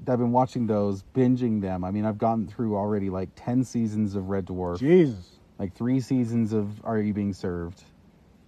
I've 0.06 0.18
been 0.18 0.32
watching 0.32 0.66
those, 0.66 1.02
binging 1.14 1.60
them. 1.62 1.82
I 1.84 1.90
mean, 1.90 2.04
I've 2.04 2.18
gotten 2.18 2.46
through 2.46 2.76
already 2.76 3.10
like 3.10 3.30
ten 3.36 3.64
seasons 3.64 4.14
of 4.14 4.28
Red 4.28 4.46
Dwarf, 4.46 4.78
Jesus. 4.78 5.38
like 5.58 5.74
three 5.74 6.00
seasons 6.00 6.52
of 6.52 6.84
Are 6.84 6.98
You 6.98 7.14
Being 7.14 7.32
Served, 7.32 7.82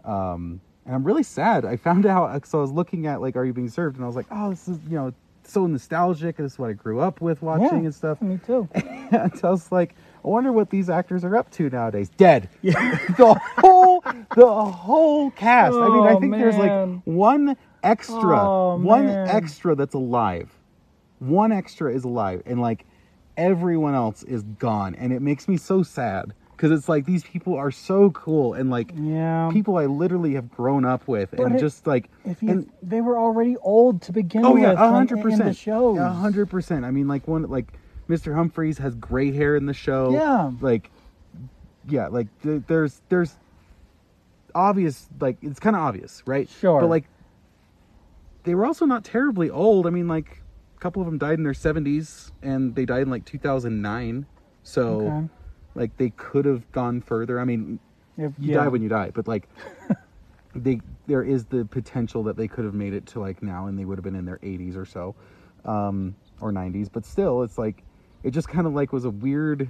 um, 0.04 0.60
and 0.84 0.94
I'm 0.94 1.04
really 1.04 1.22
sad. 1.22 1.64
I 1.64 1.76
found 1.76 2.06
out 2.06 2.46
so 2.46 2.58
I 2.58 2.60
was 2.62 2.72
looking 2.72 3.06
at 3.06 3.20
like 3.20 3.36
Are 3.36 3.44
You 3.44 3.52
Being 3.52 3.68
Served, 3.68 3.96
and 3.96 4.04
I 4.04 4.06
was 4.06 4.16
like, 4.16 4.26
oh, 4.30 4.50
this 4.50 4.68
is 4.68 4.78
you 4.88 4.96
know 4.96 5.12
so 5.46 5.66
nostalgic. 5.66 6.36
This 6.36 6.52
is 6.52 6.58
what 6.58 6.70
I 6.70 6.72
grew 6.74 7.00
up 7.00 7.20
with 7.20 7.42
watching 7.42 7.66
Yeah, 7.80 7.84
and 7.86 7.94
stuff. 7.94 8.20
Me 8.22 8.38
too. 8.46 8.68
and 8.74 9.32
I 9.42 9.50
was 9.50 9.70
like, 9.72 9.94
I 10.24 10.28
wonder 10.28 10.52
what 10.52 10.70
these 10.70 10.90
actors 10.90 11.24
are 11.24 11.36
up 11.36 11.50
to 11.52 11.70
nowadays. 11.70 12.08
Dead. 12.10 12.48
Yeah. 12.62 12.72
the 13.16 13.34
whole 13.58 14.02
the 14.34 14.64
whole 14.64 15.30
cast. 15.30 15.74
I 15.76 15.88
mean, 15.88 16.04
I 16.06 16.14
Oh, 16.14 16.20
think 16.20 16.32
there's 16.32 16.56
like 16.56 17.00
one 17.04 17.56
extra, 17.82 18.40
Oh, 18.40 18.76
one 18.78 19.06
man. 19.06 19.28
extra 19.28 19.74
that's 19.74 19.94
alive. 19.94 20.50
One 21.18 21.52
extra 21.52 21.92
is 21.94 22.04
alive, 22.04 22.42
and 22.44 22.60
like 22.60 22.84
everyone 23.36 23.94
else 23.94 24.22
is 24.24 24.42
gone, 24.42 24.94
and 24.96 25.12
it 25.12 25.22
makes 25.22 25.46
me 25.48 25.56
so 25.56 25.82
sad 25.82 26.34
because 26.56 26.70
it's 26.72 26.88
like 26.88 27.04
these 27.04 27.22
people 27.22 27.54
are 27.54 27.70
so 27.70 28.10
cool 28.12 28.54
and 28.54 28.70
like 28.70 28.90
Yeah. 28.96 29.50
people 29.52 29.76
I 29.76 29.84
literally 29.86 30.34
have 30.34 30.50
grown 30.50 30.84
up 30.86 31.06
with, 31.06 31.30
But 31.32 31.40
and 31.46 31.56
it- 31.56 31.58
just 31.60 31.86
like 31.86 32.08
If 32.24 32.42
you, 32.42 32.48
and 32.50 32.70
they 32.82 33.00
were 33.02 33.18
already 33.18 33.56
old 33.58 34.00
to 34.02 34.12
begin 34.12 34.44
Oh 34.44 34.54
with. 34.54 34.62
yeah, 34.62 34.72
a 34.72 34.76
hundred 34.90 35.20
percent. 35.22 35.54
Show 35.56 35.98
A 35.98 36.08
hundred 36.08 36.48
percent. 36.48 36.84
I 36.84 36.90
mean, 36.90 37.08
like 37.08 37.28
one 37.28 37.42
like 37.42 37.72
Mr. 38.08 38.34
Humphries 38.34 38.78
has 38.78 38.94
gray 38.94 39.32
hair 39.32 39.56
in 39.56 39.66
the 39.66 39.74
show. 39.74 40.12
Yeah. 40.12 40.52
Like, 40.60 40.90
yeah, 41.88 42.06
like 42.08 42.28
th- 42.42 42.62
there's 42.68 43.00
there's 43.08 43.34
obvious 44.54 45.08
like 45.20 45.36
it's 45.42 45.60
kind 45.60 45.76
of 45.76 45.82
obvious, 45.82 46.22
right? 46.26 46.48
Sure. 46.48 46.80
But 46.80 46.88
like, 46.88 47.04
they 48.44 48.54
were 48.54 48.64
also 48.64 48.86
not 48.86 49.04
terribly 49.04 49.50
old. 49.50 49.86
I 49.86 49.90
mean, 49.90 50.08
like 50.08 50.40
a 50.76 50.80
couple 50.80 51.02
of 51.02 51.06
them 51.06 51.18
died 51.18 51.38
in 51.38 51.44
their 51.44 51.52
seventies, 51.54 52.32
and 52.42 52.74
they 52.74 52.84
died 52.86 53.02
in 53.02 53.10
like 53.10 53.24
two 53.24 53.38
thousand 53.38 53.82
nine. 53.82 54.24
So, 54.62 55.00
Okay. 55.00 55.28
Like, 55.76 55.96
they 55.96 56.10
could 56.10 56.44
have 56.44 56.70
gone 56.72 57.00
further. 57.00 57.38
I 57.38 57.44
mean, 57.44 57.78
If- 58.16 58.32
you 58.38 58.52
yeah. 58.52 58.64
die 58.64 58.68
when 58.68 58.82
you 58.82 58.88
die, 58.88 59.10
but 59.14 59.28
like 59.28 59.48
they 60.54 60.80
there 61.06 61.22
is 61.22 61.44
the 61.46 61.64
potential 61.64 62.24
that 62.24 62.36
they 62.36 62.48
could 62.48 62.64
have 62.64 62.74
made 62.74 62.94
it 62.94 63.06
to 63.06 63.20
like 63.20 63.42
now 63.42 63.66
and 63.66 63.78
they 63.78 63.84
would 63.84 63.96
have 63.98 64.04
been 64.04 64.16
in 64.16 64.24
their 64.24 64.38
80s 64.38 64.76
or 64.76 64.84
so 64.84 65.14
um 65.64 66.16
or 66.40 66.50
90s 66.50 66.88
but 66.90 67.04
still 67.04 67.42
it's 67.42 67.58
like 67.58 67.84
it 68.24 68.32
just 68.32 68.48
kind 68.48 68.66
of 68.66 68.72
like 68.72 68.92
was 68.92 69.04
a 69.04 69.10
weird 69.10 69.68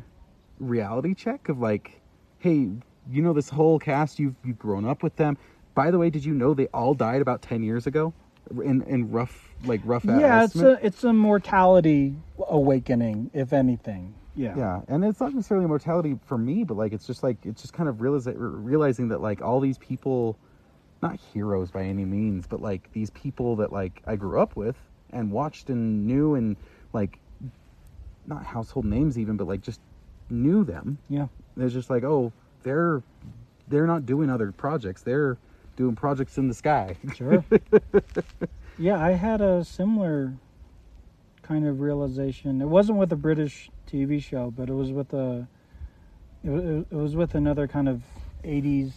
reality 0.61 1.12
check 1.12 1.48
of 1.50 1.59
like 1.59 2.00
hey 2.38 2.70
you 3.11 3.22
know 3.22 3.32
this 3.32 3.48
whole 3.48 3.78
cast. 3.78 4.18
You've 4.18 4.34
you've 4.44 4.59
grown 4.59 4.84
up 4.84 5.02
with 5.02 5.16
them. 5.16 5.36
By 5.74 5.90
the 5.90 5.98
way, 5.98 6.11
did 6.11 6.24
you 6.24 6.34
know 6.34 6.54
they 6.54 6.66
all 6.68 6.94
died 6.94 7.20
about 7.22 7.42
ten 7.42 7.62
years 7.62 7.86
ago? 7.86 8.12
In 8.50 8.82
in 8.82 9.11
rough 9.11 9.48
like 9.64 9.80
rough 9.84 10.04
yeah, 10.04 10.44
it's 10.44 10.57
a 10.57 10.78
it's 10.84 11.04
a 11.04 11.12
mortality 11.12 12.16
awakening, 12.48 13.30
if 13.34 13.52
anything. 13.52 14.14
Yeah. 14.37 14.55
Yeah, 14.57 14.80
and 14.89 15.05
it's 15.05 15.18
not 15.18 15.34
necessarily 15.34 15.66
mortality 15.66 16.18
for 16.26 16.37
me, 16.37 16.62
but 16.62 16.76
like 16.76 16.93
it's 16.93 17.07
just 17.07 17.22
like 17.22 17.39
it's 17.45 17.62
just 17.62 17.72
kind 17.72 17.89
of 17.89 18.03
realize, 18.03 18.28
realizing 18.28 19.09
that 19.09 19.20
like 19.20 19.41
all 19.41 19.61
these 19.61 19.78
people, 19.78 20.39
not 21.03 21.18
heroes 21.32 21.70
by 21.70 21.84
any 21.84 22.05
means, 22.05 22.47
but 22.47 22.61
like 22.61 22.93
these 22.93 23.11
people 23.11 23.57
that 23.57 23.72
like 23.72 24.03
I 24.07 24.16
grew 24.16 24.41
up 24.41 24.55
with 24.55 24.76
and 25.11 25.30
watched 25.32 25.70
and 25.70 26.07
knew 26.07 26.34
and 26.34 26.57
like 26.93 27.18
not 28.26 28.45
household 28.45 28.84
names 28.84 29.18
even, 29.18 29.37
but 29.37 29.49
like 29.49 29.62
just 29.62 29.80
knew 30.28 30.64
them. 30.64 30.99
Yeah. 31.09 31.28
It's 31.57 31.72
just 31.72 31.89
like 31.89 32.05
oh 32.05 32.30
they're 32.62 33.03
they're 33.68 33.87
not 33.87 34.05
doing 34.05 34.28
other 34.28 34.53
projects, 34.53 35.01
they're 35.01 35.39
doing 35.76 35.97
projects 35.97 36.37
in 36.37 36.49
the 36.49 36.55
sky. 36.55 36.97
Sure. 37.14 37.43
yeah, 38.78 39.03
I 39.03 39.12
had 39.12 39.41
a 39.41 39.64
similar 39.64 40.34
kind 41.47 41.66
of 41.66 41.80
realization. 41.80 42.61
It 42.61 42.66
wasn't 42.66 42.99
with 42.99 43.12
a 43.12 43.16
British 43.16 43.70
TV 43.90 44.22
show, 44.22 44.51
but 44.57 44.68
it 44.68 44.72
was 44.74 44.90
with 44.92 45.12
a 45.12 45.47
it 46.44 46.51
was, 46.51 46.64
it 46.90 46.94
was 46.97 47.16
with 47.16 47.34
another 47.34 47.66
kind 47.66 47.88
of 47.88 48.03
80s 48.44 48.92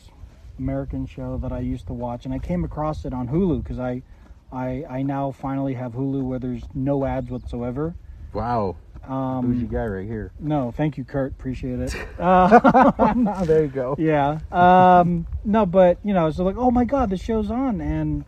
American 0.58 1.06
show 1.06 1.38
that 1.38 1.52
I 1.52 1.60
used 1.60 1.88
to 1.88 1.94
watch 1.94 2.26
and 2.26 2.34
I 2.34 2.40
came 2.40 2.64
across 2.64 3.06
it 3.06 3.14
on 3.14 3.28
Hulu 3.30 3.64
cuz 3.66 3.80
I 3.80 4.02
I 4.52 4.84
I 4.90 5.02
now 5.04 5.32
finally 5.32 5.76
have 5.76 5.94
Hulu 5.94 6.24
where 6.24 6.40
there's 6.40 6.64
no 6.74 7.06
ads 7.06 7.30
whatsoever. 7.32 7.96
wow, 8.34 8.76
Um 9.08 9.42
bougie 9.46 9.66
guy 9.72 9.86
right 9.86 10.06
here. 10.08 10.32
no, 10.40 10.72
thank 10.72 10.98
you 10.98 11.04
Kurt, 11.06 11.32
appreciate 11.32 11.80
it. 11.80 11.96
Uh, 12.20 13.44
there 13.46 13.62
you 13.64 13.68
go. 13.70 13.96
yeah. 13.98 14.40
Um, 14.52 15.26
no, 15.46 15.66
but 15.66 15.98
you 16.04 16.14
know, 16.14 16.30
so 16.32 16.44
like, 16.44 16.58
oh 16.58 16.72
my 16.72 16.84
god, 16.86 17.10
the 17.10 17.18
show's 17.18 17.50
on, 17.50 17.80
and 17.80 18.26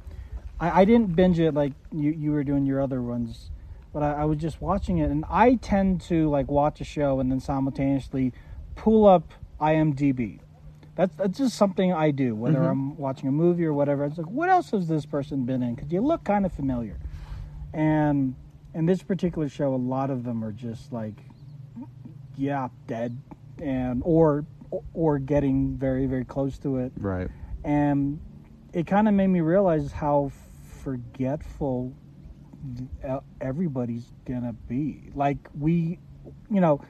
I, 0.59 0.81
I 0.81 0.85
didn't 0.85 1.15
binge 1.15 1.39
it 1.39 1.53
like 1.53 1.73
you 1.91 2.11
you 2.11 2.31
were 2.31 2.43
doing 2.43 2.65
your 2.65 2.81
other 2.81 3.01
ones, 3.01 3.51
but 3.93 4.03
I, 4.03 4.21
I 4.21 4.25
was 4.25 4.37
just 4.37 4.61
watching 4.61 4.97
it, 4.99 5.09
and 5.11 5.25
I 5.29 5.55
tend 5.55 6.01
to 6.03 6.29
like 6.29 6.49
watch 6.49 6.81
a 6.81 6.83
show 6.83 7.19
and 7.19 7.31
then 7.31 7.39
simultaneously 7.39 8.33
pull 8.75 9.05
up 9.07 9.33
IMDb. 9.59 10.39
That's 10.95 11.15
that's 11.15 11.37
just 11.37 11.55
something 11.55 11.93
I 11.93 12.11
do, 12.11 12.35
whether 12.35 12.59
Mhm. 12.59 12.69
I'm 12.71 12.97
watching 12.97 13.27
a 13.29 13.31
movie 13.31 13.65
or 13.65 13.73
whatever. 13.73 14.03
It's 14.05 14.17
like, 14.17 14.29
what 14.29 14.49
else 14.49 14.71
has 14.71 14.87
this 14.87 15.05
person 15.05 15.45
been 15.45 15.63
in? 15.63 15.75
Because 15.75 15.91
you 15.91 16.01
look 16.01 16.23
kind 16.23 16.45
of 16.45 16.51
familiar, 16.51 16.97
and 17.73 18.35
in 18.73 18.85
this 18.85 19.01
particular 19.03 19.49
show, 19.49 19.73
a 19.73 19.77
lot 19.77 20.09
of 20.09 20.23
them 20.23 20.43
are 20.43 20.51
just 20.51 20.91
like, 20.93 21.15
yeah, 22.37 22.69
dead, 22.87 23.17
and 23.59 24.01
or 24.05 24.45
or 24.93 25.19
getting 25.19 25.75
very 25.75 26.05
very 26.05 26.23
close 26.25 26.57
to 26.59 26.77
it, 26.77 26.91
Right. 26.97 27.27
and 27.63 28.19
it 28.73 28.87
kind 28.87 29.07
of 29.09 29.13
made 29.13 29.27
me 29.27 29.41
realize 29.41 29.91
how 29.91 30.31
forgetful 30.81 31.93
everybody's 33.39 34.11
gonna 34.25 34.53
be. 34.67 35.11
Like 35.15 35.37
we, 35.57 35.99
you 36.49 36.61
know, 36.61 36.81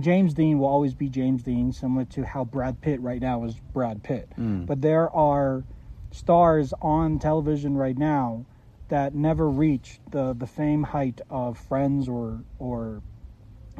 James 0.00 0.34
Dean 0.34 0.58
will 0.58 0.68
always 0.68 0.94
be 0.94 1.08
James 1.08 1.42
Dean, 1.42 1.72
similar 1.72 2.04
to 2.06 2.24
how 2.24 2.44
Brad 2.44 2.80
Pitt 2.80 3.00
right 3.00 3.20
now 3.20 3.44
is 3.44 3.54
Brad 3.72 4.02
Pitt. 4.02 4.28
Mm. 4.38 4.66
But 4.66 4.82
there 4.82 5.14
are 5.14 5.64
stars 6.10 6.72
on 6.80 7.18
television 7.18 7.76
right 7.76 7.96
now 7.96 8.46
that 8.88 9.14
never 9.14 9.48
reach 9.48 10.00
the 10.10 10.34
the 10.34 10.46
fame 10.46 10.82
height 10.82 11.20
of 11.30 11.58
Friends 11.58 12.08
or 12.08 12.44
or 12.58 13.02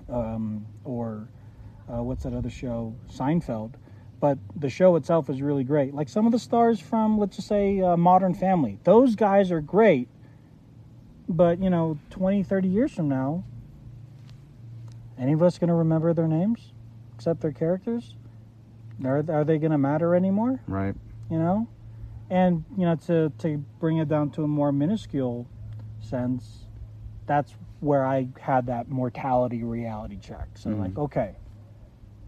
um, 0.09 0.67
or 0.85 1.29
uh, 1.93 2.03
what's 2.03 2.25
that 2.25 2.35
other 2.35 2.51
show 2.51 2.95
Seinfeld. 3.11 3.75
But 4.19 4.39
the 4.55 4.71
show 4.71 4.97
itself 4.97 5.29
is 5.29 5.43
really 5.43 5.65
great. 5.65 5.95
Like 5.95 6.09
some 6.09 6.25
of 6.25 6.33
the 6.33 6.39
stars 6.39 6.81
from, 6.81 7.19
let's 7.19 7.37
just 7.37 7.49
say, 7.49 7.81
uh, 7.81 7.99
Modern 7.99 8.33
Family. 8.33 8.79
Those 8.85 9.15
guys 9.15 9.53
are 9.53 9.61
great. 9.61 10.09
But, 11.29 11.61
you 11.63 11.71
know, 11.71 11.99
20, 12.11 12.43
30 12.43 12.69
years 12.69 12.93
from 12.93 13.09
now, 13.09 13.45
any 15.19 15.33
of 15.33 15.43
us 15.43 15.59
going 15.59 15.69
to 15.69 15.75
remember 15.75 16.13
their 16.15 16.29
names 16.29 16.73
except 17.15 17.41
their 17.41 17.53
characters? 17.53 18.15
Are, 19.05 19.25
are 19.29 19.45
they 19.45 19.59
going 19.59 19.73
to 19.73 19.79
matter 19.79 20.15
anymore? 20.15 20.61
Right. 20.67 20.95
you 21.31 21.39
know 21.39 21.69
and 22.31 22.65
you 22.77 22.85
know 22.85 22.97
to 22.97 23.33
to 23.39 23.59
bring 23.79 23.99
it 23.99 24.09
down 24.09 24.31
to 24.31 24.43
a 24.43 24.49
more 24.49 24.73
minuscule 24.73 25.47
sense 26.01 26.67
that's 27.27 27.55
where 27.81 28.05
i 28.05 28.27
had 28.41 28.67
that 28.67 28.89
mortality 28.89 29.63
reality 29.63 30.19
check 30.19 30.49
so 30.57 30.71
Mhm. 30.71 30.81
like 30.81 30.99
okay 30.99 31.37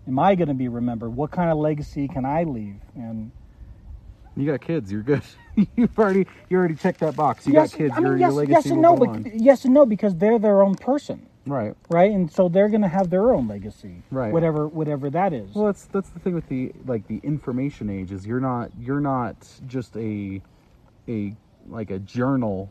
am 0.07 0.19
i 0.21 0.35
going 0.37 0.47
to 0.49 0.55
be 0.55 0.69
remembered 0.69 1.11
what 1.17 1.31
kind 1.33 1.51
of 1.51 1.59
legacy 1.59 2.07
can 2.07 2.25
i 2.25 2.45
leave 2.45 2.81
and 2.95 3.33
You 4.37 4.47
got 4.47 4.61
kids. 4.61 4.93
You're 4.93 5.03
good. 5.03 5.23
You've 5.77 5.99
already 5.99 6.27
you 6.49 6.59
already 6.59 6.75
checked 6.77 7.01
that 7.01 7.17
box. 7.17 7.47
You 7.47 7.55
yes, 7.55 7.71
got 7.73 7.79
kids. 7.79 7.95
I 7.97 8.01
mean, 8.01 8.07
your, 8.07 8.19
yes, 8.19 8.29
your 8.29 8.37
legacy 8.37 8.53
yes 8.55 8.67
and 8.67 8.83
no 8.83 8.97
but 8.97 9.09
on. 9.11 9.33
yes 9.35 9.65
and 9.65 9.75
no 9.75 9.87
because 9.87 10.15
they're 10.17 10.39
their 10.39 10.63
own 10.63 10.77
person 10.77 11.27
Right. 11.47 11.75
right 11.89 12.11
and 12.11 12.31
so 12.31 12.49
they're 12.49 12.69
going 12.69 12.83
to 12.83 12.89
have 12.89 13.09
their 13.11 13.33
own 13.33 13.49
legacy 13.49 14.03
Right. 14.11 14.33
whatever 14.33 14.69
whatever 14.69 15.09
that 15.11 15.33
is 15.33 15.55
Well, 15.55 15.67
that's 15.67 15.87
that's 15.87 16.11
the 16.11 16.21
thing 16.21 16.35
with 16.35 16.49
the 16.49 16.73
like 16.87 17.07
the 17.09 17.21
information 17.23 17.89
age 17.91 18.13
is 18.13 18.27
you're 18.27 18.41
not 18.41 18.71
you're 18.79 19.01
not 19.01 19.37
just 19.67 19.97
a 19.97 20.43
a 21.09 21.35
like 21.69 21.91
a 21.91 21.99
journal 21.99 22.71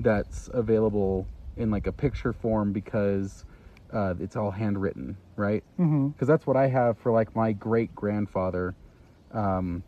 that's 0.00 0.48
available 0.52 1.26
in 1.56 1.70
like 1.70 1.86
a 1.86 1.92
picture 1.92 2.32
form 2.32 2.72
because 2.72 3.44
uh, 3.92 4.14
it's 4.20 4.36
all 4.36 4.50
handwritten, 4.50 5.16
right? 5.36 5.62
hmm 5.76 6.08
Because 6.08 6.28
that's 6.28 6.46
what 6.46 6.56
I 6.56 6.66
have 6.68 6.98
for 6.98 7.12
like 7.12 7.34
my 7.36 7.52
great 7.52 7.94
grandfather. 7.94 8.74
Um, 9.32 9.82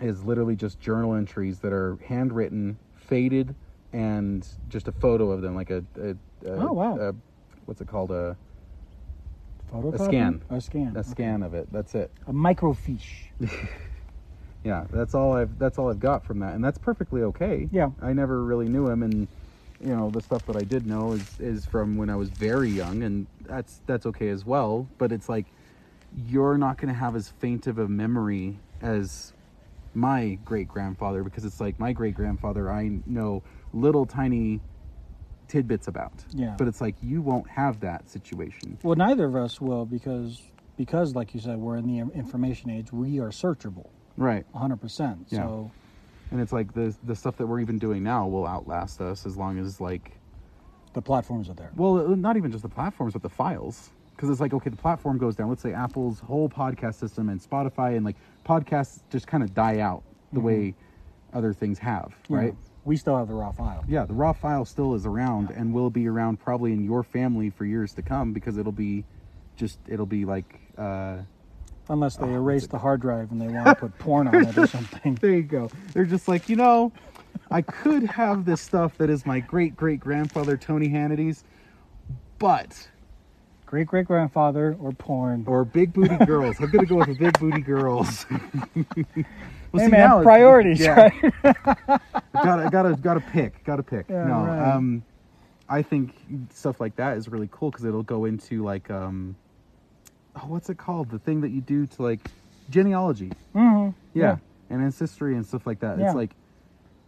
is 0.00 0.22
literally 0.24 0.56
just 0.56 0.80
journal 0.80 1.14
entries 1.14 1.60
that 1.60 1.72
are 1.72 1.98
handwritten, 2.06 2.78
faded, 2.96 3.54
and 3.92 4.46
just 4.68 4.88
a 4.88 4.92
photo 4.92 5.30
of 5.30 5.40
them, 5.42 5.54
like 5.54 5.70
a, 5.70 5.84
a, 6.00 6.10
a 6.48 6.68
Oh, 6.68 6.72
wow. 6.72 6.98
a- 6.98 7.14
what's 7.66 7.80
it 7.80 7.88
called 7.88 8.10
a 8.10 8.36
Photocopy? 9.72 9.94
A 9.94 9.98
scan. 10.04 10.42
a 10.50 10.60
scan 10.60 10.96
a 10.96 11.00
okay. 11.00 11.08
scan 11.10 11.42
of 11.42 11.54
it. 11.54 11.68
That's 11.72 11.94
it. 11.94 12.10
a 12.26 12.32
microfiche 12.32 13.28
yeah 14.64 14.86
that's 14.90 15.14
all 15.14 15.34
i've 15.34 15.58
that's 15.58 15.76
all 15.78 15.90
i've 15.90 16.00
got 16.00 16.24
from 16.24 16.38
that 16.38 16.54
and 16.54 16.64
that's 16.64 16.78
perfectly 16.78 17.20
okay 17.22 17.68
Yeah. 17.70 17.90
i 18.00 18.14
never 18.14 18.42
really 18.42 18.66
knew 18.66 18.88
him 18.88 19.02
and 19.02 19.28
you 19.82 19.94
know 19.94 20.08
the 20.08 20.22
stuff 20.22 20.46
that 20.46 20.56
i 20.56 20.64
did 20.64 20.86
know 20.86 21.12
is 21.12 21.38
is 21.38 21.66
from 21.66 21.98
when 21.98 22.08
i 22.08 22.16
was 22.16 22.30
very 22.30 22.70
young 22.70 23.02
and 23.02 23.26
that's 23.42 23.82
that's 23.86 24.06
okay 24.06 24.28
as 24.30 24.46
well 24.46 24.88
but 24.96 25.12
it's 25.12 25.28
like 25.28 25.44
you're 26.16 26.56
not 26.56 26.78
going 26.78 26.88
to 26.88 26.98
have 26.98 27.14
as 27.14 27.28
faint 27.28 27.66
of 27.66 27.78
a 27.78 27.86
memory 27.88 28.58
as 28.80 29.33
my 29.94 30.38
great 30.44 30.68
grandfather 30.68 31.22
because 31.22 31.44
it's 31.44 31.60
like 31.60 31.78
my 31.78 31.92
great 31.92 32.14
grandfather 32.14 32.70
i 32.70 32.90
know 33.06 33.42
little 33.72 34.04
tiny 34.06 34.60
tidbits 35.48 35.86
about 35.88 36.12
Yeah. 36.30 36.54
but 36.58 36.66
it's 36.68 36.80
like 36.80 36.96
you 37.02 37.22
won't 37.22 37.48
have 37.50 37.80
that 37.80 38.08
situation 38.08 38.78
Well, 38.82 38.96
neither 38.96 39.26
of 39.26 39.36
us 39.36 39.60
will 39.60 39.84
because 39.86 40.40
because 40.76 41.14
like 41.14 41.34
you 41.34 41.40
said, 41.40 41.58
we're 41.58 41.76
in 41.76 41.86
the 41.86 41.98
information 42.18 42.68
age. 42.70 42.92
We 42.92 43.20
are 43.20 43.28
searchable, 43.30 43.90
right 44.16 44.44
100. 44.50 44.76
percent 44.78 45.26
Yeah. 45.30 45.42
So 45.42 45.70
and 46.32 46.40
it's 46.40 46.52
like 46.52 46.72
the 46.74 46.96
the 47.04 47.14
stuff 47.14 47.36
that 47.36 47.46
we're 47.46 47.60
even 47.60 47.78
doing 47.78 48.02
now 48.02 48.26
will 48.26 48.46
outlast 48.46 49.00
us 49.00 49.24
as 49.26 49.36
long 49.36 49.58
as 49.58 49.80
like 49.80 50.18
the 50.94 51.02
platforms 51.02 51.48
are 51.48 51.54
there. 51.54 51.70
Well, 51.76 52.08
not 52.16 52.36
even 52.36 52.50
just 52.50 52.62
the 52.62 52.68
platforms, 52.68 53.12
but 53.12 53.22
the 53.22 53.28
files. 53.28 53.90
Because 54.14 54.30
it's 54.30 54.40
like, 54.40 54.54
okay, 54.54 54.70
the 54.70 54.76
platform 54.76 55.18
goes 55.18 55.34
down. 55.36 55.48
Let's 55.48 55.62
say 55.62 55.72
Apple's 55.72 56.20
whole 56.20 56.48
podcast 56.48 56.94
system 56.94 57.28
and 57.28 57.40
Spotify 57.40 57.96
and 57.96 58.04
like 58.04 58.16
podcasts 58.46 59.00
just 59.10 59.26
kind 59.26 59.42
of 59.42 59.54
die 59.54 59.80
out 59.80 60.02
the 60.32 60.40
way 60.40 60.74
other 61.32 61.52
things 61.52 61.78
have, 61.80 62.14
know, 62.28 62.36
right? 62.36 62.54
we 62.84 62.96
still 62.96 63.16
have 63.16 63.28
the 63.28 63.34
raw 63.34 63.50
file. 63.50 63.84
Yeah, 63.88 64.04
the 64.04 64.14
raw 64.14 64.32
file 64.32 64.64
still 64.64 64.94
is 64.94 65.04
around 65.06 65.50
and 65.50 65.72
will 65.72 65.90
be 65.90 66.06
around 66.06 66.38
probably 66.38 66.72
in 66.72 66.84
your 66.84 67.02
family 67.02 67.50
for 67.50 67.64
years 67.64 67.92
to 67.94 68.02
come 68.02 68.32
because 68.32 68.56
it'll 68.58 68.72
be 68.72 69.04
just, 69.56 69.78
it'll 69.88 70.06
be 70.06 70.24
like, 70.24 70.60
uh, 70.78 71.18
Unless 71.88 72.16
they 72.16 72.26
Oh, 72.26 72.34
erase 72.34 72.66
the 72.66 72.78
hard 72.78 73.00
drive 73.02 73.30
and 73.30 73.40
they 73.40 73.48
want 73.48 73.66
to 73.66 73.74
put 73.74 73.98
porn 73.98 74.26
on 74.28 74.46
it 74.46 74.56
or 74.56 74.66
something. 74.66 75.16
there 75.16 75.32
you 75.32 75.42
go. 75.42 75.70
They're 75.92 76.04
just 76.06 76.28
like, 76.28 76.48
you 76.48 76.56
know, 76.56 76.92
I 77.50 77.60
could 77.62 78.04
have 78.04 78.44
this 78.46 78.60
stuff 78.62 78.96
that 78.98 79.10
is 79.10 79.26
my 79.26 79.40
great 79.40 79.76
great 79.76 80.00
grandfather 80.00 80.56
Tony 80.56 80.88
Hannity's, 80.88 81.44
but 82.38 82.88
Great 83.74 83.88
great 83.88 84.06
grandfather 84.06 84.76
or 84.80 84.92
porn. 84.92 85.42
or 85.48 85.64
big 85.64 85.92
booty 85.92 86.16
girls. 86.26 86.54
I'm 86.60 86.70
gonna 86.70 86.86
go 86.86 86.94
with 86.94 87.08
the 87.08 87.14
big 87.16 87.36
booty 87.40 87.60
girls. 87.60 88.24
well, 88.30 88.84
hey 89.72 89.86
see, 89.86 89.88
man, 89.88 90.22
priorities, 90.22 90.78
yeah. 90.78 91.10
right? 91.10 91.32
gotta 92.32 92.70
gotta 92.70 92.96
gotta 93.02 93.18
pick. 93.18 93.64
Gotta 93.64 93.82
pick. 93.82 94.06
Yeah, 94.08 94.26
no, 94.26 94.44
right. 94.44 94.74
um, 94.76 95.02
I 95.68 95.82
think 95.82 96.14
stuff 96.52 96.80
like 96.80 96.94
that 96.94 97.16
is 97.16 97.28
really 97.28 97.48
cool 97.50 97.72
because 97.72 97.84
it'll 97.84 98.04
go 98.04 98.26
into 98.26 98.62
like 98.62 98.92
um, 98.92 99.34
oh, 100.36 100.46
what's 100.46 100.70
it 100.70 100.78
called? 100.78 101.10
The 101.10 101.18
thing 101.18 101.40
that 101.40 101.50
you 101.50 101.60
do 101.60 101.84
to 101.84 102.02
like 102.02 102.20
genealogy. 102.70 103.32
hmm 103.54 103.88
Yeah. 104.14 104.36
And 104.70 104.82
ancestry 104.82 105.34
and 105.34 105.44
stuff 105.44 105.66
like 105.66 105.80
that. 105.80 105.98
Yeah. 105.98 106.06
It's 106.06 106.14
like 106.14 106.30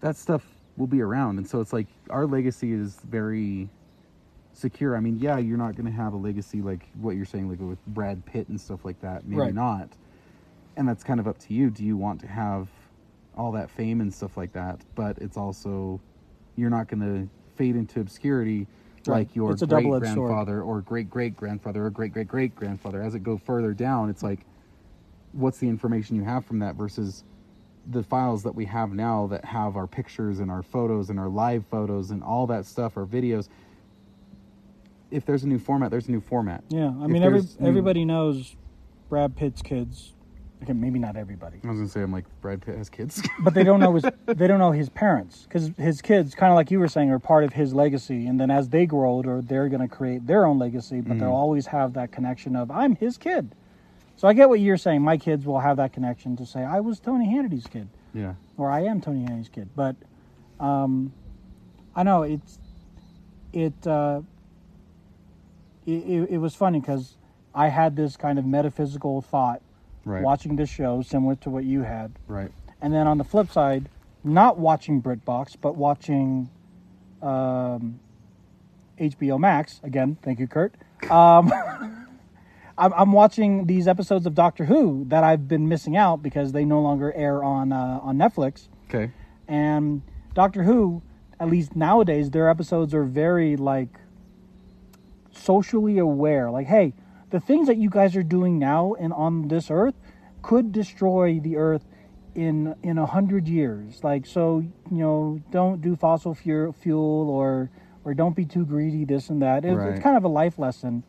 that 0.01 0.17
stuff 0.17 0.43
will 0.77 0.89
be 0.89 1.01
around, 1.01 1.39
and 1.39 1.49
so 1.49 1.61
it's 1.61 1.73
like 1.73 1.87
our 2.11 2.27
legacy 2.27 2.73
is 2.73 2.99
very 3.09 3.69
secure. 4.57 4.97
I 4.97 5.01
mean, 5.01 5.17
yeah, 5.19 5.39
you're 5.39 5.59
not 5.59 5.75
going 5.77 5.87
to 5.87 5.93
have 5.93 6.13
a 6.13 6.17
legacy 6.17 6.63
like 6.63 6.89
what 6.95 7.17
you're 7.17 7.25
saying, 7.27 7.49
like 7.51 7.61
with 7.61 7.85
Brad 7.87 8.25
Pitt 8.27 8.49
and 8.49 8.61
stuff 8.61 8.85
like 8.85 9.01
that. 9.01 9.27
Maybe 9.27 9.39
Right. 9.41 9.55
not. 9.55 9.97
and 10.79 10.87
that's 10.89 11.03
kind 11.05 11.21
of 11.21 11.27
up 11.27 11.39
to 11.39 11.55
you. 11.55 11.71
Do 11.71 11.85
you 11.85 11.97
want 11.97 12.21
to 12.21 12.27
have 12.27 12.69
all 13.35 13.53
that 13.53 13.71
fame 13.71 14.01
and 14.03 14.13
stuff 14.13 14.37
like 14.37 14.53
that? 14.53 14.85
But 14.95 15.19
it's 15.19 15.37
also 15.37 16.01
you're 16.57 16.71
not 16.71 16.89
going 16.89 17.01
to 17.01 17.31
fade 17.57 17.77
into 17.77 18.01
obscurity 18.01 18.69
Right. 19.07 19.21
like 19.29 19.37
your 19.37 19.55
great 19.69 19.85
grandfather 20.27 20.63
or 20.63 20.83
great 20.83 21.09
great 21.09 21.37
grandfather 21.37 21.85
or 21.87 21.91
great 21.91 22.13
great 22.13 22.29
great 22.29 22.55
grandfather. 22.55 23.03
As 23.03 23.15
it 23.15 23.23
go 23.23 23.39
further 23.39 23.73
down, 23.75 24.11
it's 24.11 24.23
like, 24.23 24.41
what's 25.33 25.59
the 25.59 25.69
information 25.69 26.17
you 26.17 26.25
have 26.25 26.45
from 26.45 26.59
that 26.61 26.75
versus 26.77 27.25
the 27.87 28.03
files 28.03 28.43
that 28.43 28.55
we 28.55 28.65
have 28.67 28.93
now 28.93 29.27
that 29.29 29.45
have 29.47 29.77
our 29.77 29.87
pictures 29.87 30.41
and 30.41 30.51
our 30.51 30.63
photos 30.63 31.09
and 31.09 31.21
our 31.21 31.29
live 31.29 31.65
photos 31.67 32.11
and 32.11 32.23
all 32.23 32.47
that 32.49 32.67
stuff, 32.67 32.97
our 32.97 33.07
videos. 33.07 33.49
If 35.11 35.25
there's 35.25 35.45
a 35.45 35.49
new 35.49 35.59
format, 35.59 35.91
there's 35.91 36.09
a 36.09 36.11
new 36.11 36.21
format. 36.21 36.65
Yeah, 36.69 36.93
I 37.01 37.05
If 37.05 37.11
mean, 37.11 37.23
every, 37.23 37.41
there's 37.41 37.61
new- 37.61 37.69
everybody 37.69 38.05
knows 38.05 38.57
Brad 39.09 39.37
Pitt's 39.37 39.63
kids. 39.63 40.13
Okay, 40.63 40.73
maybe 40.73 40.99
not 40.99 41.17
everybody, 41.17 41.61
I 41.63 41.69
was 41.69 41.77
gonna 41.79 41.89
say, 41.89 42.01
I'm 42.01 42.11
like 42.13 42.25
Brad 42.41 42.63
Pitt 42.63 42.79
has 42.79 42.89
kids. 42.89 43.23
but 43.41 43.53
they 43.53 43.63
don't 43.63 43.79
know 43.79 43.93
his 43.95 44.05
they 44.27 44.47
don't 44.47 44.59
know 44.59 44.73
his 44.73 44.89
parents 44.89 45.43
because 45.43 45.71
his 45.77 46.01
kids, 46.01 46.35
kind 46.35 46.51
of 46.51 46.57
like 46.57 46.71
you 46.71 46.79
were 46.81 46.89
saying, 46.89 47.11
are 47.11 47.19
part 47.19 47.45
of 47.45 47.53
his 47.53 47.75
legacy. 47.75 48.27
And 48.27 48.41
then 48.41 48.51
as 48.51 48.71
they 48.71 48.87
grow 48.87 49.09
older, 49.11 49.43
they're 49.43 49.69
going 49.69 49.87
to 49.87 49.95
create 49.95 50.27
their 50.27 50.47
own 50.47 50.59
legacy, 50.59 51.03
but 51.03 51.19
they'll 51.19 51.29
always 51.29 51.67
have 51.67 51.93
that 51.93 52.11
connection 52.11 52.57
of 52.57 52.71
I'm 52.71 52.97
his 52.97 53.19
kid. 53.19 53.55
So 54.17 54.27
I 54.27 54.33
get 54.33 54.49
what 54.49 54.59
you're 54.61 54.79
saying. 54.79 55.03
My 55.03 55.19
kids 55.19 55.45
will 55.45 55.61
have 55.61 55.77
that 55.77 55.93
connection 55.93 56.37
to 56.37 56.47
say 56.47 56.65
I 56.65 56.81
was 56.81 56.99
Tony 57.01 57.31
Hannity's 57.31 57.67
kid. 57.67 57.87
yeah, 58.15 58.33
or 58.57 58.71
I 58.71 58.81
am 58.85 59.03
Tony 59.03 59.25
Hannity's 59.25 59.51
kid. 59.51 59.69
But 59.77 59.95
um, 60.59 61.13
I 61.95 62.03
know 62.03 62.23
it's 62.23 62.59
it, 63.53 63.87
uh, 63.87 64.23
it 65.87 65.91
it 65.91 66.31
it 66.33 66.39
was 66.39 66.55
funny 66.55 66.81
because 66.81 67.17
I 67.55 67.69
had 67.69 67.97
this 67.97 68.17
kind 68.17 68.39
of 68.39 68.45
metaphysical 68.45 69.23
thought 69.23 69.63
right, 70.05 70.23
watching 70.23 70.57
this 70.57 70.69
show, 70.69 71.03
similar 71.03 71.37
to 71.37 71.51
what 71.51 71.65
you 71.65 71.83
had, 71.83 72.13
right, 72.29 72.51
and 72.81 72.93
then 72.93 73.07
on 73.07 73.19
the 73.19 73.25
flip 73.25 73.51
side, 73.51 73.89
not 74.25 74.59
watching 74.59 75.01
BritBox, 75.01 75.57
but 75.61 75.77
watching 75.77 76.51
um, 77.23 78.01
HBO 79.01 79.39
Max 79.39 79.81
again. 79.83 80.17
Thank 80.23 80.39
you, 80.41 80.47
Kurt. 80.47 80.75
Um, 81.11 81.53
I'm, 82.79 82.93
I'm 82.93 83.13
watching 83.13 83.67
these 83.67 83.89
episodes 83.89 84.27
of 84.27 84.35
Doctor 84.35 84.67
Who 84.67 85.05
that 85.09 85.25
I've 85.25 85.49
been 85.49 85.69
missing 85.69 85.97
out 85.97 86.23
because 86.23 86.53
they 86.53 86.65
no 86.65 86.81
longer 86.81 87.13
air 87.15 87.43
on 87.43 87.73
uh, 87.73 88.01
on 88.03 88.19
Netflix. 88.19 88.69
okay, 88.89 89.13
And 89.49 90.03
Doctor 90.35 90.65
Who, 90.65 91.03
at 91.41 91.49
least 91.49 91.75
nowadays, 91.75 92.31
their 92.31 92.51
episodes 92.51 92.93
are 92.93 93.05
very 93.05 93.57
like 93.57 93.99
socially 95.37 95.99
aware. 95.99 96.51
Like, 96.51 96.67
hey, 96.67 96.95
the 97.31 97.41
things 97.41 97.67
that 97.67 97.77
you 97.77 97.91
guys 97.91 98.17
are 98.17 98.23
doing 98.23 98.59
now 98.59 98.95
and 98.99 99.13
on 99.13 99.49
this 99.49 99.71
earth 99.71 99.95
could 100.43 100.73
destroy 100.73 101.41
the 101.41 101.57
earth 101.57 101.85
in 102.35 102.75
in 102.83 102.99
a 102.99 103.07
hundred 103.07 103.49
years. 103.49 104.05
Like, 104.05 104.27
so 104.27 104.61
you 104.91 104.99
know, 104.99 105.41
don't 105.51 105.81
do 105.81 105.97
fossil 105.97 106.35
fuel 106.35 106.73
fuel 106.73 107.31
or 107.31 107.71
or 108.05 108.15
don't 108.15 108.37
be 108.37 108.45
too 108.45 108.65
greedy. 108.65 109.05
This 109.05 109.31
and 109.31 109.43
that. 109.43 109.65
It's, 109.65 109.77
Right. 109.77 109.91
it's 109.91 110.01
kind 110.01 110.17
of 110.17 110.25
a 110.25 110.29
life 110.29 110.59
lesson, 110.59 111.03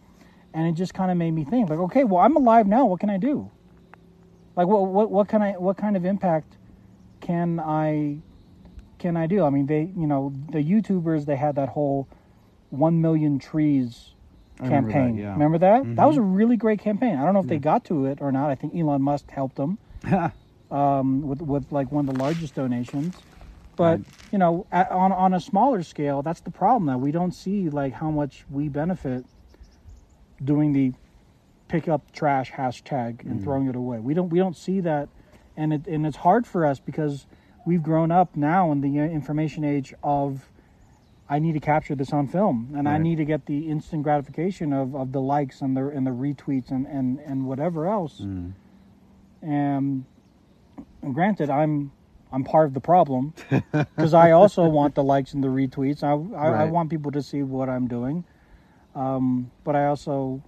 and 0.53 0.67
it 0.67 0.73
just 0.73 0.93
kind 0.93 1.11
of 1.11 1.17
made 1.17 1.31
me 1.31 1.43
think. 1.43 1.69
Like, 1.69 1.79
okay, 1.79 2.03
well, 2.03 2.21
I'm 2.23 2.35
alive 2.35 2.67
now. 2.67 2.85
What 2.85 2.99
can 2.99 3.09
I 3.09 3.17
do? 3.17 3.51
Like, 4.55 4.67
what 4.67 4.87
what 4.87 5.11
what 5.11 5.27
can 5.27 5.41
I 5.41 5.51
what 5.53 5.77
kind 5.77 5.95
of 5.95 6.05
impact 6.05 6.57
can 7.21 7.59
I 7.59 8.19
can 8.97 9.15
I 9.15 9.27
do? 9.27 9.43
I 9.43 9.49
mean, 9.49 9.67
they, 9.67 9.91
you 9.95 10.07
know, 10.07 10.33
the 10.49 10.57
YouTubers, 10.57 11.25
they 11.25 11.35
had 11.35 11.55
that 11.55 11.69
whole 11.69 12.07
1 12.71 12.99
million 12.99 13.37
trees 13.37 14.15
I 14.59 14.63
remember 14.65 14.89
that, 14.89 14.93
campaign. 14.93 15.17
yeah. 15.17 15.33
Remember 15.33 15.57
that? 15.59 15.83
That 15.83 16.03
Mhm. 16.03 16.07
was 16.07 16.17
a 16.17 16.21
really 16.21 16.57
great 16.57 16.79
campaign. 16.79 17.15
I 17.17 17.23
don't 17.25 17.33
know 17.33 17.39
if 17.41 17.47
they 17.47 17.59
got 17.59 17.83
to 17.85 18.05
it 18.05 18.19
or 18.21 18.31
not. 18.31 18.49
I 18.49 18.55
think 18.55 18.75
Elon 18.75 19.01
Musk 19.01 19.29
helped 19.31 19.55
them 19.55 19.77
um, 20.71 21.21
with, 21.21 21.41
with 21.41 21.71
like 21.71 21.91
one 21.91 22.07
of 22.09 22.13
the 22.15 22.21
largest 22.23 22.55
donations. 22.55 23.15
But, 23.75 23.99
Right. 23.99 24.05
you 24.31 24.37
know, 24.39 24.65
at, 24.71 24.91
on, 24.91 25.11
on 25.11 25.33
a 25.33 25.39
smaller 25.39 25.83
scale, 25.83 26.21
that's 26.21 26.41
the 26.41 26.51
problem 26.51 26.85
that 26.87 26.99
we 26.99 27.11
don't 27.11 27.31
see 27.33 27.69
like 27.69 27.93
how 27.93 28.09
much 28.11 28.45
we 28.49 28.67
benefit 28.69 29.25
doing 30.43 30.73
the 30.73 30.93
pick 31.67 31.87
up 31.87 32.11
trash 32.11 32.51
hashtag 32.53 33.21
and 33.29 33.43
throwing 33.43 33.67
it 33.67 33.75
away. 33.75 33.99
We 33.99 34.13
don't 34.13 34.29
we 34.29 34.39
don't 34.39 34.55
see 34.55 34.79
that, 34.81 35.09
and 35.55 35.73
it 35.73 35.87
and 35.87 36.05
it's 36.07 36.17
hard 36.17 36.47
for 36.47 36.65
us 36.65 36.79
because 36.79 37.27
we've 37.65 37.83
grown 37.83 38.11
up 38.11 38.35
now 38.35 38.71
in 38.71 38.81
the 38.81 38.97
information 38.99 39.63
age 39.63 39.93
of 40.01 40.49
I 41.29 41.39
need 41.39 41.53
to 41.53 41.59
capture 41.59 41.93
this 41.93 42.13
on 42.13 42.27
film, 42.27 42.73
and 42.75 42.87
I 42.87 42.97
need 42.97 43.17
to 43.17 43.25
get 43.25 43.45
the 43.45 43.69
instant 43.69 44.03
gratification 44.03 44.71
of, 44.71 44.95
of 44.95 45.11
the 45.11 45.19
likes 45.19 45.61
and 45.61 45.75
the 45.75 45.87
and 45.89 46.07
the 46.07 46.11
retweets 46.11 46.71
and 46.71 46.87
and 46.87 47.19
and 47.19 47.45
whatever 47.45 47.87
else. 47.87 48.21
Mm. 48.21 48.53
And, 49.41 50.05
and 51.01 51.13
granted, 51.13 51.49
I'm 51.49 51.91
I'm 52.31 52.43
part 52.43 52.67
of 52.67 52.73
the 52.73 52.79
problem 52.79 53.33
because 53.71 54.13
I 54.13 54.31
also 54.31 54.67
want 54.67 54.95
the 54.95 55.03
likes 55.03 55.33
and 55.33 55.43
the 55.43 55.49
retweets. 55.49 56.01
I 56.01 56.11
I, 56.37 56.61
I 56.61 56.65
want 56.65 56.89
people 56.89 57.11
to 57.11 57.21
see 57.21 57.43
what 57.43 57.67
I'm 57.67 57.87
doing, 57.87 58.23
um, 58.95 59.51
but 59.65 59.75
I 59.75 59.87
also 59.87 60.41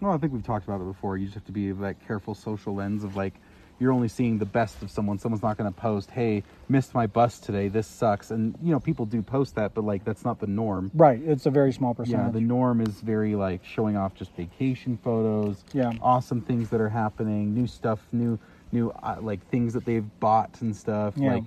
Well, 0.00 0.12
I 0.12 0.16
think 0.16 0.32
we've 0.32 0.42
talked 0.42 0.64
about 0.66 0.80
it 0.80 0.86
before. 0.86 1.18
You 1.18 1.26
just 1.26 1.34
have 1.34 1.44
to 1.46 1.52
be 1.52 1.70
that 1.72 2.04
careful 2.06 2.34
social 2.34 2.74
lens 2.74 3.04
of 3.04 3.14
like, 3.14 3.34
you're 3.80 3.92
only 3.92 4.08
seeing 4.08 4.38
the 4.38 4.44
best 4.46 4.82
of 4.82 4.90
someone. 4.90 5.18
Someone's 5.18 5.42
not 5.42 5.56
going 5.56 5.72
to 5.72 5.78
post, 5.80 6.10
"Hey, 6.10 6.42
missed 6.68 6.94
my 6.94 7.06
bus 7.06 7.38
today. 7.40 7.68
This 7.68 7.86
sucks." 7.86 8.30
And 8.30 8.54
you 8.62 8.70
know, 8.72 8.80
people 8.80 9.04
do 9.06 9.20
post 9.22 9.56
that, 9.56 9.74
but 9.74 9.84
like 9.84 10.04
that's 10.04 10.24
not 10.24 10.38
the 10.38 10.46
norm. 10.46 10.90
right. 10.94 11.20
It's 11.24 11.46
a 11.46 11.50
very 11.50 11.72
small 11.72 11.94
percentage. 11.94 12.26
Yeah, 12.26 12.30
the 12.30 12.40
norm 12.40 12.80
is 12.80 13.00
very 13.00 13.34
like 13.34 13.64
showing 13.64 13.96
off 13.96 14.14
just 14.14 14.32
vacation 14.36 14.96
photos, 15.02 15.64
Yeah. 15.72 15.92
awesome 16.00 16.40
things 16.40 16.70
that 16.70 16.80
are 16.80 16.88
happening, 16.88 17.54
new 17.54 17.66
stuff, 17.66 18.00
new 18.12 18.38
new 18.72 18.90
uh, 19.02 19.16
like 19.20 19.44
things 19.50 19.72
that 19.74 19.84
they've 19.84 20.06
bought 20.20 20.60
and 20.62 20.74
stuff, 20.74 21.14
Yeah. 21.16 21.34
like 21.34 21.44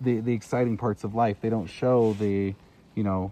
the 0.00 0.20
the 0.20 0.32
exciting 0.32 0.76
parts 0.76 1.04
of 1.04 1.14
life. 1.14 1.40
They 1.40 1.50
don't 1.50 1.66
show 1.68 2.12
the, 2.14 2.54
you 2.94 3.02
know, 3.04 3.30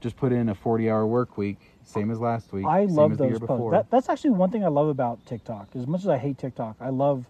just 0.00 0.16
put 0.16 0.30
in 0.32 0.50
a 0.50 0.54
40-hour 0.54 1.06
work 1.06 1.38
week, 1.38 1.58
same 1.82 2.10
as 2.10 2.20
last 2.20 2.52
week, 2.52 2.66
I 2.66 2.86
same 2.86 2.94
love 2.94 3.12
as 3.12 3.18
the 3.18 3.24
year 3.24 3.38
those 3.38 3.46
posts. 3.48 3.72
That, 3.72 3.90
that's 3.90 4.08
actually 4.10 4.30
one 4.30 4.50
thing 4.50 4.62
I 4.64 4.68
love 4.68 4.88
about 4.88 5.24
TikTok. 5.24 5.68
As 5.74 5.86
much 5.86 6.02
as 6.02 6.08
I 6.08 6.18
hate 6.18 6.36
TikTok, 6.36 6.76
I 6.80 6.90
love. 6.90 7.26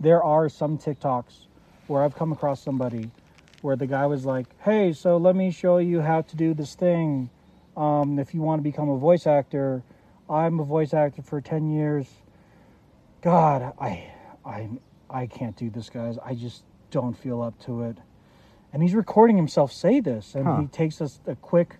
There 0.00 0.22
are 0.22 0.48
some 0.48 0.78
TikToks 0.78 1.46
where 1.86 2.02
I've 2.04 2.14
come 2.14 2.32
across 2.32 2.62
somebody 2.62 3.10
where 3.62 3.76
the 3.76 3.86
guy 3.86 4.06
was 4.06 4.24
like, 4.24 4.46
"Hey, 4.62 4.92
so 4.92 5.16
let 5.16 5.34
me 5.36 5.50
show 5.50 5.78
you 5.78 6.00
how 6.02 6.22
to 6.22 6.36
do 6.36 6.54
this 6.54 6.74
thing. 6.74 7.30
Um, 7.76 8.18
if 8.18 8.34
you 8.34 8.40
want 8.40 8.60
to 8.60 8.62
become 8.62 8.88
a 8.88 8.96
voice 8.98 9.26
actor, 9.26 9.82
I'm 10.30 10.60
a 10.60 10.64
voice 10.64 10.94
actor 10.94 11.22
for 11.22 11.40
ten 11.40 11.68
years. 11.70 12.08
God, 13.22 13.72
I, 13.80 14.10
I, 14.44 14.68
I 15.10 15.26
can't 15.26 15.56
do 15.56 15.70
this, 15.70 15.90
guys. 15.90 16.18
I 16.24 16.34
just 16.34 16.64
don't 16.90 17.14
feel 17.14 17.42
up 17.42 17.58
to 17.60 17.82
it." 17.82 17.98
And 18.72 18.82
he's 18.82 18.94
recording 18.94 19.36
himself 19.36 19.72
say 19.72 20.00
this, 20.00 20.34
and 20.34 20.46
Huh. 20.46 20.60
he 20.62 20.66
takes 20.68 21.00
us 21.00 21.20
a 21.26 21.34
quick 21.36 21.76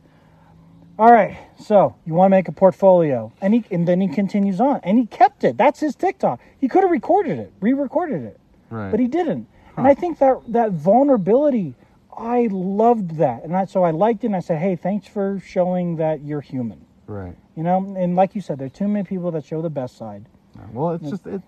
all 0.99 1.13
right, 1.13 1.39
so 1.61 1.95
you 2.05 2.15
want 2.15 2.31
to 2.33 2.37
make 2.37 2.49
a 2.49 2.53
portfolio, 2.53 3.33
and 3.41 3.55
he 3.55 3.65
and 3.71 3.87
then 3.87 4.01
he 4.01 4.09
continues 4.09 4.61
on, 4.61 4.81
and 4.83 4.99
he 4.99 5.07
kept 5.07 5.45
it. 5.45 5.57
That's 5.57 5.79
his 5.79 5.95
TikTok. 5.95 6.41
He 6.61 6.67
could 6.67 6.83
have 6.83 6.91
recorded 6.91 7.39
it, 7.39 7.53
re-recorded 7.61 8.23
it, 8.23 8.41
right. 8.71 8.91
but 8.91 8.99
he 8.99 9.07
didn't. 9.07 9.47
And 9.77 9.87
I 9.87 9.95
think 9.95 10.19
that 10.19 10.41
that 10.49 10.73
vulnerability, 10.73 11.77
I 12.17 12.49
loved 12.51 13.17
that, 13.19 13.45
and 13.45 13.57
I, 13.57 13.67
so 13.67 13.85
I 13.85 13.93
liked 13.93 14.25
it. 14.25 14.27
and 14.27 14.37
I 14.37 14.41
said, 14.41 14.59
hey, 14.59 14.75
thanks 14.75 15.07
for 15.07 15.41
showing 15.47 15.97
that 15.97 16.25
you're 16.25 16.41
human. 16.41 16.85
right. 17.07 17.37
You 17.55 17.63
know, 17.63 17.95
and 17.97 18.17
like 18.17 18.35
you 18.35 18.41
said, 18.41 18.59
there 18.59 18.67
are 18.67 18.71
too 18.71 18.89
many 18.89 19.05
people 19.05 19.31
that 19.33 19.45
show 19.45 19.63
the 19.63 19.71
best 19.71 19.97
side. 19.97 20.27
Well, 20.73 20.95
it's 20.95 21.11
just 21.11 21.27
it, 21.27 21.43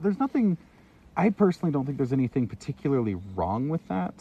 there's 0.00 0.18
nothing. 0.18 0.58
I 1.16 1.30
personally 1.30 1.72
don't 1.72 1.86
think 1.86 1.96
there's 1.96 2.12
anything 2.12 2.48
particularly 2.48 3.14
wrong 3.36 3.68
with 3.68 3.86
that. 3.88 4.14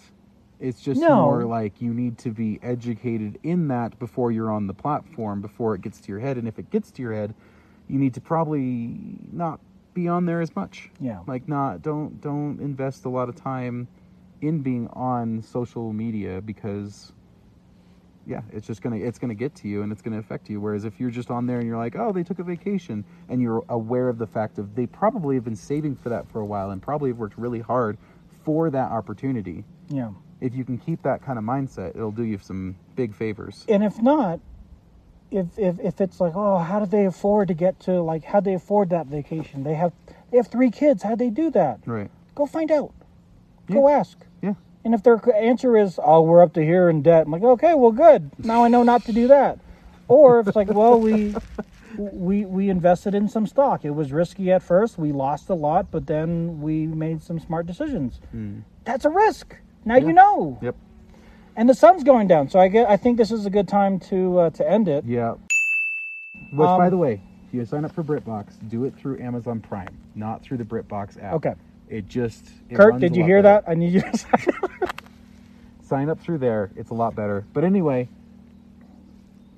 It's 0.60 0.82
just 0.82 1.02
No. 1.02 1.24
more 1.24 1.46
like 1.46 1.82
you 1.82 1.94
need 1.94 2.18
to 2.20 2.32
be 2.32 2.60
educated 2.64 3.40
in 3.44 3.68
that 3.68 3.98
before 4.00 4.32
you're 4.32 4.52
on 4.52 4.68
the 4.68 4.74
platform, 4.74 5.42
before 5.42 5.76
it 5.76 5.82
gets 5.82 6.00
to 6.02 6.10
your 6.12 6.20
head. 6.20 6.38
And 6.38 6.48
if 6.48 6.58
it 6.60 6.70
gets 6.70 6.92
to 6.92 7.02
your 7.02 7.14
head, 7.14 7.36
you 7.88 8.00
need 8.00 8.14
to 8.14 8.22
probably 8.22 8.98
not 9.32 9.60
be 9.94 10.08
on 10.08 10.26
there 10.26 10.42
as 10.42 10.56
much. 10.56 10.90
Yeah. 11.00 11.20
Like 11.28 11.48
not 11.48 11.82
don't 11.82 12.20
don't 12.22 12.60
invest 12.60 13.06
a 13.06 13.10
lot 13.10 13.30
of 13.30 13.36
time 13.36 13.88
in 14.42 14.60
being 14.62 14.88
on 14.94 15.42
social 15.42 15.94
media 15.94 16.42
because 16.42 17.12
yeah, 18.28 18.42
it's 18.52 18.66
just 18.66 18.82
gonna 18.82 18.96
it's 18.98 19.20
gonna 19.20 19.36
get 19.36 19.54
to 19.56 19.68
you 19.68 19.84
and 19.84 19.92
it's 19.92 20.02
gonna 20.02 20.18
affect 20.18 20.50
you. 20.50 20.60
Whereas 20.60 20.84
if 20.84 21.00
you're 21.00 21.12
just 21.12 21.30
on 21.30 21.46
there 21.46 21.60
and 21.60 21.68
you're 21.68 21.78
like, 21.78 21.96
oh, 21.96 22.12
they 22.12 22.24
took 22.24 22.40
a 22.40 22.44
vacation, 22.44 23.06
and 23.30 23.42
you're 23.42 23.64
aware 23.70 24.10
of 24.10 24.18
the 24.18 24.26
fact 24.28 24.58
of 24.58 24.74
they 24.76 24.88
probably 24.88 25.36
have 25.36 25.44
been 25.44 25.56
saving 25.56 25.96
for 25.96 26.10
that 26.10 26.28
for 26.30 26.40
a 26.40 26.46
while 26.46 26.72
and 26.72 26.82
probably 26.82 27.10
have 27.12 27.18
worked 27.20 27.38
really 27.38 27.60
hard 27.60 27.98
for 28.44 28.70
that 28.72 28.92
opportunity. 28.92 29.64
Yeah, 29.90 30.10
If 30.42 30.54
you 30.56 30.66
can 30.66 30.78
keep 30.78 31.02
that 31.04 31.22
kind 31.24 31.40
of 31.40 31.46
mindset, 31.46 31.96
it'll 31.96 32.12
do 32.12 32.24
you 32.24 32.38
some 32.38 32.76
big 32.96 33.16
favors. 33.16 33.66
and 33.70 33.84
if 33.84 34.02
not, 34.02 34.40
if 35.32 35.48
if 35.58 35.80
if 35.80 36.02
it's 36.02 36.20
like, 36.20 36.34
oh, 36.36 36.58
how 36.58 36.80
did 36.80 36.92
they 36.92 37.06
afford 37.06 37.48
to 37.48 37.54
get 37.54 37.80
to 37.82 38.02
like 38.02 38.24
how 38.24 38.40
did 38.40 38.52
they 38.52 38.56
afford 38.56 38.90
that 38.90 39.08
vacation? 39.08 39.64
They 39.64 39.76
have 39.76 39.94
they 40.32 40.38
have 40.38 40.48
three 40.48 40.72
kids. 40.72 41.04
How'd 41.04 41.20
they 41.20 41.30
do 41.30 41.50
that? 41.52 41.80
Right. 41.86 42.12
Go 42.36 42.46
find 42.46 42.72
out. 42.72 42.94
Go 43.72 43.88
ask. 43.90 44.18
Yeah. 44.42 44.54
And 44.84 44.94
if 44.94 45.02
their 45.02 45.20
answer 45.36 45.76
is, 45.76 46.00
"Oh, 46.04 46.22
we're 46.22 46.44
up 46.44 46.54
to 46.54 46.64
here 46.64 46.90
in 46.90 47.02
debt," 47.02 47.26
I'm 47.26 47.32
like, 47.32 47.42
"Okay, 47.42 47.74
well, 47.74 47.92
good. 47.92 48.30
Now 48.38 48.64
I 48.64 48.68
know 48.68 48.84
not 48.84 49.04
to 49.06 49.14
do 49.14 49.28
that." 49.30 49.58
Or 50.08 50.40
if 50.40 50.48
it's 50.48 50.56
like, 50.56 50.72
"Well, 50.72 51.00
we 51.00 51.34
we 51.98 52.46
we 52.46 52.70
invested 52.70 53.16
in 53.16 53.28
some 53.28 53.48
stock. 53.48 53.84
It 53.84 53.92
was 53.92 54.12
risky 54.12 54.52
at 54.52 54.62
first. 54.62 55.00
We 55.00 55.12
lost 55.12 55.50
a 55.50 55.56
lot, 55.56 55.90
but 55.90 56.06
then 56.06 56.62
we 56.62 56.86
made 56.86 57.24
some 57.24 57.40
smart 57.40 57.66
decisions. 57.66 58.20
Hmm. 58.32 58.60
That's 58.84 59.06
a 59.06 59.10
risk. 59.10 59.56
Now 59.86 59.96
you 59.98 60.14
know. 60.14 60.58
Yep. 60.62 60.76
And 61.56 61.70
the 61.70 61.74
sun's 61.74 62.04
going 62.04 62.28
down, 62.28 62.50
so 62.50 62.60
I 62.60 62.68
get. 62.68 62.90
I 62.90 62.98
think 62.98 63.18
this 63.18 63.32
is 63.32 63.46
a 63.46 63.50
good 63.50 63.68
time 63.68 64.00
to 64.02 64.40
uh, 64.40 64.50
to 64.52 64.70
end 64.70 64.88
it. 64.88 65.06
Yeah. 65.06 65.36
Which, 66.52 66.58
by 66.68 66.86
Um, 66.86 66.90
the 66.90 66.98
way, 66.98 67.22
if 67.48 67.54
you 67.54 67.64
sign 67.66 67.86
up 67.86 67.94
for 67.94 68.04
BritBox, 68.04 68.48
do 68.70 68.84
it 68.86 68.94
through 68.96 69.20
Amazon 69.22 69.62
Prime, 69.62 69.96
not 70.16 70.42
through 70.44 70.58
the 70.58 70.64
BritBox 70.66 71.22
app. 71.24 71.34
Okay. 71.36 71.54
It 71.88 72.08
just. 72.10 72.50
It 72.70 72.76
Kurt, 72.76 73.00
did 73.00 73.16
you 73.16 73.24
hear 73.24 73.42
better. 73.42 73.64
that? 73.66 73.72
I 73.72 73.76
need 73.76 73.94
you 73.94 74.02
to. 74.02 74.18
Sign 75.84 76.10
up 76.10 76.20
through 76.20 76.40
there. 76.40 76.72
It's 76.76 76.90
a 76.90 76.94
lot 76.96 77.16
better. 77.16 77.46
But 77.54 77.64
anyway, 77.64 78.10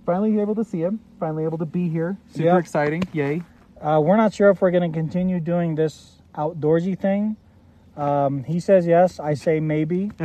finally 0.06 0.40
able 0.42 0.56
to 0.56 0.64
see 0.66 0.82
him. 0.82 1.00
Finally 1.20 1.46
able 1.46 1.58
to 1.58 1.66
be 1.66 1.88
here. 1.90 2.18
Super 2.32 2.44
Yeah. 2.44 2.58
exciting. 2.58 3.04
Yay. 3.14 3.44
Uh, 3.82 4.02
we're 4.04 4.18
not 4.18 4.34
sure 4.34 4.50
if 4.50 4.62
we're 4.62 4.72
going 4.72 4.92
to 4.92 4.96
continue 4.96 5.40
doing 5.40 5.76
this 5.76 6.18
outdoorsy 6.36 7.00
thing. 7.00 7.38
Um, 7.98 8.44
he 8.44 8.60
says 8.60 8.86
yes. 8.86 9.20
I 9.20 9.34
say 9.34 9.60
maybe. 9.60 10.12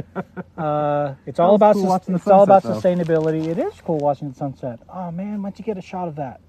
Uh, 0.57 1.15
it's 1.27 1.41
all 1.41 1.55
about 1.57 1.73
cool 1.75 1.83
sus- 1.83 1.89
watching 1.89 2.13
the 2.15 2.19
it's 2.19 2.29
all 2.29 2.43
about 2.43 2.63
though. 2.63 2.75
sustainability. 2.79 3.49
It 3.49 3.59
is 3.59 3.73
cool 3.81 3.99
watching 3.99 4.29
the 4.29 4.35
sunset. 4.37 4.79
Oh 4.89 5.11
man, 5.11 5.43
why 5.43 5.49
don't 5.49 5.59
you 5.59 5.65
get 5.65 5.79
a 5.79 5.83
shot 5.83 6.07
of 6.07 6.17
that? 6.17 6.41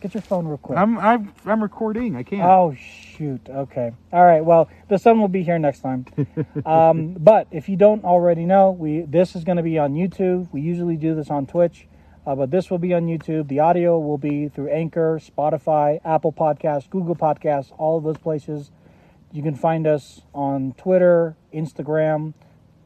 Get 0.00 0.14
your 0.14 0.22
phone 0.22 0.46
real 0.46 0.56
quick. 0.58 0.78
I'm 0.78 0.96
I'm 0.98 1.32
I'm 1.44 1.62
recording. 1.62 2.14
I 2.16 2.22
can't. 2.22 2.42
Oh 2.42 2.74
shoot. 2.78 3.40
Okay. 3.48 3.92
All 4.12 4.24
right. 4.24 4.42
Well, 4.44 4.70
the 4.88 4.98
sun 4.98 5.20
will 5.20 5.28
be 5.28 5.42
here 5.42 5.58
next 5.58 5.80
time. 5.80 6.06
um, 6.64 7.14
but 7.18 7.48
if 7.50 7.68
you 7.68 7.76
don't 7.76 8.04
already 8.04 8.44
know, 8.46 8.70
we 8.70 9.02
this 9.02 9.34
is 9.36 9.44
going 9.44 9.56
to 9.56 9.62
be 9.62 9.78
on 9.78 9.94
YouTube. 9.94 10.50
We 10.52 10.60
usually 10.60 10.96
do 10.96 11.14
this 11.14 11.28
on 11.28 11.46
Twitch, 11.46 11.86
uh, 12.26 12.34
but 12.34 12.50
this 12.50 12.70
will 12.70 12.78
be 12.78 12.94
on 12.94 13.06
YouTube. 13.06 13.48
The 13.48 13.60
audio 13.60 13.98
will 13.98 14.18
be 14.18 14.48
through 14.48 14.68
Anchor, 14.70 15.20
Spotify, 15.20 16.00
Apple 16.04 16.32
Podcasts, 16.32 16.88
Google 16.88 17.16
Podcasts, 17.16 17.72
all 17.76 17.98
of 17.98 18.04
those 18.04 18.18
places. 18.18 18.70
You 19.34 19.42
can 19.42 19.56
find 19.56 19.84
us 19.88 20.22
on 20.32 20.74
Twitter, 20.78 21.36
Instagram, 21.52 22.34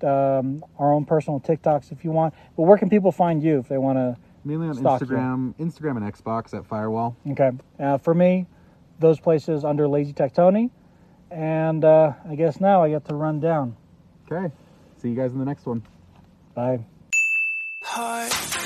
um, 0.02 0.64
our 0.78 0.94
own 0.94 1.04
personal 1.04 1.40
TikToks 1.40 1.92
if 1.92 2.04
you 2.04 2.10
want. 2.10 2.32
But 2.56 2.62
where 2.62 2.78
can 2.78 2.88
people 2.88 3.12
find 3.12 3.42
you 3.42 3.58
if 3.58 3.68
they 3.68 3.76
want 3.76 3.98
to? 3.98 4.16
Mainly 4.44 4.68
on 4.68 4.74
Stalk 4.74 5.02
you. 5.02 5.08
Instagram, 5.08 5.54
Instagram 5.56 5.96
and 5.98 6.10
Xbox 6.10 6.56
at 6.56 6.64
Firewall. 6.64 7.16
Okay. 7.30 7.50
Uh, 7.78 7.98
for 7.98 8.14
me, 8.14 8.46
those 8.98 9.20
places 9.20 9.62
under 9.62 9.86
Lazy 9.86 10.14
Tech 10.14 10.32
Tony. 10.32 10.70
And 11.30 11.84
uh, 11.84 12.14
I 12.26 12.34
guess 12.34 12.62
now 12.62 12.82
I 12.82 12.88
get 12.88 13.04
to 13.06 13.14
run 13.14 13.40
down. 13.40 13.76
Okay. 14.32 14.50
See 15.02 15.10
you 15.10 15.14
guys 15.14 15.32
in 15.32 15.38
the 15.38 15.44
next 15.44 15.66
one. 15.66 15.82
Bye. 16.54 16.80
Heart 17.82 18.57